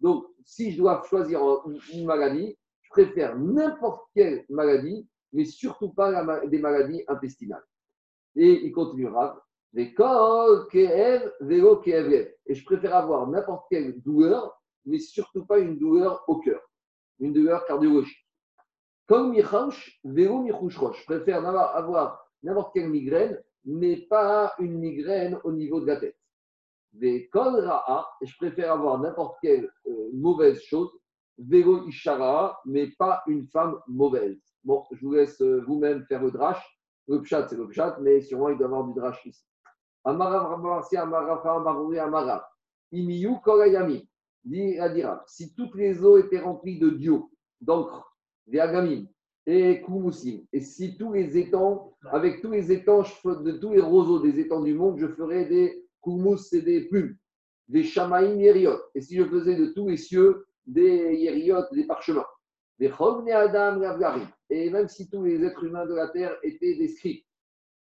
Donc, 0.00 0.26
si 0.44 0.72
je 0.72 0.78
dois 0.78 1.02
choisir 1.08 1.40
une 1.92 2.04
maladie, 2.04 2.56
je 2.82 2.90
préfère 2.90 3.36
n'importe 3.38 4.08
quelle 4.14 4.44
maladie, 4.48 5.08
mais 5.32 5.44
surtout 5.44 5.90
pas 5.90 6.46
des 6.46 6.58
maladies 6.58 7.04
intestinales. 7.08 7.64
Et 8.36 8.64
il 8.66 8.72
continuera. 8.72 9.44
Et 9.72 9.94
je 12.54 12.64
préfère 12.64 12.96
avoir 12.96 13.28
n'importe 13.28 13.66
quelle 13.70 14.00
douleur, 14.00 14.60
mais 14.84 14.98
surtout 14.98 15.46
pas 15.46 15.60
une 15.60 15.78
douleur 15.78 16.24
au 16.26 16.40
cœur, 16.40 16.60
une 17.20 17.32
douleur 17.32 17.64
cardiologique. 17.66 18.26
Comme 19.06 19.36
Je 19.36 21.04
préfère 21.06 21.46
avoir 21.46 22.26
n'importe 22.42 22.74
quelle 22.74 22.88
migraine, 22.88 23.40
mais 23.64 23.96
pas 24.08 24.54
une 24.58 24.78
migraine 24.78 25.38
au 25.44 25.52
niveau 25.52 25.80
de 25.80 25.86
la 25.86 25.96
tête. 25.96 26.19
Des 26.92 27.30
et 27.30 28.26
je 28.26 28.36
préfère 28.36 28.72
avoir 28.72 28.98
n'importe 28.98 29.36
quelle 29.42 29.70
euh, 29.86 30.10
mauvaise 30.12 30.60
chose, 30.62 30.90
ishara, 31.38 32.60
mais 32.66 32.90
pas 32.98 33.22
une 33.26 33.46
femme 33.46 33.78
mauvaise. 33.86 34.40
Bon, 34.64 34.84
je 34.90 35.06
vous 35.06 35.14
laisse 35.14 35.40
euh, 35.40 35.62
vous-même 35.66 36.04
faire 36.06 36.22
le 36.22 36.30
drash. 36.30 36.62
Le 37.06 37.22
pchat, 37.22 37.46
c'est 37.48 37.56
le 37.56 37.68
pchat, 37.68 37.96
mais 38.00 38.20
sûrement 38.20 38.50
il 38.50 38.58
doit 38.58 38.66
avoir 38.66 38.84
du 38.84 38.94
drash 38.94 39.24
ici. 39.24 39.44
Amara, 40.04 40.52
Amara, 40.52 40.82
Amara, 42.02 42.50
Imiyu, 42.92 43.40
Korayami. 43.42 44.08
Si 45.26 45.54
toutes 45.54 45.74
les 45.74 46.02
eaux 46.02 46.18
étaient 46.18 46.40
remplies 46.40 46.78
de 46.78 46.90
dio, 46.90 47.30
d'encre, 47.60 48.16
d'agamim 48.46 49.06
et 49.46 49.80
koumousim, 49.82 50.42
et 50.52 50.60
si 50.60 50.96
tous 50.96 51.12
les 51.12 51.36
étangs, 51.36 51.94
avec 52.10 52.40
tous 52.40 52.50
les 52.50 52.72
étangs 52.72 53.04
de 53.24 53.52
tous 53.52 53.72
les 53.72 53.80
roseaux 53.80 54.20
des 54.20 54.38
étangs 54.40 54.62
du 54.62 54.74
monde, 54.74 54.98
je 54.98 55.08
ferais 55.08 55.44
des 55.46 55.79
koumous 56.00 56.52
et 56.52 56.62
des 56.62 56.82
plumes, 56.88 57.16
des 57.68 57.84
chamaïm 57.84 58.40
yériot, 58.40 58.78
et 58.94 59.00
si 59.00 59.16
je 59.16 59.24
faisais 59.24 59.56
de 59.56 59.66
tous 59.66 59.88
les 59.88 59.96
cieux 59.96 60.46
des 60.66 61.14
yériot, 61.14 61.62
des 61.72 61.84
parchemins, 61.84 62.26
des 62.78 62.86
et 62.86 63.32
adam 63.32 63.80
et 64.48 64.70
même 64.70 64.88
si 64.88 65.08
tous 65.08 65.22
les 65.24 65.44
êtres 65.44 65.64
humains 65.64 65.86
de 65.86 65.94
la 65.94 66.08
terre 66.08 66.36
étaient 66.42 66.76
des 66.76 66.88
scripts, 66.88 67.26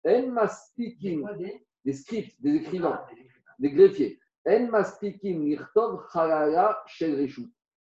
des 0.05 1.92
scripts, 1.92 2.40
des 2.40 2.55
écrivains, 2.55 3.05
des 3.59 3.70
greffiers. 3.70 4.20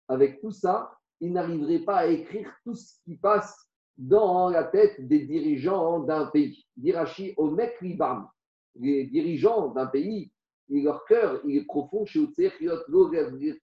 Avec 0.09 0.41
tout 0.41 0.51
ça, 0.51 0.91
il 1.19 1.33
n'arriverait 1.33 1.79
pas 1.79 1.97
à 1.97 2.05
écrire 2.07 2.51
tout 2.63 2.75
ce 2.75 2.93
qui 3.03 3.15
passe 3.15 3.67
dans 3.97 4.49
la 4.49 4.63
tête 4.63 5.07
des 5.07 5.25
dirigeants 5.25 5.99
d'un 6.01 6.27
pays. 6.27 6.67
Dirachi 6.75 7.33
Omek 7.37 7.81
Libam. 7.81 8.27
Les 8.79 9.05
dirigeants 9.05 9.69
d'un 9.69 9.87
pays, 9.87 10.31
leur 10.69 11.05
cœur, 11.05 11.39
il 11.45 11.57
est 11.57 11.65
profond 11.65 12.05
chez 12.05 12.27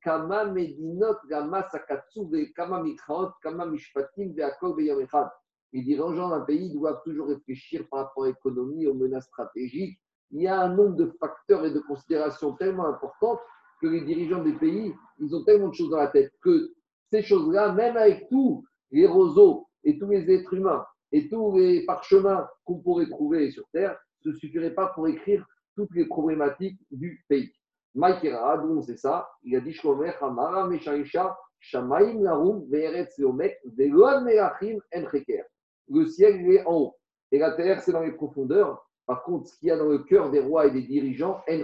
Kama 0.03 0.47
Medinot, 0.47 1.17
Gama 1.29 1.69
Sakatsu, 1.71 2.23
Kama 2.57 2.83
Mitraot, 2.83 3.31
Kama 3.43 3.67
Mishpatim, 3.67 4.33
Veakol, 4.35 4.77
Beyamechad. 4.77 5.29
Les 5.73 5.83
dirigeants 5.83 6.31
d'un 6.31 6.41
pays 6.41 6.73
doivent 6.73 7.03
toujours 7.05 7.29
réfléchir 7.29 7.87
par 7.91 8.07
rapport 8.07 8.25
à 8.25 8.29
l'économie, 8.29 8.87
aux 8.87 8.95
menaces 8.95 9.27
stratégiques, 9.27 9.99
il 10.31 10.43
y 10.43 10.49
a 10.49 10.61
un 10.61 10.75
nombre 10.75 10.97
de 10.97 11.13
facteurs 11.21 11.65
et 11.65 11.71
de 11.71 11.81
considérations 11.81 12.55
tellement 12.55 12.87
importantes 12.87 13.41
que 13.81 13.87
les 13.87 14.01
dirigeants 14.03 14.43
des 14.43 14.55
pays, 14.55 14.95
ils 15.19 15.35
ont 15.35 15.45
tellement 15.45 15.69
de 15.69 15.75
choses 15.75 15.91
dans 15.91 15.99
la 15.99 16.09
tête 16.09 16.33
que 16.43 16.73
ces 17.11 17.23
choses-là, 17.23 17.73
même 17.73 17.97
avec 17.97 18.29
tous 18.29 18.65
les 18.91 19.07
roseaux 19.07 19.69
et 19.85 19.99
tous 19.99 20.09
les 20.09 20.29
êtres 20.33 20.55
humains 20.55 20.85
et 21.13 21.29
tous 21.29 21.57
les 21.57 21.85
parchemins 21.85 22.49
qu'on 22.65 22.79
pourrait 22.79 23.09
trouver 23.09 23.51
sur 23.51 23.65
Terre, 23.73 23.97
ne 24.25 24.33
suffiraient 24.33 24.75
pas 24.75 24.89
pour 24.89 25.09
écrire 25.09 25.47
toutes 25.75 25.95
les 25.95 26.07
problématiques 26.07 26.79
du 26.91 27.25
pays. 27.29 27.53
Maïkera, 27.95 28.59
d'où 28.59 28.83
c'est 28.83 28.97
ça 28.99 29.29
Il 29.43 29.57
a 29.57 29.61
dit 29.61 29.73
Shlomer, 29.73 30.13
Hamara, 30.21 30.69
Meshaisha, 30.69 31.37
Shamaim, 31.61 32.23
Larum, 32.23 32.65
Ve'eretz, 32.69 33.17
Leomet, 33.19 33.59
Ve'load, 33.65 34.25
Melachim, 34.25 34.79
Encheker. 34.95 35.45
Le 35.89 36.07
ciel, 36.07 36.51
est 36.51 36.65
en 36.67 36.75
haut. 36.75 36.97
Et 37.31 37.39
la 37.39 37.53
terre, 37.53 37.81
c'est 37.81 37.93
dans 37.93 38.03
les 38.03 38.13
profondeurs. 38.13 38.85
Par 39.07 39.23
contre, 39.23 39.49
ce 39.49 39.59
qu'il 39.59 39.69
y 39.69 39.71
a 39.71 39.77
dans 39.77 39.89
le 39.89 39.99
cœur 39.99 40.31
des 40.31 40.41
rois 40.41 40.67
et 40.67 40.71
des 40.71 40.83
dirigeants, 40.83 41.43
En 41.49 41.61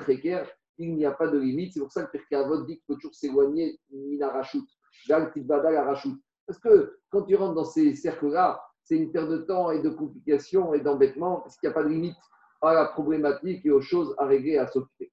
il 0.83 0.95
n'y 0.95 1.05
a 1.05 1.11
pas 1.13 1.29
de 1.29 1.39
limite. 1.39 1.75
C'est 1.75 1.81
pour 1.81 1.93
ça 1.93 2.05
que 2.05 2.11
Pirkei 2.13 2.37
dit 2.67 2.77
qu'il 2.77 2.85
faut 2.87 2.95
toujours 2.95 3.15
s'éloigner 3.15 3.79
Minarachut, 3.91 4.65
Parce 6.47 6.59
que 6.59 6.99
quand 7.11 7.23
tu 7.23 7.37
rentres 7.37 7.55
dans 7.55 7.65
ces 7.65 7.95
cercles-là, 7.95 8.63
c'est 8.85 8.97
une 8.97 9.13
perte 9.13 9.29
de 9.29 9.39
temps 9.39 9.71
et 9.71 9.83
de 9.83 9.91
complications 9.91 10.73
et 10.75 10.81
d'embêtement, 10.81 11.41
parce 11.41 11.57
qu'il 11.59 11.69
n'y 11.69 11.73
a 11.73 11.75
pas 11.75 11.83
de 11.83 11.89
limite 11.91 12.17
à 12.61 12.75
la 12.75 12.87
problématique 12.87 13.65
et 13.65 13.71
aux 13.71 13.81
choses 13.81 14.15
à 14.19 14.27
régler 14.27 14.53
et 14.53 14.59
à 14.59 14.67
s'occuper. 14.67 15.11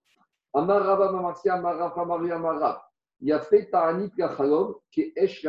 Amarava 0.54 1.12
Mamarsia. 1.12 1.62
Il 3.20 3.40
Ta'anit 3.72 4.12
Kachalom 4.12 4.76
qui 4.92 5.14
est 5.16 5.46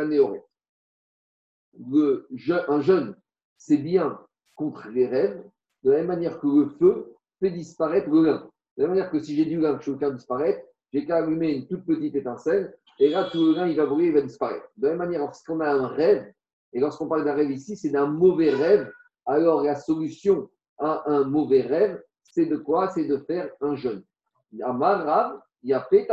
Un 2.68 2.80
jeune, 2.80 3.16
c'est 3.56 3.76
bien 3.76 4.20
contre 4.54 4.88
les 4.88 5.06
rêves, 5.06 5.42
de 5.82 5.90
la 5.90 5.98
même 5.98 6.06
manière 6.08 6.40
que 6.40 6.46
le 6.46 6.68
feu 6.78 7.14
fait 7.40 7.50
disparaître 7.50 8.08
le 8.08 8.24
lin. 8.24 8.50
De 8.76 8.82
la 8.82 8.88
même 8.88 8.96
manière 8.96 9.10
que 9.10 9.20
si 9.20 9.36
j'ai 9.36 9.44
du 9.44 9.60
lin 9.60 9.76
que 9.76 9.84
je 9.84 9.90
veux 9.92 9.98
faire 9.98 10.12
disparaître, 10.12 10.60
j'ai 10.92 11.04
qu'à 11.04 11.16
allumer 11.16 11.52
une 11.52 11.66
toute 11.66 11.84
petite 11.84 12.14
étincelle, 12.14 12.76
et 12.98 13.10
là, 13.10 13.28
tout 13.30 13.44
le 13.44 13.52
lin, 13.52 13.68
il 13.68 13.76
va 13.76 13.86
brûler, 13.86 14.08
il 14.08 14.14
va 14.14 14.22
disparaître. 14.22 14.66
De 14.76 14.86
la 14.86 14.90
même 14.90 14.98
manière, 14.98 15.20
lorsqu'on 15.20 15.60
a 15.60 15.70
un 15.70 15.86
rêve, 15.86 16.32
et 16.72 16.80
lorsqu'on 16.80 17.08
parle 17.08 17.24
d'un 17.24 17.34
rêve 17.34 17.50
ici, 17.50 17.76
c'est 17.76 17.90
d'un 17.90 18.06
mauvais 18.06 18.50
rêve, 18.50 18.92
alors 19.26 19.62
la 19.62 19.76
solution 19.76 20.50
un 20.80 21.24
mauvais 21.24 21.62
rêve, 21.62 22.00
c'est 22.22 22.46
de 22.46 22.56
quoi? 22.56 22.88
C'est 22.90 23.06
de 23.06 23.18
faire 23.18 23.50
un 23.60 23.74
jeûne. 23.76 24.02
Amar 24.62 25.40
il 25.62 25.70
y 25.70 25.74
a 25.74 25.80
fait 25.90 26.08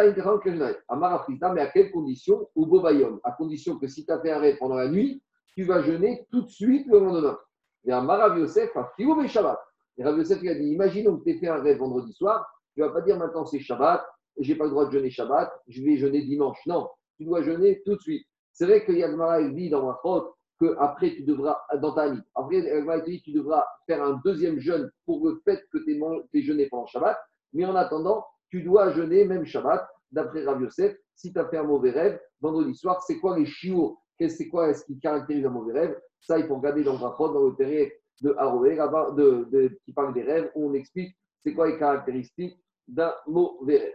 Amar 0.88 1.28
mais 1.54 1.62
à 1.62 1.68
quelle 1.68 1.92
condition? 1.92 2.50
Au 2.56 2.66
Bobayom, 2.66 3.20
à 3.24 3.32
condition 3.34 3.78
que 3.78 3.88
si 3.88 4.06
tu 4.06 4.12
as 4.12 4.20
fait 4.20 4.32
un 4.32 4.40
rêve 4.40 4.58
pendant 4.58 4.76
la 4.76 4.90
nuit, 4.90 5.22
tu 5.56 5.64
vas 5.64 5.84
jeûner 5.84 6.26
tout 6.32 6.42
de 6.42 6.50
suite 6.50 6.88
le 6.88 7.00
lendemain. 7.00 7.38
Et 7.86 7.92
un 7.92 8.02
Marav 8.02 8.38
Yosef 8.40 8.76
a 8.76 8.92
et 8.98 9.28
Shabbat. 9.28 9.60
Et 9.98 10.04
Rav 10.04 10.18
Yosef 10.18 10.40
il 10.42 10.50
a 10.50 10.56
dit 10.56 10.66
Imaginons 10.66 11.18
que 11.18 11.24
tu 11.24 11.30
aies 11.30 11.40
fait 11.40 11.48
un 11.48 11.62
rêve 11.62 11.78
vendredi 11.78 12.12
soir, 12.14 12.46
tu 12.74 12.82
ne 12.82 12.88
vas 12.88 12.94
pas 12.94 13.02
dire 13.02 13.18
maintenant 13.18 13.46
c'est 13.46 13.60
Shabbat, 13.60 14.04
je 14.40 14.52
n'ai 14.52 14.58
pas 14.58 14.66
le 14.66 14.72
droit 14.72 14.88
de 14.88 14.92
jeûner 14.92 15.12
Shabbat, 15.12 15.52
je 15.68 15.84
vais 15.84 15.96
jeûner 15.98 16.24
dimanche. 16.24 16.60
Non, 16.66 16.90
tu 17.18 17.26
dois 17.26 17.44
jeûner 17.44 17.82
tout 17.86 17.96
de 17.96 18.02
suite. 18.02 18.26
C'est 18.52 18.66
vrai 18.66 18.84
que 18.84 18.92
Yagmara 18.92 19.44
dit 19.44 19.70
dans 19.70 19.86
ma 19.86 19.98
faute 20.02 20.34
qu'après 20.60 21.12
tu 21.12 21.24
devras, 21.24 21.60
dans 21.82 21.94
ta 21.94 22.10
vie, 22.10 22.22
après 22.36 22.60
Yagmara 22.60 23.02
dit 23.02 23.22
tu 23.22 23.32
devras 23.32 23.66
faire 23.88 24.04
un 24.04 24.22
deuxième 24.24 24.60
jeûne 24.60 24.90
pour 25.06 25.28
le 25.28 25.42
fait 25.44 25.62
que 25.72 25.78
tu 25.80 26.02
aies 26.34 26.42
jeûné 26.42 26.68
pendant 26.68 26.86
Shabbat, 26.86 27.18
mais 27.54 27.66
en 27.66 27.76
attendant, 27.76 28.26
tu 28.50 28.64
dois 28.64 28.92
jeûner 28.92 29.26
même 29.26 29.46
Shabbat, 29.46 29.88
d'après 30.12 30.46
Rav 30.46 30.62
Yosef, 30.62 30.96
si 31.16 31.34
tu 31.34 31.40
as 31.40 31.48
fait 31.48 31.58
un 31.58 31.64
mauvais 31.64 31.92
rêve, 31.92 32.20
vendredi 32.42 32.76
soir, 32.76 33.02
c'est 33.04 33.20
quoi 33.20 33.38
les 33.38 33.46
chiots 33.46 33.98
C'est 34.20 34.48
quoi 34.48 34.74
ce 34.74 34.86
qui 34.86 35.00
caractérise 35.00 35.46
un 35.46 35.50
mauvais 35.50 35.74
rêve? 35.74 36.00
Ça, 36.22 36.40
il 36.40 36.48
faut 36.48 36.56
regarder 36.56 36.84
dans 36.84 36.96
Rafot, 36.96 37.34
dans 37.34 37.44
le 37.44 37.56
période 37.56 37.90
de 38.22 38.34
Haroé, 38.38 38.76
de, 38.76 39.48
de, 39.52 39.80
qui 39.86 39.94
parle 39.94 40.14
des 40.14 40.24
rêves, 40.24 40.52
où 40.56 40.70
on 40.70 40.74
explique 40.74 41.16
c'est 41.44 41.54
quoi 41.54 41.68
les 41.68 41.78
caractéristiques 41.78 42.58
d'un 42.88 43.14
mauvais 43.28 43.78
rêve. 43.78 43.94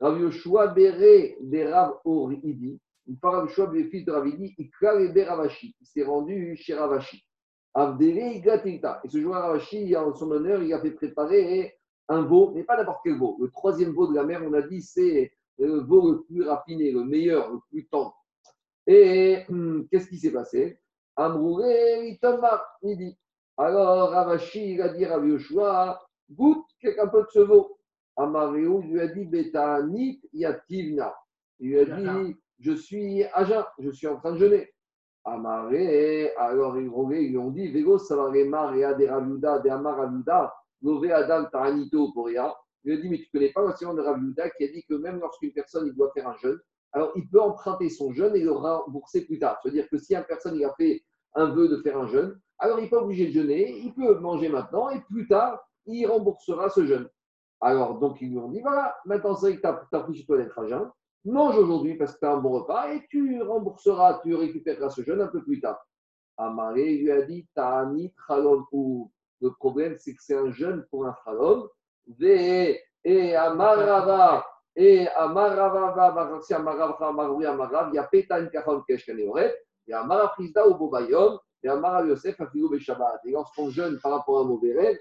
Rav 0.00 0.20
Yoshua 0.20 0.68
Béré 0.68 1.36
des 1.40 1.64
Rav 1.64 1.98
Oridi, 2.04 2.80
Rav 3.22 3.46
Yoshua 3.46 3.68
des 3.68 3.84
fils 3.84 4.04
de 4.04 4.12
Ravidi, 4.12 4.54
il 4.58 4.70
Ravashi, 5.24 5.74
il 5.80 5.86
s'est 5.86 6.04
rendu 6.04 6.56
chez 6.56 6.74
Ravashi. 6.74 7.24
Avdele. 7.74 8.18
Et 8.18 9.08
ce 9.08 9.20
jour-là, 9.20 9.40
Ravashi, 9.40 9.94
en 9.96 10.14
son 10.14 10.30
honneur, 10.30 10.62
il 10.62 10.72
a 10.72 10.80
fait 10.80 10.90
préparer 10.90 11.74
un 12.08 12.22
veau, 12.22 12.52
mais 12.54 12.64
pas 12.64 12.76
n'importe 12.76 13.00
quel 13.04 13.18
veau. 13.18 13.36
Le 13.40 13.50
troisième 13.50 13.92
veau 13.92 14.06
de 14.08 14.14
la 14.14 14.24
mer, 14.24 14.42
on 14.44 14.52
a 14.54 14.62
dit, 14.62 14.82
c'est 14.82 15.32
le 15.58 15.80
veau 15.80 16.12
le 16.12 16.22
plus 16.22 16.42
raffiné, 16.42 16.90
le 16.90 17.04
meilleur, 17.04 17.52
le 17.52 17.58
plus 17.70 17.86
tendre. 17.88 18.16
Et 18.86 19.44
hum, 19.48 19.86
qu'est-ce 19.90 20.08
qui 20.08 20.18
s'est 20.18 20.32
passé? 20.32 20.80
Amrouré, 21.16 22.18
il 22.82 22.96
dit. 22.96 23.18
Alors 23.56 24.10
Ravashi, 24.10 24.74
il 24.74 24.82
a 24.82 24.88
dit 24.88 25.04
à 25.04 25.18
Yoshua, 25.18 26.00
goûte 26.30 26.64
quelqu'un 26.80 27.08
peu 27.08 27.22
de 27.22 27.28
ce 27.30 27.40
veau. 27.40 27.78
Amaréou 28.16 28.80
lui 28.82 29.00
a 29.00 29.08
dit, 29.08 29.24
Betanit 29.24 30.20
yativna. 30.32 31.14
Il 31.60 31.70
lui 31.70 31.78
a 31.80 31.84
dit, 31.84 32.36
je 32.58 32.72
suis 32.72 33.24
à 33.24 33.44
jeun, 33.44 33.64
je 33.78 33.90
suis 33.90 34.06
en 34.06 34.16
train 34.16 34.32
de 34.32 34.38
jeûner. 34.38 34.70
Amaré, 35.24 36.32
alors 36.36 36.78
ils 36.78 36.88
ont 37.38 37.50
dit, 37.50 37.70
Vego 37.70 37.98
savarema 37.98 38.70
rea 38.70 38.94
de 38.94 39.06
Raviuda, 39.06 39.58
de 39.58 39.68
Amar 39.68 39.96
Raviuda, 39.96 40.54
Lové 40.82 41.12
Adam 41.12 41.46
Taranito 41.52 42.12
Poria. 42.12 42.54
Il 42.84 42.92
a 42.92 42.96
dit, 42.96 43.10
mais 43.10 43.18
tu 43.18 43.28
ne 43.34 43.38
connais 43.38 43.52
pas 43.52 43.60
l'enseignement 43.60 43.94
de 43.94 44.02
Raviuda 44.02 44.48
qui 44.50 44.64
a 44.64 44.68
dit 44.68 44.84
que 44.88 44.94
même 44.94 45.20
lorsqu'une 45.20 45.52
personne 45.52 45.86
il 45.86 45.94
doit 45.94 46.10
faire 46.14 46.28
un 46.28 46.36
jeûne, 46.36 46.58
alors 46.92 47.12
il 47.16 47.28
peut 47.28 47.40
emprunter 47.40 47.90
son 47.90 48.12
jeûne 48.12 48.34
et 48.36 48.40
le 48.40 48.52
rembourser 48.52 49.26
plus 49.26 49.38
tard. 49.38 49.58
C'est-à-dire 49.62 49.88
que 49.90 49.98
si 49.98 50.14
une 50.14 50.24
personne 50.24 50.56
il 50.56 50.64
a 50.64 50.72
fait 50.74 51.02
un 51.34 51.46
vœu 51.46 51.68
de 51.68 51.76
faire 51.82 51.98
un 51.98 52.06
jeûne, 52.06 52.40
alors 52.58 52.78
il 52.78 52.84
n'est 52.84 52.90
pas 52.90 53.02
obligé 53.02 53.26
de 53.26 53.32
jeûner, 53.32 53.78
il 53.78 53.92
peut 53.94 54.18
manger 54.20 54.48
maintenant 54.48 54.88
et 54.88 55.00
plus 55.02 55.28
tard, 55.28 55.60
il 55.86 56.06
remboursera 56.06 56.70
ce 56.70 56.86
jeûne. 56.86 57.08
Alors, 57.60 57.98
donc, 57.98 58.20
ils 58.20 58.30
lui 58.30 58.38
ont 58.38 58.48
dit 58.48 58.60
voilà, 58.60 58.96
maintenant, 59.04 59.34
c'est 59.34 59.56
que 59.56 59.60
tu 59.60 60.02
pris 60.02 60.14
sur 60.14 60.26
toi 60.26 60.38
d'être 60.38 60.58
à 60.58 60.66
jeun, 60.66 60.90
mange 61.24 61.56
aujourd'hui 61.56 61.96
parce 61.96 62.14
que 62.14 62.20
tu 62.20 62.26
as 62.26 62.32
un 62.32 62.38
bon 62.38 62.60
repas 62.60 62.92
et 62.92 63.06
tu 63.08 63.42
rembourseras, 63.42 64.20
tu 64.22 64.34
récupéreras 64.34 64.90
ce 64.90 65.02
jeûne 65.02 65.20
un 65.20 65.28
peu 65.28 65.42
plus 65.42 65.60
tard. 65.60 65.78
Amaré 66.36 66.98
lui 66.98 67.10
a 67.10 67.22
dit 67.22 67.46
Ta'ani 67.54 68.14
Chalom 68.26 68.64
ou 68.72 69.10
le 69.40 69.52
problème, 69.52 69.96
c'est 69.98 70.14
que 70.14 70.22
c'est 70.22 70.36
un 70.36 70.50
jeûne 70.50 70.86
pour 70.90 71.06
un 71.06 71.14
Chalom. 71.24 71.68
Et 72.20 73.34
Amarava, 73.36 74.46
et 74.74 75.08
Amarava, 75.08 76.40
si 76.42 76.54
Amarava, 76.54 76.96
Amaroui, 77.00 77.46
Amarav, 77.46 77.90
il 77.92 77.96
y 77.96 77.98
a 77.98 78.04
Pétan 78.04 78.46
Kachon 78.52 78.82
Keshkaneoret, 78.88 79.56
et 79.86 79.92
Amarafrizda 79.92 80.66
ou 80.68 80.74
Bobayom, 80.74 81.38
et 81.62 81.68
Amarav 81.68 82.08
Yosef, 82.08 82.40
Afilou 82.40 82.70
Beshabbat. 82.70 83.20
Et 83.24 83.32
lorsqu'on 83.32 83.70
jeûne 83.70 83.98
par 84.00 84.12
rapport 84.12 84.38
à 84.38 84.42
un 84.42 84.44
mauvais 84.44 84.72
rêve, 84.72 84.98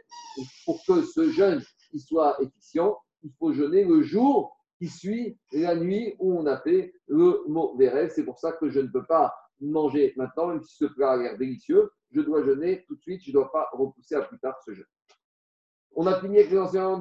pour 0.65 0.79
que 0.87 1.01
ce 1.03 1.29
jeûne 1.29 1.61
soit 1.97 2.35
efficient, 2.41 2.97
il 3.23 3.31
faut 3.39 3.53
jeûner 3.53 3.83
le 3.83 4.01
jour 4.01 4.56
qui 4.77 4.87
suit 4.87 5.37
la 5.51 5.75
nuit 5.75 6.15
où 6.19 6.37
on 6.37 6.45
a 6.45 6.57
fait 6.57 6.93
le 7.07 7.43
mauvais 7.47 7.89
rêve. 7.89 8.11
C'est 8.13 8.25
pour 8.25 8.39
ça 8.39 8.51
que 8.53 8.69
je 8.69 8.79
ne 8.79 8.87
peux 8.87 9.05
pas 9.05 9.33
manger 9.59 10.13
maintenant, 10.17 10.47
même 10.47 10.61
si 10.61 10.75
ce 10.75 10.85
plat 10.85 11.11
a 11.11 11.17
l'air 11.17 11.37
délicieux. 11.37 11.91
Je 12.11 12.21
dois 12.21 12.43
jeûner 12.43 12.85
tout 12.87 12.95
de 12.95 13.01
suite, 13.01 13.21
je 13.23 13.29
ne 13.29 13.33
dois 13.33 13.51
pas 13.51 13.69
repousser 13.73 14.15
à 14.15 14.21
plus 14.21 14.39
tard 14.39 14.55
ce 14.63 14.73
jeûne. 14.73 14.85
On 15.95 16.05
a 16.05 16.19
fini 16.19 16.37
avec 16.37 16.51
les 16.51 16.59
enseignements 16.59 16.99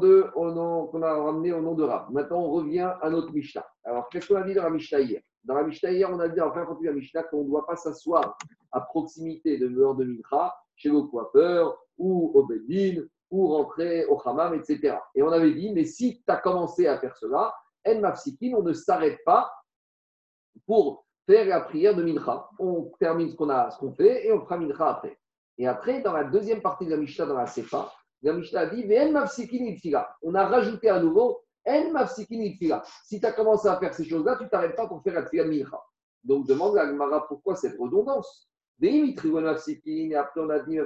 qu'on 0.86 1.02
a 1.02 1.14
ramené 1.14 1.52
au 1.52 1.60
nom 1.60 1.74
de 1.74 1.82
Rab. 1.82 2.10
Maintenant, 2.10 2.40
on 2.40 2.50
revient 2.50 2.94
à 3.02 3.10
notre 3.10 3.30
Mishnah. 3.32 3.66
Alors, 3.84 4.08
qu'est-ce 4.08 4.28
qu'on 4.28 4.36
a 4.36 4.42
dit 4.42 4.54
dans 4.54 4.62
la 4.62 4.70
Mishnah 4.70 5.00
hier? 5.00 5.20
Dans 5.44 5.54
la 5.54 5.64
Mishnah 5.64 5.92
hier, 5.92 6.10
on 6.10 6.18
a 6.18 6.28
dit 6.28 6.40
en 6.40 6.50
fin 6.50 6.64
de 6.64 6.86
la 6.86 6.92
Mishnah 6.92 7.24
qu'on 7.24 7.44
ne 7.44 7.48
doit 7.48 7.66
pas 7.66 7.76
s'asseoir 7.76 8.38
à 8.72 8.80
proximité 8.80 9.58
de 9.58 9.66
l'heure 9.66 9.94
de 9.94 10.04
Mincha 10.04 10.54
chez 10.76 10.88
le 10.88 11.02
coiffeur 11.02 11.78
ou 11.98 12.32
au 12.34 12.44
Bedin 12.44 13.02
ou 13.30 13.48
rentrer 13.48 14.06
au 14.06 14.20
Hammam, 14.24 14.54
etc. 14.54 14.96
Et 15.14 15.22
on 15.22 15.30
avait 15.30 15.52
dit, 15.52 15.72
mais 15.72 15.84
si 15.84 16.22
tu 16.22 16.32
as 16.32 16.36
commencé 16.36 16.86
à 16.86 16.98
faire 16.98 17.16
cela, 17.16 17.54
En 17.86 18.00
Mafsikin, 18.00 18.54
on 18.56 18.62
ne 18.62 18.72
s'arrête 18.72 19.18
pas 19.24 19.52
pour 20.66 21.06
faire 21.26 21.46
la 21.46 21.60
prière 21.60 21.94
de 21.94 22.02
Mincha. 22.02 22.48
On 22.58 22.92
termine 22.98 23.30
ce 23.30 23.36
qu'on 23.36 23.50
a, 23.50 23.70
ce 23.70 23.78
qu'on 23.78 23.92
fait 23.92 24.26
et 24.26 24.32
on 24.32 24.40
fera 24.40 24.58
Mincha 24.58 24.88
après. 24.88 25.18
Et 25.58 25.66
après, 25.66 26.00
dans 26.00 26.12
la 26.12 26.24
deuxième 26.24 26.60
partie 26.60 26.86
de 26.86 26.90
la 26.90 26.96
Mishnah, 26.96 27.26
dans 27.26 27.36
la 27.36 27.46
Sefa, 27.46 27.92
la 28.22 28.32
Mishnah 28.32 28.66
dit 28.66 28.86
On 30.22 30.34
a 30.34 30.46
rajouté 30.46 30.88
à 30.88 31.00
nouveau 31.00 31.42
En 31.66 31.90
Mafsikin 31.90 32.52
Si 33.04 33.20
tu 33.20 33.26
as 33.26 33.32
commencé 33.32 33.68
à 33.68 33.78
faire 33.78 33.94
ces 33.94 34.04
choses-là, 34.04 34.36
tu 34.36 34.44
ne 34.44 34.48
t'arrêtes 34.48 34.76
pas 34.76 34.86
pour 34.86 35.02
faire 35.02 35.14
la 35.14 35.22
prière 35.22 35.44
de 35.44 35.50
Mincha. 35.50 35.80
Donc 36.24 36.46
demande 36.46 36.76
à 36.76 36.86
Gemara 36.86 37.26
pourquoi 37.28 37.54
cette 37.54 37.78
redondance? 37.78 38.50
Et 38.82 39.14
après 39.14 40.40
on 40.40 40.50
a 40.50 40.58
dit 40.58 40.78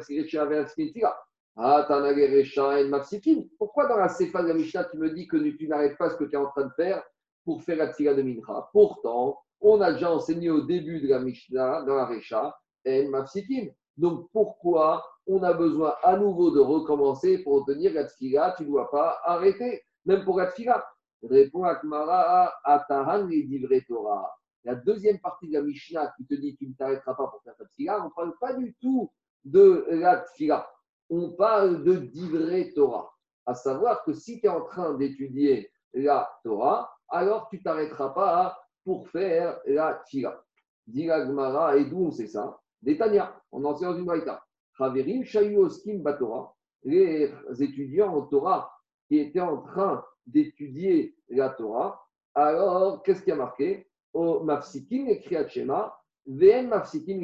Pourquoi 3.59 3.86
dans 3.88 3.96
la 3.96 4.09
Sefa 4.09 4.42
de 4.42 4.48
la 4.48 4.55
Mishnah, 4.55 4.84
tu 4.84 4.96
me 4.98 5.11
dis 5.11 5.26
que 5.26 5.36
tu 5.36 5.68
n'arrêtes 5.68 5.98
pas 5.98 6.11
ce 6.11 6.16
que 6.16 6.24
tu 6.24 6.32
es 6.32 6.36
en 6.36 6.46
train 6.51 6.64
de 6.64 6.72
faire 6.74 7.03
pour 7.44 7.62
faire 7.62 7.76
la 7.76 7.88
prière 7.88 8.16
de 8.16 8.22
Mincha? 8.22 8.68
Pourtant, 8.72 9.38
on 9.61 9.80
a 9.80 9.92
déjà 9.92 10.11
enseigné 10.11 10.51
au 10.51 10.62
début 10.62 11.01
de 11.01 11.09
la 11.09 11.18
Mishnah, 11.18 11.82
dans 11.82 11.96
la 11.96 12.07
Recha, 12.07 12.57
En 12.86 13.09
Mafsikin. 13.11 13.68
Donc 13.96 14.30
pourquoi 14.32 15.05
on 15.26 15.42
a 15.42 15.53
besoin 15.53 15.94
à 16.03 16.16
nouveau 16.16 16.51
de 16.51 16.61
recommencer 16.61 17.42
pour 17.42 17.55
obtenir 17.55 17.92
la 17.92 18.05
tfila 18.05 18.55
Tu 18.57 18.62
ne 18.64 18.68
dois 18.68 18.90
pas 18.90 19.20
arrêter, 19.24 19.82
même 20.07 20.24
pour 20.24 20.38
la 20.38 20.46
tfila. 20.46 20.82
Répond 21.22 21.64
Akmara 21.64 22.55
Atahan 22.64 23.28
et 23.30 23.84
Torah. 23.86 24.34
La 24.64 24.74
deuxième 24.74 25.18
partie 25.18 25.48
de 25.48 25.55
la 25.55 25.62
Mishnah 25.62 26.12
qui 26.16 26.26
te 26.26 26.34
dit 26.34 26.57
tu 26.57 26.66
ne 26.66 26.72
t'arrêteras 26.74 27.14
pas 27.14 27.26
pour 27.26 27.42
faire 27.42 27.57
ta 27.57 27.66
tfila, 27.66 28.01
on 28.01 28.05
ne 28.07 28.11
parle 28.11 28.34
pas 28.40 28.55
du 28.55 28.74
tout 28.80 29.11
de 29.44 29.86
la 29.90 30.20
tfila. 30.20 30.66
On 31.11 31.30
parle 31.30 31.82
de 31.82 31.96
divrei 31.96 32.72
Torah. 32.72 33.12
À 33.44 33.54
savoir 33.54 34.04
que 34.04 34.12
si 34.12 34.40
tu 34.40 34.46
es 34.46 34.48
en 34.48 34.62
train 34.62 34.94
d'étudier 34.94 35.70
la 35.92 36.30
Torah, 36.44 36.90
alors 37.08 37.48
tu 37.50 37.61
t'arrêteras 37.61 38.11
pas 38.11 38.56
pour 38.84 39.08
faire 39.08 39.61
la 39.66 40.00
tfila. 40.06 40.40
Dit 40.86 41.06
Gmara, 41.06 41.76
et 41.76 41.84
d'où 41.84 42.06
on 42.06 42.11
sait 42.12 42.28
ça? 42.28 42.61
Tanya, 42.96 43.34
on 43.50 43.64
enseigne 43.64 43.88
dans 43.88 43.98
une 43.98 44.06
baïta. 44.06 44.42
Chaverim 44.78 45.24
Shayoskim 45.24 46.00
Batora, 46.00 46.54
les 46.84 47.32
étudiants 47.58 48.14
en 48.14 48.22
Torah 48.22 48.72
qui 49.08 49.18
étaient 49.18 49.40
en 49.40 49.58
train 49.62 50.04
d'étudier 50.26 51.16
la 51.28 51.50
Torah, 51.50 52.00
alors 52.34 53.02
qu'est-ce 53.02 53.22
qui 53.22 53.32
a 53.32 53.36
marqué? 53.36 53.88
Au 54.12 54.44
Mafsikim 54.44 55.08
et 55.08 55.20
Kriyat 55.20 55.48
Shema, 55.48 55.96
VM 56.26 56.68
Mafsikim 56.68 57.22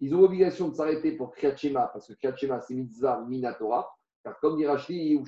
Ils 0.00 0.14
ont 0.14 0.20
l'obligation 0.20 0.68
de 0.68 0.74
s'arrêter 0.74 1.12
pour 1.12 1.32
Kriyat 1.32 1.56
Shema, 1.56 1.90
parce 1.92 2.08
que 2.08 2.14
Kriyat 2.14 2.36
Shema 2.36 2.60
c'est 2.60 2.74
mitzvah 2.74 3.20
minatora, 3.26 3.90
car 4.24 4.38
comme 4.40 4.56
dit 4.56 4.66
Rashi 4.66 5.16
ou 5.16 5.24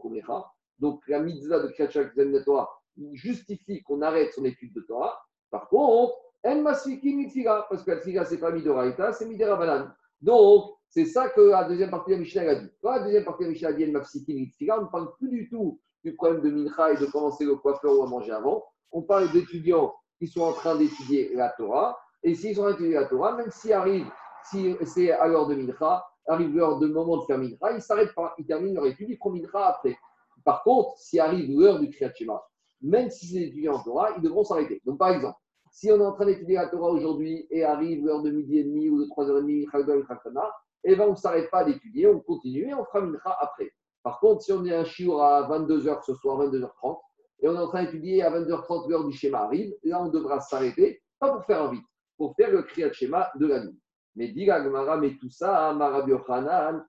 Kumecha, 0.00 0.44
donc 0.78 1.02
la 1.08 1.20
mitzvah 1.20 1.60
de 1.60 1.68
Kriyat 1.68 1.90
Shema 1.90 2.40
Torah 2.44 2.70
justifie 3.12 3.82
qu'on 3.82 4.02
arrête 4.02 4.32
son 4.34 4.44
étude 4.44 4.74
de 4.74 4.80
Torah. 4.82 5.18
Par 5.50 5.68
contre, 5.68 6.14
En 6.44 6.60
Mafsikim 6.62 7.24
parce 7.70 7.84
que 7.84 7.90
la 7.92 8.00
Tfiga 8.00 8.24
c'est 8.24 8.38
pas 8.38 8.50
Midoraita, 8.50 9.12
c'est 9.12 9.26
Midera 9.26 9.94
donc, 10.20 10.76
c'est 10.88 11.04
ça 11.04 11.28
que 11.30 11.40
la 11.40 11.64
deuxième 11.64 11.90
partie 11.90 12.10
de 12.10 12.16
la 12.16 12.20
Mishnah 12.22 12.42
a 12.42 12.54
dit. 12.54 12.70
la 12.82 12.98
deuxième 13.00 13.24
partie 13.24 13.42
de 13.42 13.48
la 13.48 13.52
Mishnah 13.52 13.68
a 13.68 13.72
dit 13.72 14.70
on 14.70 14.82
ne 14.82 14.86
parle 14.86 15.14
plus 15.16 15.28
du 15.28 15.48
tout 15.48 15.80
du 16.04 16.14
problème 16.14 16.42
de 16.42 16.50
Mincha 16.50 16.92
et 16.92 16.96
de 16.96 17.06
commencer 17.06 17.44
le 17.44 17.56
coiffeur 17.56 17.98
ou 17.98 18.02
à 18.02 18.06
manger 18.06 18.32
avant. 18.32 18.64
On 18.90 19.02
parle 19.02 19.30
d'étudiants 19.32 19.94
qui 20.18 20.26
sont 20.26 20.42
en 20.42 20.52
train 20.52 20.76
d'étudier 20.76 21.34
la 21.34 21.48
Torah. 21.50 21.98
Et 22.22 22.34
s'ils 22.34 22.56
train 22.56 22.70
d'étudier 22.70 22.94
la 22.94 23.06
Torah, 23.06 23.36
même 23.36 23.50
s'il 23.50 23.72
arrive, 23.72 24.06
si 24.44 24.76
c'est 24.84 25.10
à 25.10 25.26
l'heure 25.26 25.46
de 25.46 25.54
Mincha, 25.54 26.04
arrive 26.26 26.54
l'heure 26.56 26.78
de 26.78 26.86
moment 26.86 27.18
de 27.18 27.24
faire 27.24 27.38
Mincha, 27.38 27.72
ils 27.72 27.82
s'arrêtent 27.82 28.14
pas. 28.14 28.34
Ils 28.38 28.46
terminent 28.46 28.74
leur 28.74 28.86
étude, 28.86 29.10
ils 29.10 29.16
font 29.16 29.30
Mincha 29.30 29.66
après. 29.66 29.96
Par 30.44 30.62
contre, 30.62 30.96
s'il 30.98 31.20
arrive 31.20 31.58
l'heure 31.58 31.80
du 31.80 31.90
Kriyat 31.90 32.12
Shema, 32.14 32.42
même 32.80 33.10
si 33.10 33.26
c'est 33.26 33.42
étudiants 33.42 33.74
en 33.74 33.82
Torah, 33.82 34.10
ils 34.16 34.22
devront 34.22 34.44
s'arrêter. 34.44 34.80
Donc, 34.84 34.98
par 34.98 35.10
exemple, 35.10 35.36
si 35.70 35.90
on 35.90 35.98
est 36.00 36.04
en 36.04 36.12
train 36.12 36.26
d'étudier 36.26 36.56
la 36.56 36.68
Torah 36.68 36.90
aujourd'hui 36.90 37.46
et 37.50 37.64
arrive 37.64 38.04
l'heure 38.04 38.22
de 38.22 38.30
midi 38.30 38.58
et 38.58 38.64
demi 38.64 38.88
ou 38.88 39.02
de 39.02 39.08
3h30, 39.08 40.50
eh 40.84 40.96
ben 40.96 41.06
on 41.06 41.10
ne 41.12 41.16
s'arrête 41.16 41.50
pas 41.50 41.64
d'étudier, 41.64 42.08
on 42.08 42.20
continue 42.20 42.68
et 42.68 42.74
on 42.74 42.84
fera 42.84 43.00
Mincha 43.00 43.36
après. 43.40 43.72
Par 44.02 44.18
contre, 44.18 44.42
si 44.42 44.52
on 44.52 44.64
est 44.64 44.74
un 44.74 44.84
shiur 44.84 45.22
à 45.22 45.48
22h 45.48 46.04
ce 46.04 46.14
soir, 46.14 46.40
22h30, 46.44 46.98
et 47.40 47.48
on 47.48 47.54
est 47.54 47.58
en 47.58 47.68
train 47.68 47.84
d'étudier 47.84 48.22
à 48.22 48.30
22h30, 48.30 48.88
l'heure 48.88 49.04
du 49.04 49.12
schéma 49.12 49.42
arrive, 49.42 49.72
là 49.84 50.02
on 50.02 50.08
devra 50.08 50.40
s'arrêter, 50.40 51.00
pas 51.20 51.32
pour 51.32 51.44
faire 51.44 51.62
un 51.62 51.70
vite, 51.70 51.84
pour 52.22 52.36
faire 52.36 52.52
le 52.52 52.62
kriyat 52.62 52.92
schéma 52.92 53.32
de 53.34 53.48
la 53.48 53.64
nuit. 53.64 53.80
Mais 54.14 54.28
dit 54.28 54.46
Gemara, 54.46 54.96
mais 54.96 55.16
tout 55.18 55.28
ça, 55.28 55.70
Hanan, 55.70 56.84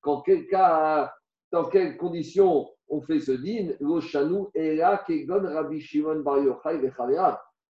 quand 0.00 0.20
quel 0.20 0.46
cas, 0.46 1.12
dans 1.50 1.64
quelles 1.64 1.96
conditions 1.96 2.68
on 2.86 3.00
fait 3.00 3.18
ce 3.18 3.32
din, 3.32 3.72
Roshanu, 3.80 4.44
et 4.54 4.76
là, 4.76 5.02
Kegon 5.04 5.42
Rabbi 5.42 5.80
Shimon 5.80 6.20
Bar 6.20 6.38
Yochai 6.38 6.80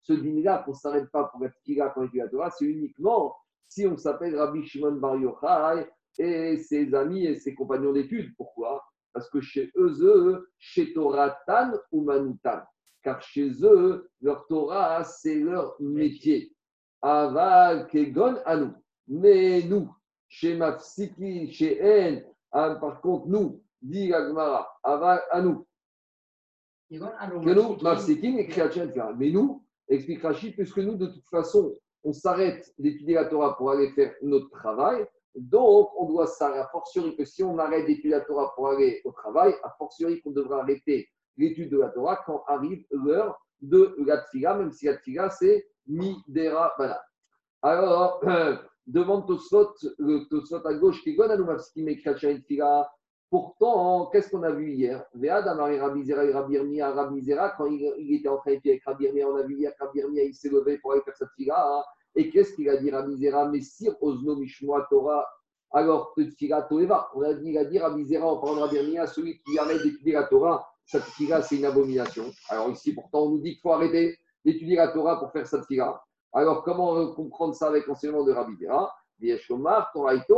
ce 0.01 0.15
dîner-là, 0.15 0.63
qu'on 0.65 0.71
ne 0.71 0.77
s'arrête 0.77 1.11
pas 1.11 1.25
pour 1.25 1.45
être 1.45 1.53
kira 1.67 1.91
quand 1.91 2.09
il 2.11 2.19
la 2.19 2.29
Torah, 2.29 2.49
c'est 2.51 2.65
uniquement 2.65 3.37
si 3.69 3.87
on 3.87 3.99
s'appelle 3.99 4.35
Rabbi 4.35 4.65
Shimon 4.65 4.93
Bar 4.93 5.17
Yochai 5.17 5.87
et 6.19 6.57
ses 6.57 6.95
amis 6.95 7.27
et 7.27 7.35
ses 7.35 7.55
compagnons 7.55 7.93
d'études. 7.93 8.35
Pourquoi? 8.39 8.83
Parce 9.13 9.29
que 9.29 9.43
chez 9.43 9.71
eux, 9.77 10.49
chez 10.59 10.95
Toratan 10.95 11.73
ou 11.91 12.05
Manutan. 12.05 12.63
Car 13.03 13.21
chez 13.21 13.51
eux, 13.63 14.09
leur 14.23 14.47
Torah, 14.47 15.05
c'est 15.05 15.35
leur 15.35 15.77
métier. 15.79 16.55
Aval 17.03 17.87
Kegon 17.89 18.37
Anu. 18.47 18.71
Mais 19.09 19.63
nous, 19.65 19.93
chez 20.29 20.57
Mafsiki, 20.57 21.53
chez 21.53 22.23
En, 22.53 22.59
hein, 22.59 22.75
par 22.77 23.01
contre, 23.01 23.27
nous, 23.27 23.63
dit 23.83 24.13
Agmara, 24.15 24.69
Aval 24.83 25.21
Anu. 25.31 25.57
Que 26.91 27.55
nous, 27.55 27.77
Mafsiki 27.83 28.39
et 28.39 28.49
Mais 29.17 29.31
nous, 29.31 29.63
Explique 29.89 30.23
Rachid, 30.23 30.55
puisque 30.55 30.79
nous, 30.79 30.97
de 30.97 31.07
toute 31.07 31.29
façon, 31.29 31.77
on 32.05 32.13
s'arrête 32.13 32.73
d'étudier 32.79 33.15
la 33.15 33.27
Torah 33.27 33.57
pour 33.57 33.71
aller 33.71 33.91
faire 33.91 34.15
notre 34.23 34.49
travail. 34.51 35.05
Donc, 35.35 35.91
on 35.99 36.07
doit 36.07 36.27
s'arrêter, 36.27 36.61
a 36.61 36.69
fortiori 36.69 37.17
que 37.17 37.25
si 37.25 37.43
on 37.43 37.59
arrête 37.59 37.87
d'étudier 37.87 38.13
la 38.13 38.21
Torah 38.21 38.53
pour 38.55 38.69
aller 38.69 39.01
au 39.05 39.13
travail, 39.13 39.55
a 39.63 39.71
fortiori 39.77 40.21
qu'on 40.23 40.31
devra 40.31 40.63
arrêter 40.63 41.09
l'étude 41.37 41.71
de 41.71 41.79
la 41.79 41.89
Torah 41.89 42.23
quand 42.27 42.45
arrive 42.47 42.85
l'heure 42.91 43.39
de 43.61 43.95
la 44.07 44.25
même 44.57 44.73
si 44.73 44.87
la 44.87 45.31
c'est 45.31 45.67
midera 45.87 46.73
bala. 46.79 47.03
Alors, 47.63 48.21
demande 48.87 49.27
Tosfot, 49.27 49.75
le 49.99 50.67
à 50.67 50.75
gauche, 50.75 51.03
qui 51.03 51.17
nous, 51.17 52.39
tfila, 52.41 52.91
Pourtant, 53.33 54.11
qu'est-ce 54.13 54.29
qu'on 54.29 54.43
a 54.43 54.51
vu 54.51 54.73
hier? 54.73 55.07
Vead 55.15 55.49
Amari 55.49 55.81
Rabizera 55.81 56.23
et 56.27 56.33
Rabirmia, 56.33 56.91
Rabizera, 56.91 57.55
quand 57.57 57.65
il, 57.65 58.15
était 58.15 58.29
en 58.29 58.37
train 58.37 58.53
de 58.53 58.61
avec 58.69 58.85
Rabirmia, 58.85 59.27
on 59.27 59.37
a 59.37 59.43
vu 59.43 59.57
hier 59.57 59.73
Rabirmia, 59.81 60.25
il 60.25 60.35
s'est 60.35 60.51
levé 60.51 60.77
pour 60.77 60.93
aller 60.93 61.01
faire 61.01 61.17
sa 61.17 61.27
fila. 61.35 61.57
Hein. 61.67 61.83
Et 62.15 62.29
qu'est-ce 62.29 62.55
qu'il 62.55 62.69
a 62.69 62.77
dit 62.77 62.91
Rabizera 62.91 63.49
Messir 63.49 63.95
Osno 64.03 64.37
Mishmoa 64.37 64.87
Torah, 64.91 65.27
alors 65.71 66.13
que 66.15 66.29
fila 66.29 66.61
Toeva. 66.61 67.09
On 67.15 67.23
a 67.23 67.33
dit, 67.33 67.53
il 67.53 67.57
a 67.57 67.65
dit 67.65 67.79
Rabizera 67.79 68.27
en 68.27 68.37
parlant 68.37 68.67
de 68.67 69.07
celui 69.07 69.41
qui 69.41 69.59
arrête 69.59 69.83
d'étudier 69.83 70.13
la 70.13 70.25
Torah, 70.25 70.69
cette 70.85 71.05
fila, 71.05 71.41
c'est 71.41 71.57
une 71.57 71.65
abomination. 71.65 72.31
Alors 72.51 72.69
ici, 72.69 72.93
pourtant, 72.93 73.23
on 73.23 73.31
nous 73.31 73.39
dit 73.39 73.53
qu'il 73.53 73.61
faut 73.63 73.73
arrêter 73.73 74.19
d'étudier 74.45 74.77
la 74.77 74.89
Torah 74.89 75.19
pour 75.19 75.33
faire 75.33 75.47
cette 75.47 75.65
fila. 75.67 76.03
Alors, 76.33 76.65
comment 76.65 77.13
comprendre 77.13 77.55
ça 77.55 77.69
avec 77.69 77.87
l'enseignement 77.87 78.25
de 78.25 78.33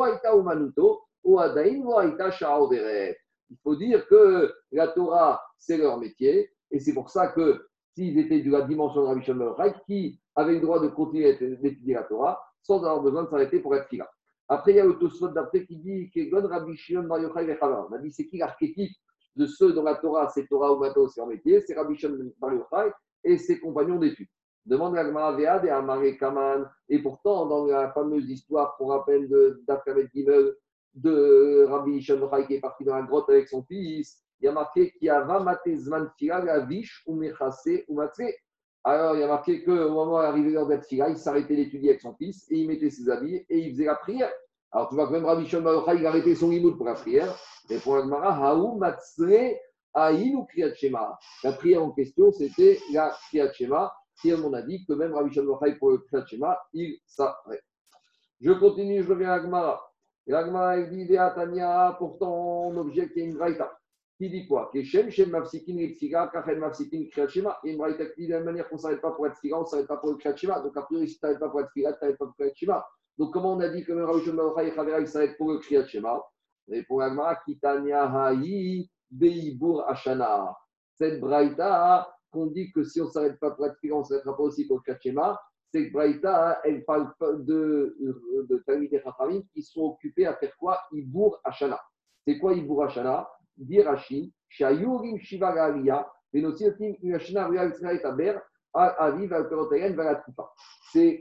Aita 0.06 0.36
Umanuto, 0.36 1.00
il 1.26 3.16
faut 3.62 3.76
dire 3.76 4.06
que 4.08 4.52
la 4.72 4.88
Torah, 4.88 5.42
c'est 5.58 5.78
leur 5.78 5.98
métier, 5.98 6.50
et 6.70 6.80
c'est 6.80 6.92
pour 6.92 7.08
ça 7.10 7.28
que 7.28 7.66
s'ils 7.94 8.18
étaient 8.18 8.40
de 8.40 8.50
la 8.50 8.62
dimension 8.62 9.02
de 9.02 9.06
Rabbi 9.06 9.22
Shimon 9.22 9.54
qui 9.86 10.20
avaient 10.34 10.54
le 10.54 10.60
droit 10.60 10.80
de 10.80 10.88
continuer 10.88 11.36
d'étudier 11.36 11.94
la 11.94 12.02
Torah 12.02 12.42
sans 12.62 12.78
avoir 12.78 13.00
besoin 13.00 13.24
de 13.24 13.28
s'arrêter 13.28 13.60
pour 13.60 13.76
être 13.76 13.88
fila. 13.88 14.10
Après, 14.48 14.72
il 14.72 14.76
y 14.76 14.80
a 14.80 14.84
le 14.84 14.98
d'après 15.32 15.64
qui 15.64 15.76
dit 15.76 16.10
Rabbi 16.30 16.76
On 16.96 18.02
dit 18.02 18.12
c'est 18.12 18.26
qui 18.26 18.38
l'archétype 18.38 18.92
de 19.36 19.46
ceux 19.46 19.72
dont 19.72 19.82
la 19.82 19.96
Torah, 19.96 20.28
c'est 20.28 20.46
Torah 20.46 20.72
ou 20.72 20.78
Matos, 20.78 21.14
c'est 21.14 21.20
leur 21.20 21.28
métier, 21.28 21.60
c'est 21.60 21.74
Rabbi 21.74 21.96
Shimon 21.96 22.32
Bar 22.38 22.52
et 23.24 23.38
ses 23.38 23.58
compagnons 23.58 23.98
d'études. 23.98 24.28
Demande 24.66 24.96
à 24.96 25.32
Vead 25.32 25.64
et 25.66 25.70
à 25.70 25.82
Maré 25.82 26.16
Kaman. 26.16 26.68
Et 26.88 26.98
pourtant, 26.98 27.46
dans 27.46 27.66
la 27.66 27.92
fameuse 27.92 28.30
histoire 28.30 28.76
qu'on 28.76 28.86
rappelle 28.86 29.28
d'Afkamet 29.66 30.08
Gimel, 30.14 30.54
de 30.94 31.66
Rabbi 31.68 32.00
Shimon 32.00 32.30
qui 32.46 32.54
est 32.54 32.60
parti 32.60 32.84
dans 32.84 32.94
la 32.94 33.02
grotte 33.02 33.28
avec 33.28 33.48
son 33.48 33.62
fils, 33.64 34.22
il 34.40 34.46
y 34.46 34.48
a 34.48 34.52
marqué 34.52 34.92
qu'il 34.92 35.06
y 35.06 35.10
a 35.10 35.24
Matezman 35.24 36.10
la 36.20 36.60
Vish 36.60 37.02
ou 37.06 37.16
Mechase 37.16 37.84
ou 37.88 38.00
Alors, 38.84 39.16
il 39.16 39.20
y 39.20 39.22
a 39.22 39.26
marqué 39.26 39.64
qu'au 39.64 39.90
moment 39.90 40.22
d'arriver 40.22 40.50
l'heure 40.50 40.66
d'être 40.66 40.86
il 40.90 41.16
s'arrêtait 41.16 41.56
d'étudier 41.56 41.90
avec 41.90 42.00
son 42.00 42.14
fils 42.14 42.46
et 42.50 42.58
il 42.58 42.68
mettait 42.68 42.90
ses 42.90 43.08
habits 43.10 43.44
et 43.48 43.58
il 43.58 43.72
faisait 43.72 43.86
la 43.86 43.96
prière. 43.96 44.32
Alors, 44.70 44.88
tu 44.88 44.94
vois 44.94 45.06
que 45.06 45.12
même 45.12 45.24
Rabbi 45.24 45.46
Shimon 45.46 45.84
il 45.94 46.06
arrêtait 46.06 46.34
son 46.34 46.50
limoud 46.50 46.76
pour 46.76 46.86
la 46.86 46.94
prière. 46.94 47.36
Et 47.70 47.78
pour 47.78 47.96
Agmara, 47.96 48.52
Haou 48.52 48.76
Matsre 48.76 49.56
Aïn 49.94 50.34
ou 50.34 50.44
Kriyat 50.44 50.74
Shema? 50.74 51.18
La 51.42 51.52
prière 51.52 51.82
en 51.82 51.92
question, 51.92 52.32
c'était 52.32 52.78
la 52.92 53.16
Kriyat 53.28 53.52
Shema. 53.52 53.94
Et 54.24 54.34
on 54.34 54.52
a 54.52 54.62
dit 54.62 54.84
que 54.86 54.92
même 54.92 55.14
Rabbi 55.14 55.32
Shimon 55.32 55.58
pour 55.78 55.90
le 55.90 55.98
Kriyat 55.98 56.26
Shema, 56.26 56.58
il 56.72 56.98
s'arrête. 57.06 57.64
Je 58.40 58.52
continue, 58.52 59.02
je 59.02 59.08
reviens 59.08 59.30
à 59.30 59.34
Agmara. 59.34 59.80
L'Agmara, 60.26 60.78
il 60.78 60.88
dit, 60.90 61.06
Tania, 61.08 61.94
pourtant, 61.98 62.68
on 62.68 62.76
objecte, 62.76 63.16
une 63.16 63.36
vraïta 63.36 63.70
qui 64.16 64.30
dit 64.30 64.46
quoi? 64.46 64.70
Que 64.72 64.82
Shem, 64.82 65.10
Mafsikin, 65.30 65.76
Ripsiga, 65.76 66.30
Kachel, 66.32 66.58
Mafsikin, 66.58 67.06
Kriyat 67.10 67.28
Shema. 67.28 67.58
Et 67.64 67.72
une 67.72 67.78
vraïta 67.78 68.06
qui 68.06 68.22
dit 68.22 68.28
de 68.28 68.32
la 68.34 68.40
manière 68.40 68.68
qu'on 68.68 68.76
ne 68.76 68.80
s'arrête 68.80 69.00
pas 69.00 69.12
pour 69.12 69.26
être 69.26 69.38
Figa, 69.38 69.58
on 69.58 69.62
ne 69.62 69.66
s'arrête 69.66 69.86
pas 69.86 69.96
pour 69.96 70.10
le 70.10 70.16
Kriyat 70.16 70.36
Shema. 70.36 70.60
Donc, 70.60 70.76
a 70.76 70.82
priori, 70.82 71.08
si 71.08 71.18
tu 71.18 71.24
n'arrêtes 71.24 71.40
pas 71.40 71.48
pour 71.48 71.60
être 71.60 71.70
Figa, 71.72 71.92
tu 71.92 71.98
n'arrêtes 72.02 72.18
pas 72.18 72.26
pour 72.26 72.34
le 72.38 72.44
Kriyat 72.44 72.54
Shema. 72.54 72.86
Donc, 73.18 73.32
comment 73.32 73.52
on 73.52 73.60
a 73.60 73.68
dit 73.68 73.84
que 73.84 73.92
même 73.92 74.04
Rabbi 74.04 74.24
Shimon 74.24 74.54
il 75.00 75.08
s'arrête 75.08 75.36
pour 75.36 75.52
le 75.52 75.58
Kriyat 75.58 75.86
Shema? 75.86 76.22
Et 76.68 76.82
pour 76.84 77.00
l'Agmara, 77.00 77.36
Kitania 77.44 78.04
Haï, 78.04 78.88
Beibur 79.10 79.88
Ashana. 79.88 80.56
Cette 80.96 81.20
braïta 81.20 82.08
qu'on 82.30 82.46
dit 82.46 82.72
que 82.72 82.84
si 82.84 83.00
on 83.00 83.06
ne 83.06 83.10
s'arrête 83.10 83.38
pas 83.38 83.56
Figa, 83.80 83.94
on 83.94 84.00
ne 84.00 84.04
s'arrêtera 84.04 84.36
pas 84.36 84.42
aussi 84.42 84.66
pour 84.66 84.80
le 84.86 84.94
Shema 85.00 85.38
cette 85.74 85.90
braïta, 85.90 86.60
elle 86.62 86.84
parle 86.84 87.12
de, 87.44 87.96
de 88.48 88.62
Talmud 88.64 88.94
et 88.94 89.02
qui 89.52 89.62
sont 89.62 89.82
occupés 89.82 90.24
à 90.24 90.34
faire 90.34 90.56
quoi? 90.56 90.78
Ibour 90.92 91.40
Ashana. 91.42 91.80
C'est 92.24 92.38
quoi 92.38 92.54
Ibour 92.54 92.84
Ashana 92.84 93.28
Venosiotim 96.32 96.94
Taber, 98.00 98.38
Aviv 98.72 99.32
Alperotayen 99.32 99.94
Valatufa. 99.94 100.48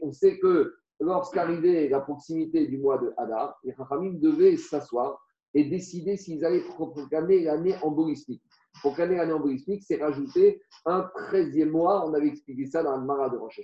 On 0.04 0.12
sait 0.12 0.38
que 0.38 0.76
lorsqu'arrivait 1.00 1.90
la 1.90 2.02
proximité 2.02 2.68
du 2.68 2.78
mois 2.78 3.00
de 3.00 3.12
Hadar, 3.18 3.58
les 3.64 3.74
Chachamim 3.74 4.20
devaient 4.20 4.58
s'asseoir 4.58 5.20
et 5.54 5.66
décider 5.66 6.18
s'ils 6.18 6.44
allaient 6.46 6.64
proclamer 6.64 7.44
l'année 7.44 7.76
embolismique. 7.82 8.44
Proclamer 8.80 9.18
l'année 9.18 9.34
embolismique, 9.34 9.84
c'est 9.86 10.02
rajouter 10.02 10.62
un 10.86 11.10
13e 11.32 11.70
mois. 11.70 12.08
On 12.08 12.14
avait 12.14 12.28
expliqué 12.28 12.66
ça 12.66 12.84
dans 12.84 12.98
le 12.98 13.06
Mara 13.06 13.30
de 13.30 13.38
Rosh 13.38 13.62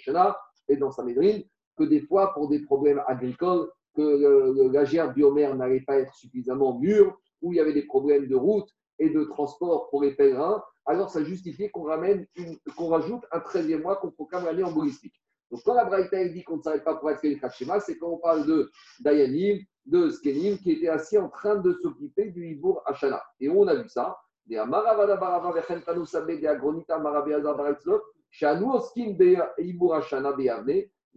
et 0.67 0.77
dans 0.77 0.91
sa 0.91 1.03
médrine, 1.03 1.43
que 1.77 1.83
des 1.83 2.01
fois, 2.01 2.33
pour 2.33 2.47
des 2.47 2.59
problèmes 2.59 3.01
agricoles, 3.07 3.69
que 3.95 4.69
la 4.71 4.85
gerbe 4.85 5.15
biomère 5.15 5.55
n'allait 5.55 5.81
pas 5.81 5.97
être 5.97 6.13
suffisamment 6.13 6.77
mûre, 6.77 7.17
ou 7.41 7.53
il 7.53 7.57
y 7.57 7.59
avait 7.59 7.73
des 7.73 7.85
problèmes 7.85 8.27
de 8.27 8.35
route 8.35 8.69
et 8.99 9.09
de 9.09 9.23
transport 9.23 9.89
pour 9.89 10.03
les 10.03 10.13
pèlerins, 10.13 10.61
alors 10.85 11.09
ça 11.09 11.23
justifiait 11.23 11.69
qu'on 11.69 11.83
ramène 11.83 12.25
qu'on 12.75 12.87
rajoute 12.87 13.23
un 13.31 13.39
13e 13.39 13.81
mois 13.81 13.95
qu'on 13.97 14.11
proclame 14.11 14.45
l'année 14.45 14.63
embolistique. 14.63 15.13
Donc 15.51 15.61
quand 15.63 15.73
la 15.73 15.85
Braïta 15.85 16.27
dit 16.29 16.43
qu'on 16.43 16.57
ne 16.57 16.61
s'arrête 16.61 16.83
pas 16.83 16.95
pour 16.95 17.09
être 17.09 17.23
le 17.23 17.35
Kachema, 17.35 17.79
c'est 17.79 17.97
quand 17.97 18.09
on 18.09 18.17
parle 18.17 18.45
de 18.45 18.69
Dayanim, 18.99 19.59
de 19.89 20.09
Skenim, 20.09 20.57
qui 20.57 20.71
étaient 20.73 20.89
assis 20.89 21.17
en 21.17 21.29
train 21.29 21.55
de 21.55 21.71
s'occuper 21.73 22.29
du 22.29 22.47
Hibour 22.47 22.83
Hachana. 22.85 23.23
Et 23.39 23.49
on 23.49 23.67
a 23.67 23.73
vu 23.75 23.89
ça? 23.89 24.17
Il 24.47 24.57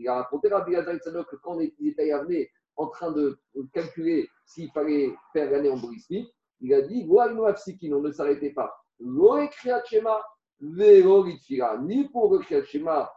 a 0.08 0.14
raconté 0.14 0.48
Rabbi 0.48 0.76
Azar 0.76 1.26
que 1.26 1.36
quand 1.36 1.56
on 1.56 1.60
était 1.60 2.12
à 2.12 2.24
en 2.76 2.86
train 2.88 3.12
de 3.12 3.38
calculer 3.72 4.28
s'il 4.46 4.70
fallait 4.70 5.14
faire 5.32 5.50
l'année 5.50 5.70
en 5.70 5.76
brismi, 5.76 6.30
il 6.60 6.74
a 6.74 6.82
dit 6.82 7.08
on 7.10 8.00
ne 8.00 8.10
s'arrêtait 8.10 8.50
pas. 8.50 8.74
Ni 9.00 9.48
pour 12.08 12.32
le 12.32 12.38
Kriyat 12.40 12.64
Shema, 12.64 13.12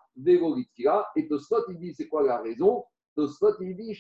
Et 1.16 1.28
Tosfot, 1.28 1.64
il 1.70 1.78
dit 1.78 1.94
c'est 1.94 2.08
quoi 2.08 2.24
la 2.24 2.42
raison? 2.42 2.84
Tosfot, 3.16 3.56
il 3.62 3.76
dit 3.78 3.98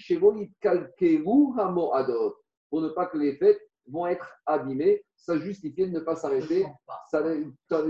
Pour 2.70 2.82
ne 2.82 2.90
pas 2.90 3.06
que 3.08 3.18
les 3.18 3.36
fêtes 3.38 3.62
vont 3.88 4.08
être 4.08 4.30
abîmés, 4.46 5.04
ça 5.16 5.38
justifie 5.38 5.88
de 5.88 5.92
ne 5.92 6.00
pas 6.00 6.16
s'arrêter, 6.16 6.66
ça, 7.10 7.24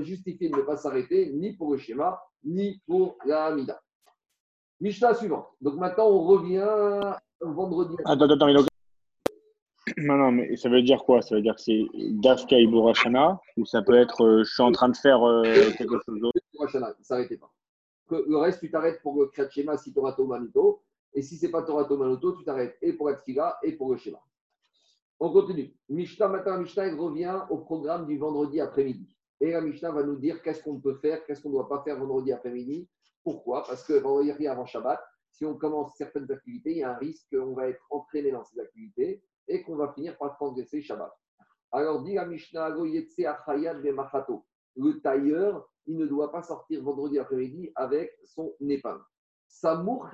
justifie 0.02 0.50
de 0.50 0.56
ne 0.56 0.62
pas 0.62 0.78
s'arrêter 0.78 1.32
ni 1.34 1.54
pour 1.54 1.72
le 1.72 1.78
schéma, 1.78 2.20
ni 2.44 2.82
pour 2.86 3.18
la 3.26 3.46
Hamida. 3.46 3.82
Mishnah 4.82 5.14
suivant. 5.14 5.48
Donc 5.62 5.76
maintenant, 5.76 6.08
on 6.08 6.24
revient 6.24 6.68
vendredi. 7.42 7.96
Attends, 8.06 8.30
attends, 8.30 8.48
Non, 9.98 10.16
non, 10.16 10.32
mais 10.32 10.56
ça 10.58 10.70
veut 10.70 10.82
dire 10.82 11.04
quoi? 11.04 11.22
Ça 11.22 11.36
veut 11.36 11.42
dire 11.42 11.56
que 11.56 11.62
c'est 11.62 11.86
Dafka 11.96 12.60
Iburashana 12.60 13.40
ou 13.58 13.66
ça 13.66 13.82
peut 13.82 13.96
être 13.96 14.22
euh, 14.24 14.44
je 14.44 14.54
suis 14.54 14.64
en 14.64 14.72
train 14.72 14.90
de 14.90 14.98
faire 14.98 15.24
euh, 15.24 15.44
quelque 15.78 15.98
chose 16.06 16.20
d'autre? 16.20 16.40
Iburashana, 16.54 16.94
ne 17.00 17.04
s'arrêtez 17.04 17.38
pas. 17.38 17.52
Que 18.08 18.24
le 18.28 18.38
reste, 18.38 18.60
tu 18.60 18.70
t'arrêtes 18.70 19.02
pour 19.02 19.20
le 19.20 19.28
Kriyat 19.28 19.50
Shema 19.50 19.78
si 19.78 19.94
Torato 19.94 20.28
Manito. 20.28 20.84
Et 21.16 21.22
si 21.22 21.38
ce 21.38 21.46
n'est 21.46 21.52
pas 21.52 21.64
Torato 21.64 21.98
Manito, 21.98 22.34
tu 22.34 22.44
t'arrêtes 22.44 22.78
et 22.82 22.94
pour 22.94 23.10
être 23.10 23.24
Fila 23.24 23.58
et 23.64 23.72
pour 23.72 23.92
le 23.92 23.98
schéma. 23.98 24.20
On 25.18 25.32
continue. 25.32 25.74
Mishnah, 25.88 26.28
matin, 26.28 26.58
Mishnah, 26.58 26.94
revient 26.96 27.42
au 27.50 27.60
programme 27.60 28.06
du 28.06 28.18
vendredi 28.18 28.60
après-midi. 28.60 29.16
Et 29.40 29.52
la 29.52 29.62
Mishnah 29.62 29.92
va 29.92 30.04
nous 30.04 30.18
dire 30.18 30.42
qu'est-ce 30.42 30.62
qu'on 30.62 30.80
peut 30.80 30.96
faire, 30.96 31.26
qu'est-ce 31.26 31.42
qu'on 31.42 31.50
ne 31.50 31.56
doit 31.56 31.70
pas 31.70 31.82
faire 31.84 31.98
vendredi 31.98 32.34
après-midi. 32.34 32.90
Pourquoi? 33.24 33.64
Parce 33.64 33.86
que 33.86 33.94
vendredi 33.94 34.46
avant 34.46 34.66
Shabbat, 34.66 35.02
si 35.32 35.46
on 35.46 35.56
commence 35.56 35.96
certaines 35.96 36.30
activités, 36.30 36.72
il 36.72 36.78
y 36.80 36.84
a 36.84 36.92
un 36.92 36.98
risque 36.98 37.26
qu'on 37.32 37.54
va 37.54 37.70
être 37.70 37.86
entraîné 37.90 38.32
dans 38.32 38.44
ces 38.44 38.60
activités 38.60 39.24
et 39.48 39.64
qu'on 39.64 39.78
va 39.78 39.94
finir 39.94 40.18
par 40.18 40.36
transgresser 40.36 40.82
Shabbat. 40.82 41.12
Alors 41.72 42.04
dit 42.04 42.16
la 42.16 42.26
Mishnah, 42.26 42.70
le 44.78 45.00
tailleur, 45.02 45.70
il 45.88 45.98
ne 45.98 46.06
doit 46.06 46.32
pas 46.32 46.42
sortir 46.42 46.84
vendredi 46.84 47.20
après-midi 47.20 47.72
avec 47.76 48.18
son 48.26 48.54
épingle. 48.62 49.04
Samour 49.48 50.10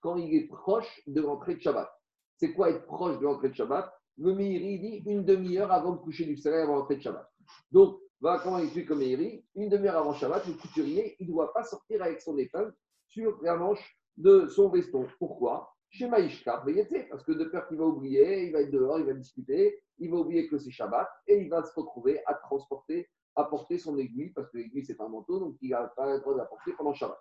quand 0.00 0.16
il 0.16 0.34
est 0.34 0.46
proche 0.46 1.00
de 1.06 1.20
l'entrée 1.20 1.54
de 1.54 1.60
Shabbat. 1.60 1.90
C'est 2.36 2.52
quoi 2.52 2.70
être 2.70 2.86
proche 2.86 3.18
de 3.18 3.24
l'entrée 3.24 3.48
de 3.48 3.54
Shabbat? 3.54 3.92
Le 4.18 4.34
Meiri 4.34 4.78
dit 4.78 5.02
une 5.06 5.24
demi-heure 5.24 5.70
avant 5.70 5.92
le 5.92 5.98
coucher 5.98 6.24
du 6.24 6.36
soleil, 6.36 6.62
avant 6.62 6.76
l'entrée 6.76 6.96
de 6.96 7.02
Shabbat. 7.02 7.28
Donc, 7.70 8.00
va 8.20 8.40
comment 8.40 8.58
il 8.58 8.86
comme 8.86 8.98
Meiri 8.98 9.44
Une 9.54 9.68
demi-heure 9.68 9.96
avant 9.96 10.12
Shabbat, 10.12 10.46
le 10.46 10.54
couturier, 10.54 11.16
il 11.20 11.28
ne 11.28 11.32
doit 11.32 11.52
pas 11.52 11.62
sortir 11.62 12.02
avec 12.02 12.20
son 12.20 12.36
épingle 12.38 12.74
sur 13.08 13.38
la 13.42 13.56
manche 13.56 13.96
de 14.16 14.46
son 14.48 14.68
veston. 14.68 15.06
Pourquoi? 15.18 15.72
Chez 15.90 16.06
Maïshka, 16.06 16.64
parce 17.08 17.24
que 17.24 17.32
de 17.32 17.44
peur 17.44 17.66
qu'il 17.66 17.78
va 17.78 17.86
oublier, 17.86 18.46
il 18.46 18.52
va 18.52 18.60
être 18.60 18.70
dehors, 18.70 18.98
il 18.98 19.06
va 19.06 19.14
discuter, 19.14 19.80
il 19.98 20.10
va 20.10 20.18
oublier 20.18 20.48
que 20.48 20.58
c'est 20.58 20.70
Shabbat 20.70 21.08
et 21.26 21.38
il 21.40 21.48
va 21.48 21.62
se 21.64 21.72
retrouver 21.74 22.20
à 22.26 22.34
transporter, 22.34 23.08
à 23.36 23.44
porter 23.44 23.78
son 23.78 23.96
aiguille, 23.96 24.30
parce 24.30 24.50
que 24.50 24.58
l'aiguille 24.58 24.84
c'est 24.84 25.00
un 25.00 25.08
manteau, 25.08 25.40
donc 25.40 25.56
il 25.62 25.70
n'a 25.70 25.90
pas 25.96 26.12
le 26.12 26.20
droit 26.20 26.34
de 26.34 26.38
la 26.38 26.44
porter 26.44 26.72
pendant 26.76 26.92
Shabbat. 26.92 27.18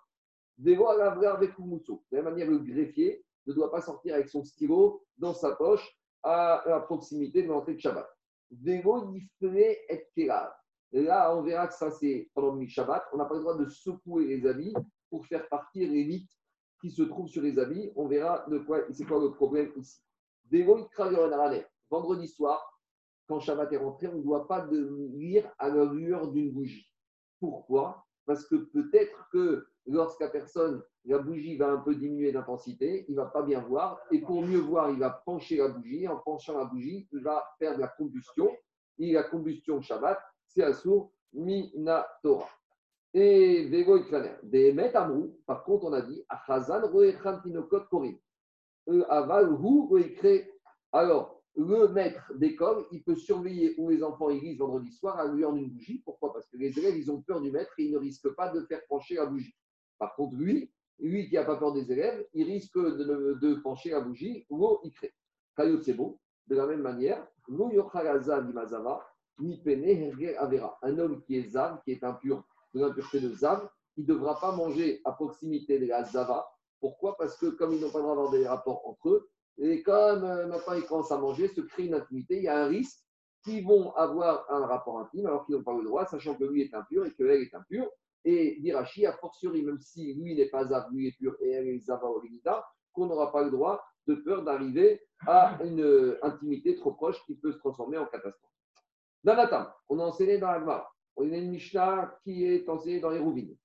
De 0.58 0.72
la 0.72 2.22
même 2.22 2.24
manière, 2.24 2.50
le 2.50 2.60
greffier, 2.60 3.24
ne 3.46 3.54
doit 3.54 3.72
pas 3.72 3.82
sortir 3.82 4.16
avec 4.16 4.28
son 4.28 4.44
stylo 4.44 5.04
dans 5.18 5.34
sa 5.34 5.56
poche 5.56 5.88
à, 6.24 6.64
la 6.66 6.80
proximité 6.82 7.44
de 7.44 7.48
l'entrée 7.48 7.76
de 7.76 7.80
Shabbat. 7.80 8.08
Là, 10.92 11.36
on 11.36 11.42
verra 11.44 11.68
que 11.68 11.74
ça, 11.74 11.92
c'est 11.92 12.30
pendant 12.34 12.56
le 12.56 12.68
Shabbat. 12.68 13.04
On 13.14 13.18
n'a 13.18 13.26
pas 13.26 13.36
le 13.36 13.42
droit 13.42 13.58
de 13.58 13.68
secouer 13.70 14.26
les 14.26 14.48
habits 14.48 14.74
pour 15.10 15.26
faire 15.26 15.48
partir 15.50 15.90
les 15.90 16.06
mythes 16.06 16.32
qui 16.82 16.92
se 16.92 17.04
trouvent 17.04 17.28
sur 17.28 17.42
les 17.42 17.58
habits. 17.60 17.92
On 17.96 18.08
verra 18.08 18.46
de 18.50 18.60
quoi, 18.60 18.82
c'est 18.92 19.06
quoi 19.06 19.20
le 19.22 19.34
problème 19.34 19.72
ici. 19.78 20.02
Vendredi 21.90 22.28
soir, 22.28 22.82
quand 23.28 23.40
Shabbat 23.40 23.72
est 23.74 23.78
rentré, 23.78 24.08
on 24.08 24.18
ne 24.18 24.24
doit 24.24 24.48
pas 24.48 24.62
de 24.62 25.10
lire 25.16 25.50
à 25.60 25.70
la 25.70 25.86
lueur 25.86 26.32
d'une 26.32 26.52
bougie. 26.52 26.90
Pourquoi? 27.40 28.06
Parce 28.26 28.46
que 28.46 28.56
peut-être 28.56 29.30
que 29.32 29.68
lorsqu'à 29.88 30.28
personne, 30.28 30.84
la 31.06 31.20
bougie 31.20 31.58
va 31.58 31.72
un 31.72 31.78
peu 31.78 31.96
diminuer 31.96 32.32
d'intensité, 32.32 33.06
il 33.08 33.16
ne 33.16 33.22
va 33.22 33.28
pas 33.28 33.42
bien 33.42 33.62
voir. 33.62 34.00
Et 34.12 34.22
pour 34.22 34.42
mieux 34.42 34.60
voir, 34.60 34.90
il 34.92 35.00
va 35.00 35.10
pencher 35.10 35.58
la 35.58 35.70
bougie. 35.70 36.08
En 36.08 36.18
penchant 36.18 36.58
la 36.58 36.66
bougie, 36.66 37.08
il 37.12 37.24
va 37.24 37.44
faire 37.58 37.76
de 37.76 37.82
la 37.82 37.88
combustion. 37.88 38.52
Et 39.00 39.14
la 39.14 39.24
combustion 39.24 39.82
Shabbat, 39.82 40.20
c'est 40.46 40.64
Asur 40.64 41.10
Minatora. 41.34 42.48
Et 43.14 43.68
Vego 43.70 44.00
Des 44.44 44.74
Metamrou, 44.74 45.40
par 45.46 45.64
contre, 45.64 45.86
on 45.86 45.94
a 45.94 46.02
dit 46.02 46.24
Achazan 46.30 46.88
Roechan 46.88 47.42
Tinokot 47.42 47.86
Korim. 47.90 48.18
Aval 49.10 49.58
Hu 49.62 49.88
Alors, 50.92 51.42
le 51.56 51.88
maître 51.88 52.32
d'école, 52.36 52.86
il 52.92 53.04
peut 53.04 53.16
surveiller 53.16 53.74
où 53.78 53.90
les 53.90 54.04
enfants 54.04 54.30
ils 54.30 54.42
lisent 54.42 54.60
vendredi 54.60 54.92
soir 54.92 55.18
à 55.18 55.28
lui 55.28 55.44
en 55.44 55.56
une 55.56 55.70
bougie. 55.70 56.02
Pourquoi? 56.06 56.34
Parce 56.34 56.48
que 56.48 56.58
les 56.58 56.78
élèves, 56.78 56.98
ils 56.98 57.10
ont 57.10 57.22
peur 57.22 57.42
du 57.42 57.52
maître 57.52 57.74
et 57.78 57.86
ils 57.86 57.92
ne 57.92 57.98
risquent 57.98 58.36
pas 58.36 58.50
de 58.50 58.62
faire 58.66 58.82
pencher 58.88 59.16
la 59.16 59.26
bougie. 59.26 59.56
Par 60.00 60.16
contre, 60.16 60.36
lui, 60.36 60.72
lui 61.00 61.28
qui 61.28 61.36
n'a 61.36 61.44
pas 61.44 61.58
peur 61.58 61.74
des 61.74 61.92
élèves, 61.92 62.26
il 62.34 62.46
risque 62.46 62.78
de, 62.78 63.56
pencher 63.56 63.92
la 63.92 64.02
bougie 64.02 64.46
ou 64.50 64.80
il 64.84 64.92
crée. 64.92 65.14
Kayot, 65.56 65.82
c'est 65.82 65.94
beau. 65.94 66.20
De 66.48 66.56
la 66.56 66.66
même 66.66 66.82
manière, 66.82 67.28
un 70.82 71.00
homme 71.00 71.22
qui 71.24 71.38
est 71.38 71.50
zav, 71.50 71.82
qui 71.84 71.92
est 71.92 72.04
impur, 72.04 72.44
de 72.74 72.82
l'impureté 72.82 73.20
de 73.20 73.30
zav, 73.30 73.70
il 73.98 74.04
ne 74.04 74.08
devra 74.08 74.40
pas 74.40 74.56
manger 74.56 75.02
à 75.06 75.12
proximité 75.12 75.80
de 75.80 75.88
la 75.88 76.04
zava. 76.04 76.48
Pourquoi? 76.80 77.18
Parce 77.18 77.38
que 77.38 77.48
comme 77.48 77.74
ils 77.74 77.82
n'ont 77.82 77.90
pas 77.90 78.00
le 78.00 78.04
droit 78.04 78.16
d'avoir 78.16 78.32
des 78.32 78.48
rapports 78.48 78.88
entre 78.88 79.10
eux, 79.10 79.30
et 79.58 79.82
comme 79.82 80.24
euh, 80.24 80.48
maintenant 80.48 80.74
ils 80.74 80.86
commencent 80.86 81.12
à 81.12 81.18
manger, 81.18 81.48
se 81.48 81.62
crée 81.62 81.88
une 81.88 81.96
intimité, 81.96 82.38
il 82.38 82.44
y 82.44 82.48
a 82.48 82.64
un 82.64 82.68
risque 82.68 83.00
qu'ils 83.44 83.66
vont 83.66 83.92
avoir 83.96 84.46
un 84.52 84.66
rapport 84.66 85.00
intime 85.00 85.26
alors 85.26 85.46
qu'ils 85.46 85.56
n'ont 85.56 85.64
pas 85.64 85.76
le 85.76 85.84
droit, 85.84 86.06
sachant 86.06 86.36
que 86.36 86.44
lui 86.44 86.62
est 86.62 86.74
impur 86.74 87.06
et 87.06 87.14
qu'elle 87.14 87.42
est 87.42 87.54
impure. 87.56 87.90
Et 88.30 88.58
d'Irachi, 88.60 89.06
a 89.06 89.14
fortiori, 89.14 89.64
même 89.64 89.80
si 89.80 90.14
lui 90.16 90.36
n'est 90.36 90.50
pas 90.50 90.68
zav, 90.68 90.92
lui 90.92 91.08
est 91.08 91.18
pur 91.18 91.38
et 91.40 91.50
elle 91.50 91.70
est 91.70 91.80
zava 91.80 92.10
qu'on 92.92 93.06
n'aura 93.06 93.32
pas 93.32 93.42
le 93.44 93.52
droit 93.52 93.82
de 94.06 94.16
peur 94.16 94.44
d'arriver 94.44 95.02
à 95.26 95.58
une 95.64 95.80
euh, 95.80 96.20
intimité 96.22 96.76
trop 96.76 96.92
proche 96.92 97.24
qui 97.26 97.36
peut 97.36 97.54
se 97.54 97.58
transformer 97.60 97.98
en 97.98 98.06
catastrophe. 98.06 98.52
Dans 99.24 99.34
on 99.88 100.00
a 100.00 100.04
enseigné 100.04 100.40
dans 100.40 100.52
l'Agmar, 100.52 100.94
on 101.16 101.32
a 101.32 101.38
une 101.38 101.52
Mishnah 101.52 102.20
qui 102.26 102.44
est 102.44 102.68
enseignée 102.68 103.00
dans 103.00 103.12
les 103.12 103.20
Rouvines. 103.20 103.56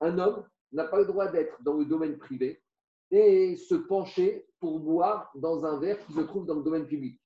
Un 0.00 0.18
homme 0.18 0.46
n'a 0.72 0.84
pas 0.84 0.98
le 0.98 1.04
droit 1.04 1.28
d'être 1.28 1.62
dans 1.62 1.74
le 1.74 1.84
domaine 1.84 2.16
privé 2.16 2.62
et 3.10 3.56
se 3.56 3.74
pencher 3.74 4.46
pour 4.58 4.80
boire 4.80 5.30
dans 5.34 5.66
un 5.66 5.78
verre 5.80 5.98
qui 6.06 6.14
se 6.14 6.20
trouve 6.20 6.46
dans 6.46 6.54
le 6.54 6.62
domaine 6.62 6.86
public. 6.86 7.20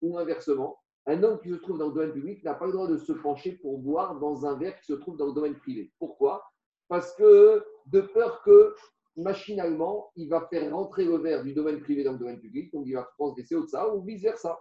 Ou 0.00 0.16
inversement, 0.16 0.79
un 1.06 1.22
homme 1.22 1.40
qui 1.40 1.48
se 1.48 1.54
trouve 1.54 1.78
dans 1.78 1.88
le 1.88 1.94
domaine 1.94 2.12
public 2.12 2.44
n'a 2.44 2.54
pas 2.54 2.66
le 2.66 2.72
droit 2.72 2.88
de 2.88 2.98
se 2.98 3.12
pencher 3.12 3.52
pour 3.52 3.78
boire 3.78 4.18
dans 4.18 4.44
un 4.46 4.56
verre 4.58 4.78
qui 4.78 4.86
se 4.86 4.92
trouve 4.92 5.16
dans 5.16 5.26
le 5.26 5.32
domaine 5.32 5.56
privé. 5.56 5.92
Pourquoi? 5.98 6.44
Parce 6.88 7.14
que 7.14 7.64
de 7.86 8.00
peur 8.00 8.42
que 8.42 8.74
machinalement, 9.16 10.10
il 10.16 10.28
va 10.28 10.46
faire 10.48 10.72
rentrer 10.72 11.04
le 11.04 11.16
verre 11.16 11.42
du 11.42 11.52
domaine 11.54 11.80
privé 11.80 12.04
dans 12.04 12.12
le 12.12 12.18
domaine 12.18 12.40
public, 12.40 12.72
donc 12.72 12.84
il 12.86 12.94
va 12.94 13.08
transgresser 13.18 13.54
au 13.54 13.66
ça 13.66 13.94
ou 13.94 14.02
vice-versa. 14.02 14.58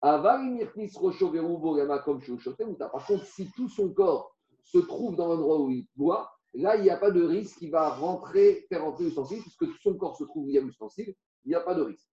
Par 0.00 0.22
contre, 3.06 3.26
si 3.26 3.50
tout 3.56 3.68
son 3.68 3.92
corps 3.92 4.36
se 4.62 4.78
trouve 4.78 5.16
dans 5.16 5.26
l'endroit 5.28 5.60
où 5.60 5.70
il 5.70 5.86
boit, 5.96 6.30
là, 6.54 6.76
il 6.76 6.82
n'y 6.82 6.90
a 6.90 6.96
pas 6.96 7.10
de 7.10 7.22
risque 7.24 7.58
qu'il 7.58 7.70
va 7.70 7.88
rentrer, 7.90 8.66
faire 8.68 8.84
rentrer 8.84 9.04
l'ustensile, 9.04 9.40
puisque 9.42 9.66
tout 9.66 9.78
son 9.82 9.96
corps 9.96 10.16
se 10.16 10.24
trouve 10.24 10.44
où 10.44 10.48
il 10.48 10.54
y 10.54 10.58
a 10.58 10.60
l'ustensile, 10.60 11.14
il 11.44 11.48
n'y 11.48 11.54
a 11.54 11.60
pas 11.60 11.74
de 11.74 11.82
risque. 11.82 12.08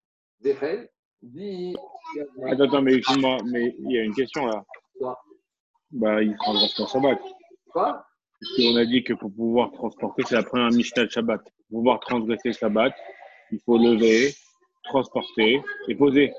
Attends, 2.47 2.81
mais 2.81 3.01
mais 3.45 3.75
il 3.79 3.91
y 3.91 3.99
a 3.99 4.03
une 4.03 4.13
question 4.13 4.45
là. 4.45 4.63
Quoi? 4.97 5.17
Bah, 5.91 6.21
il 6.21 6.35
prendra 6.35 6.67
son 6.67 6.87
Shabbat. 6.87 7.19
Quoi? 7.71 8.05
On 8.59 8.75
a 8.75 8.85
dit 8.85 9.03
que 9.03 9.13
pour 9.13 9.33
pouvoir 9.33 9.71
transporter, 9.71 10.23
c'est 10.27 10.35
la 10.35 10.43
première 10.43 10.71
Mishnah 10.71 11.05
de 11.05 11.09
Shabbat. 11.09 11.41
Pour 11.69 11.79
pouvoir 11.79 11.99
transgresser 11.99 12.53
Shabbat, 12.53 12.93
il 13.51 13.59
faut 13.61 13.77
lever, 13.77 14.33
transporter 14.83 15.61
et 15.87 15.95
poser. 15.95 16.33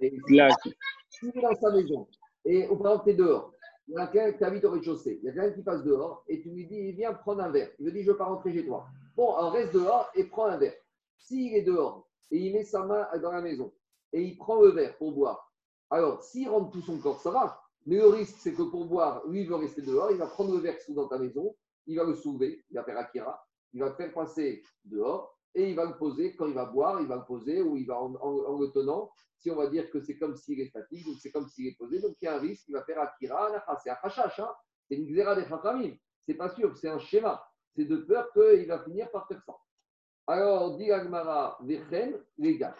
Et 0.00 0.12
là, 0.30 0.48
si 0.62 1.30
tu 1.30 1.38
es 1.38 1.42
dans 1.42 1.54
sa 1.54 1.70
maison 1.70 2.06
et 2.44 2.66
au 2.68 2.76
exemple, 2.76 3.04
tu 3.04 3.10
es 3.10 3.14
dehors, 3.14 3.52
il 3.88 3.94
y 3.94 3.98
a 3.98 4.06
quelqu'un 4.08 4.36
qui 4.36 4.44
habite 4.44 4.64
au 4.64 4.70
rez-de-chaussée, 4.72 5.20
il 5.22 5.26
y 5.26 5.30
a 5.30 5.32
quelqu'un 5.32 5.56
qui 5.56 5.62
passe 5.62 5.84
dehors 5.84 6.24
et 6.28 6.40
tu 6.42 6.50
lui 6.50 6.66
dis 6.66 6.92
Viens 6.92 7.14
prendre 7.14 7.42
un 7.42 7.50
verre. 7.50 7.70
Il 7.78 7.86
me 7.86 7.92
dit 7.92 8.02
Je 8.02 8.06
ne 8.06 8.12
veux 8.12 8.18
pas 8.18 8.26
rentrer 8.26 8.52
chez 8.52 8.66
toi. 8.66 8.86
Bon, 9.16 9.34
alors 9.36 9.52
reste 9.52 9.72
dehors 9.72 10.10
et 10.14 10.24
prends 10.24 10.46
un 10.46 10.58
verre. 10.58 10.74
S'il 11.18 11.54
est 11.54 11.62
dehors 11.62 12.06
et 12.30 12.38
il 12.38 12.52
met 12.52 12.64
sa 12.64 12.84
main 12.84 13.06
dans 13.22 13.32
la 13.32 13.40
maison 13.40 13.72
et 14.16 14.22
il 14.22 14.36
prend 14.38 14.60
le 14.62 14.70
verre 14.70 14.96
pour 14.96 15.12
boire, 15.12 15.52
alors 15.90 16.22
s'il 16.22 16.48
rentre 16.48 16.70
tout 16.70 16.80
son 16.80 16.98
corps, 16.98 17.20
ça 17.20 17.30
va. 17.30 17.60
Mais 17.84 17.96
le 17.96 18.06
risque, 18.06 18.36
c'est 18.38 18.54
que 18.54 18.62
pour 18.62 18.86
boire, 18.86 19.24
lui, 19.28 19.42
il 19.42 19.48
veut 19.48 19.56
rester 19.56 19.82
dehors, 19.82 20.10
il 20.10 20.16
va 20.16 20.26
prendre 20.26 20.52
le 20.52 20.58
verre 20.58 20.78
qui 20.78 20.94
dans 20.94 21.06
ta 21.06 21.18
maison, 21.18 21.54
il 21.86 21.96
va 21.96 22.04
le 22.04 22.14
soulever, 22.14 22.64
il 22.70 22.74
va 22.74 22.82
faire 22.82 22.98
Akira, 22.98 23.46
il 23.74 23.80
va 23.80 23.90
le 23.90 23.94
faire 23.94 24.12
passer 24.12 24.62
dehors 24.84 25.38
et 25.54 25.68
il 25.68 25.76
va 25.76 25.84
le 25.84 25.96
poser, 25.96 26.34
quand 26.34 26.46
il 26.46 26.54
va 26.54 26.64
boire, 26.64 27.00
il 27.00 27.06
va 27.06 27.16
le 27.16 27.24
poser 27.24 27.60
ou 27.60 27.76
il 27.76 27.86
va 27.86 28.00
en, 28.00 28.58
le 28.58 28.72
tenant. 28.72 29.12
Si 29.38 29.50
on 29.50 29.56
va 29.56 29.68
dire 29.68 29.90
que 29.90 30.00
c'est 30.00 30.16
comme 30.16 30.34
s'il 30.34 30.60
est 30.60 30.68
statique, 30.68 31.04
donc 31.04 31.16
c'est 31.20 31.30
comme 31.30 31.46
s'il 31.46 31.66
est 31.66 31.76
posé, 31.76 32.00
donc 32.00 32.16
il 32.20 32.24
y 32.24 32.28
a 32.28 32.36
un 32.36 32.40
risque, 32.40 32.64
il 32.68 32.72
va 32.72 32.82
faire 32.84 32.98
Akira, 33.00 33.50
c'est 33.84 33.90
un 33.90 33.96
chachash, 34.02 34.40
hein 34.40 34.50
c'est 34.88 34.96
une 34.96 35.06
xéra 35.06 35.34
des 35.34 35.44
Ce 35.44 35.96
c'est 36.26 36.34
pas 36.34 36.48
sûr, 36.54 36.76
c'est 36.76 36.88
un 36.88 36.98
schéma. 36.98 37.44
C'est 37.74 37.84
de 37.84 37.96
peur 37.96 38.32
qu'il 38.32 38.66
va 38.66 38.82
finir 38.84 39.10
par 39.10 39.28
faire 39.28 39.42
ça. 39.44 39.54
Alors, 40.26 40.76
dit 40.76 40.90
Agmara, 40.90 41.58
les 42.38 42.58
gars. 42.58 42.74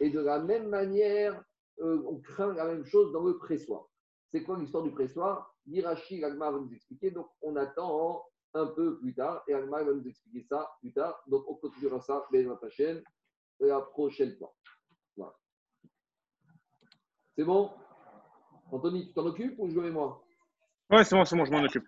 Et 0.00 0.10
de 0.10 0.20
la 0.20 0.40
même 0.40 0.68
manière, 0.68 1.42
euh, 1.80 2.02
on 2.06 2.18
craint 2.18 2.54
la 2.54 2.64
même 2.64 2.84
chose 2.84 3.12
dans 3.12 3.22
le 3.22 3.38
pressoir. 3.38 3.86
C'est 4.28 4.42
quoi 4.42 4.58
l'histoire 4.58 4.82
du 4.82 4.92
pressoir? 4.92 5.54
Dirachi, 5.66 6.24
Agmara 6.24 6.52
va 6.52 6.58
nous 6.58 6.72
expliquer, 6.72 7.10
donc 7.10 7.28
on 7.42 7.56
attend 7.56 8.24
un 8.54 8.66
peu 8.66 8.98
plus 8.98 9.14
tard. 9.14 9.42
Et 9.48 9.54
Alma 9.54 9.82
va 9.82 9.92
nous 9.92 10.06
expliquer 10.06 10.42
ça 10.48 10.70
plus 10.80 10.92
tard. 10.92 11.22
Donc, 11.26 11.44
on 11.48 11.54
continuera 11.54 12.00
ça, 12.00 12.26
ta 12.60 12.70
chaîne, 12.70 13.02
la 13.60 13.80
prochaine 13.80 14.34
fois. 14.36 14.54
Voilà. 15.16 15.34
C'est 17.36 17.44
bon? 17.44 17.70
Anthony, 18.72 19.08
tu 19.08 19.14
t'en 19.14 19.26
occupes 19.26 19.58
ou 19.58 19.68
je 19.68 19.78
vais 19.80 19.90
moi? 19.90 20.24
Ouais, 20.90 21.04
c'est 21.04 21.16
bon, 21.16 21.24
c'est 21.24 21.36
bon, 21.36 21.44
je 21.44 21.50
m'en 21.50 21.62
occupe. 21.62 21.86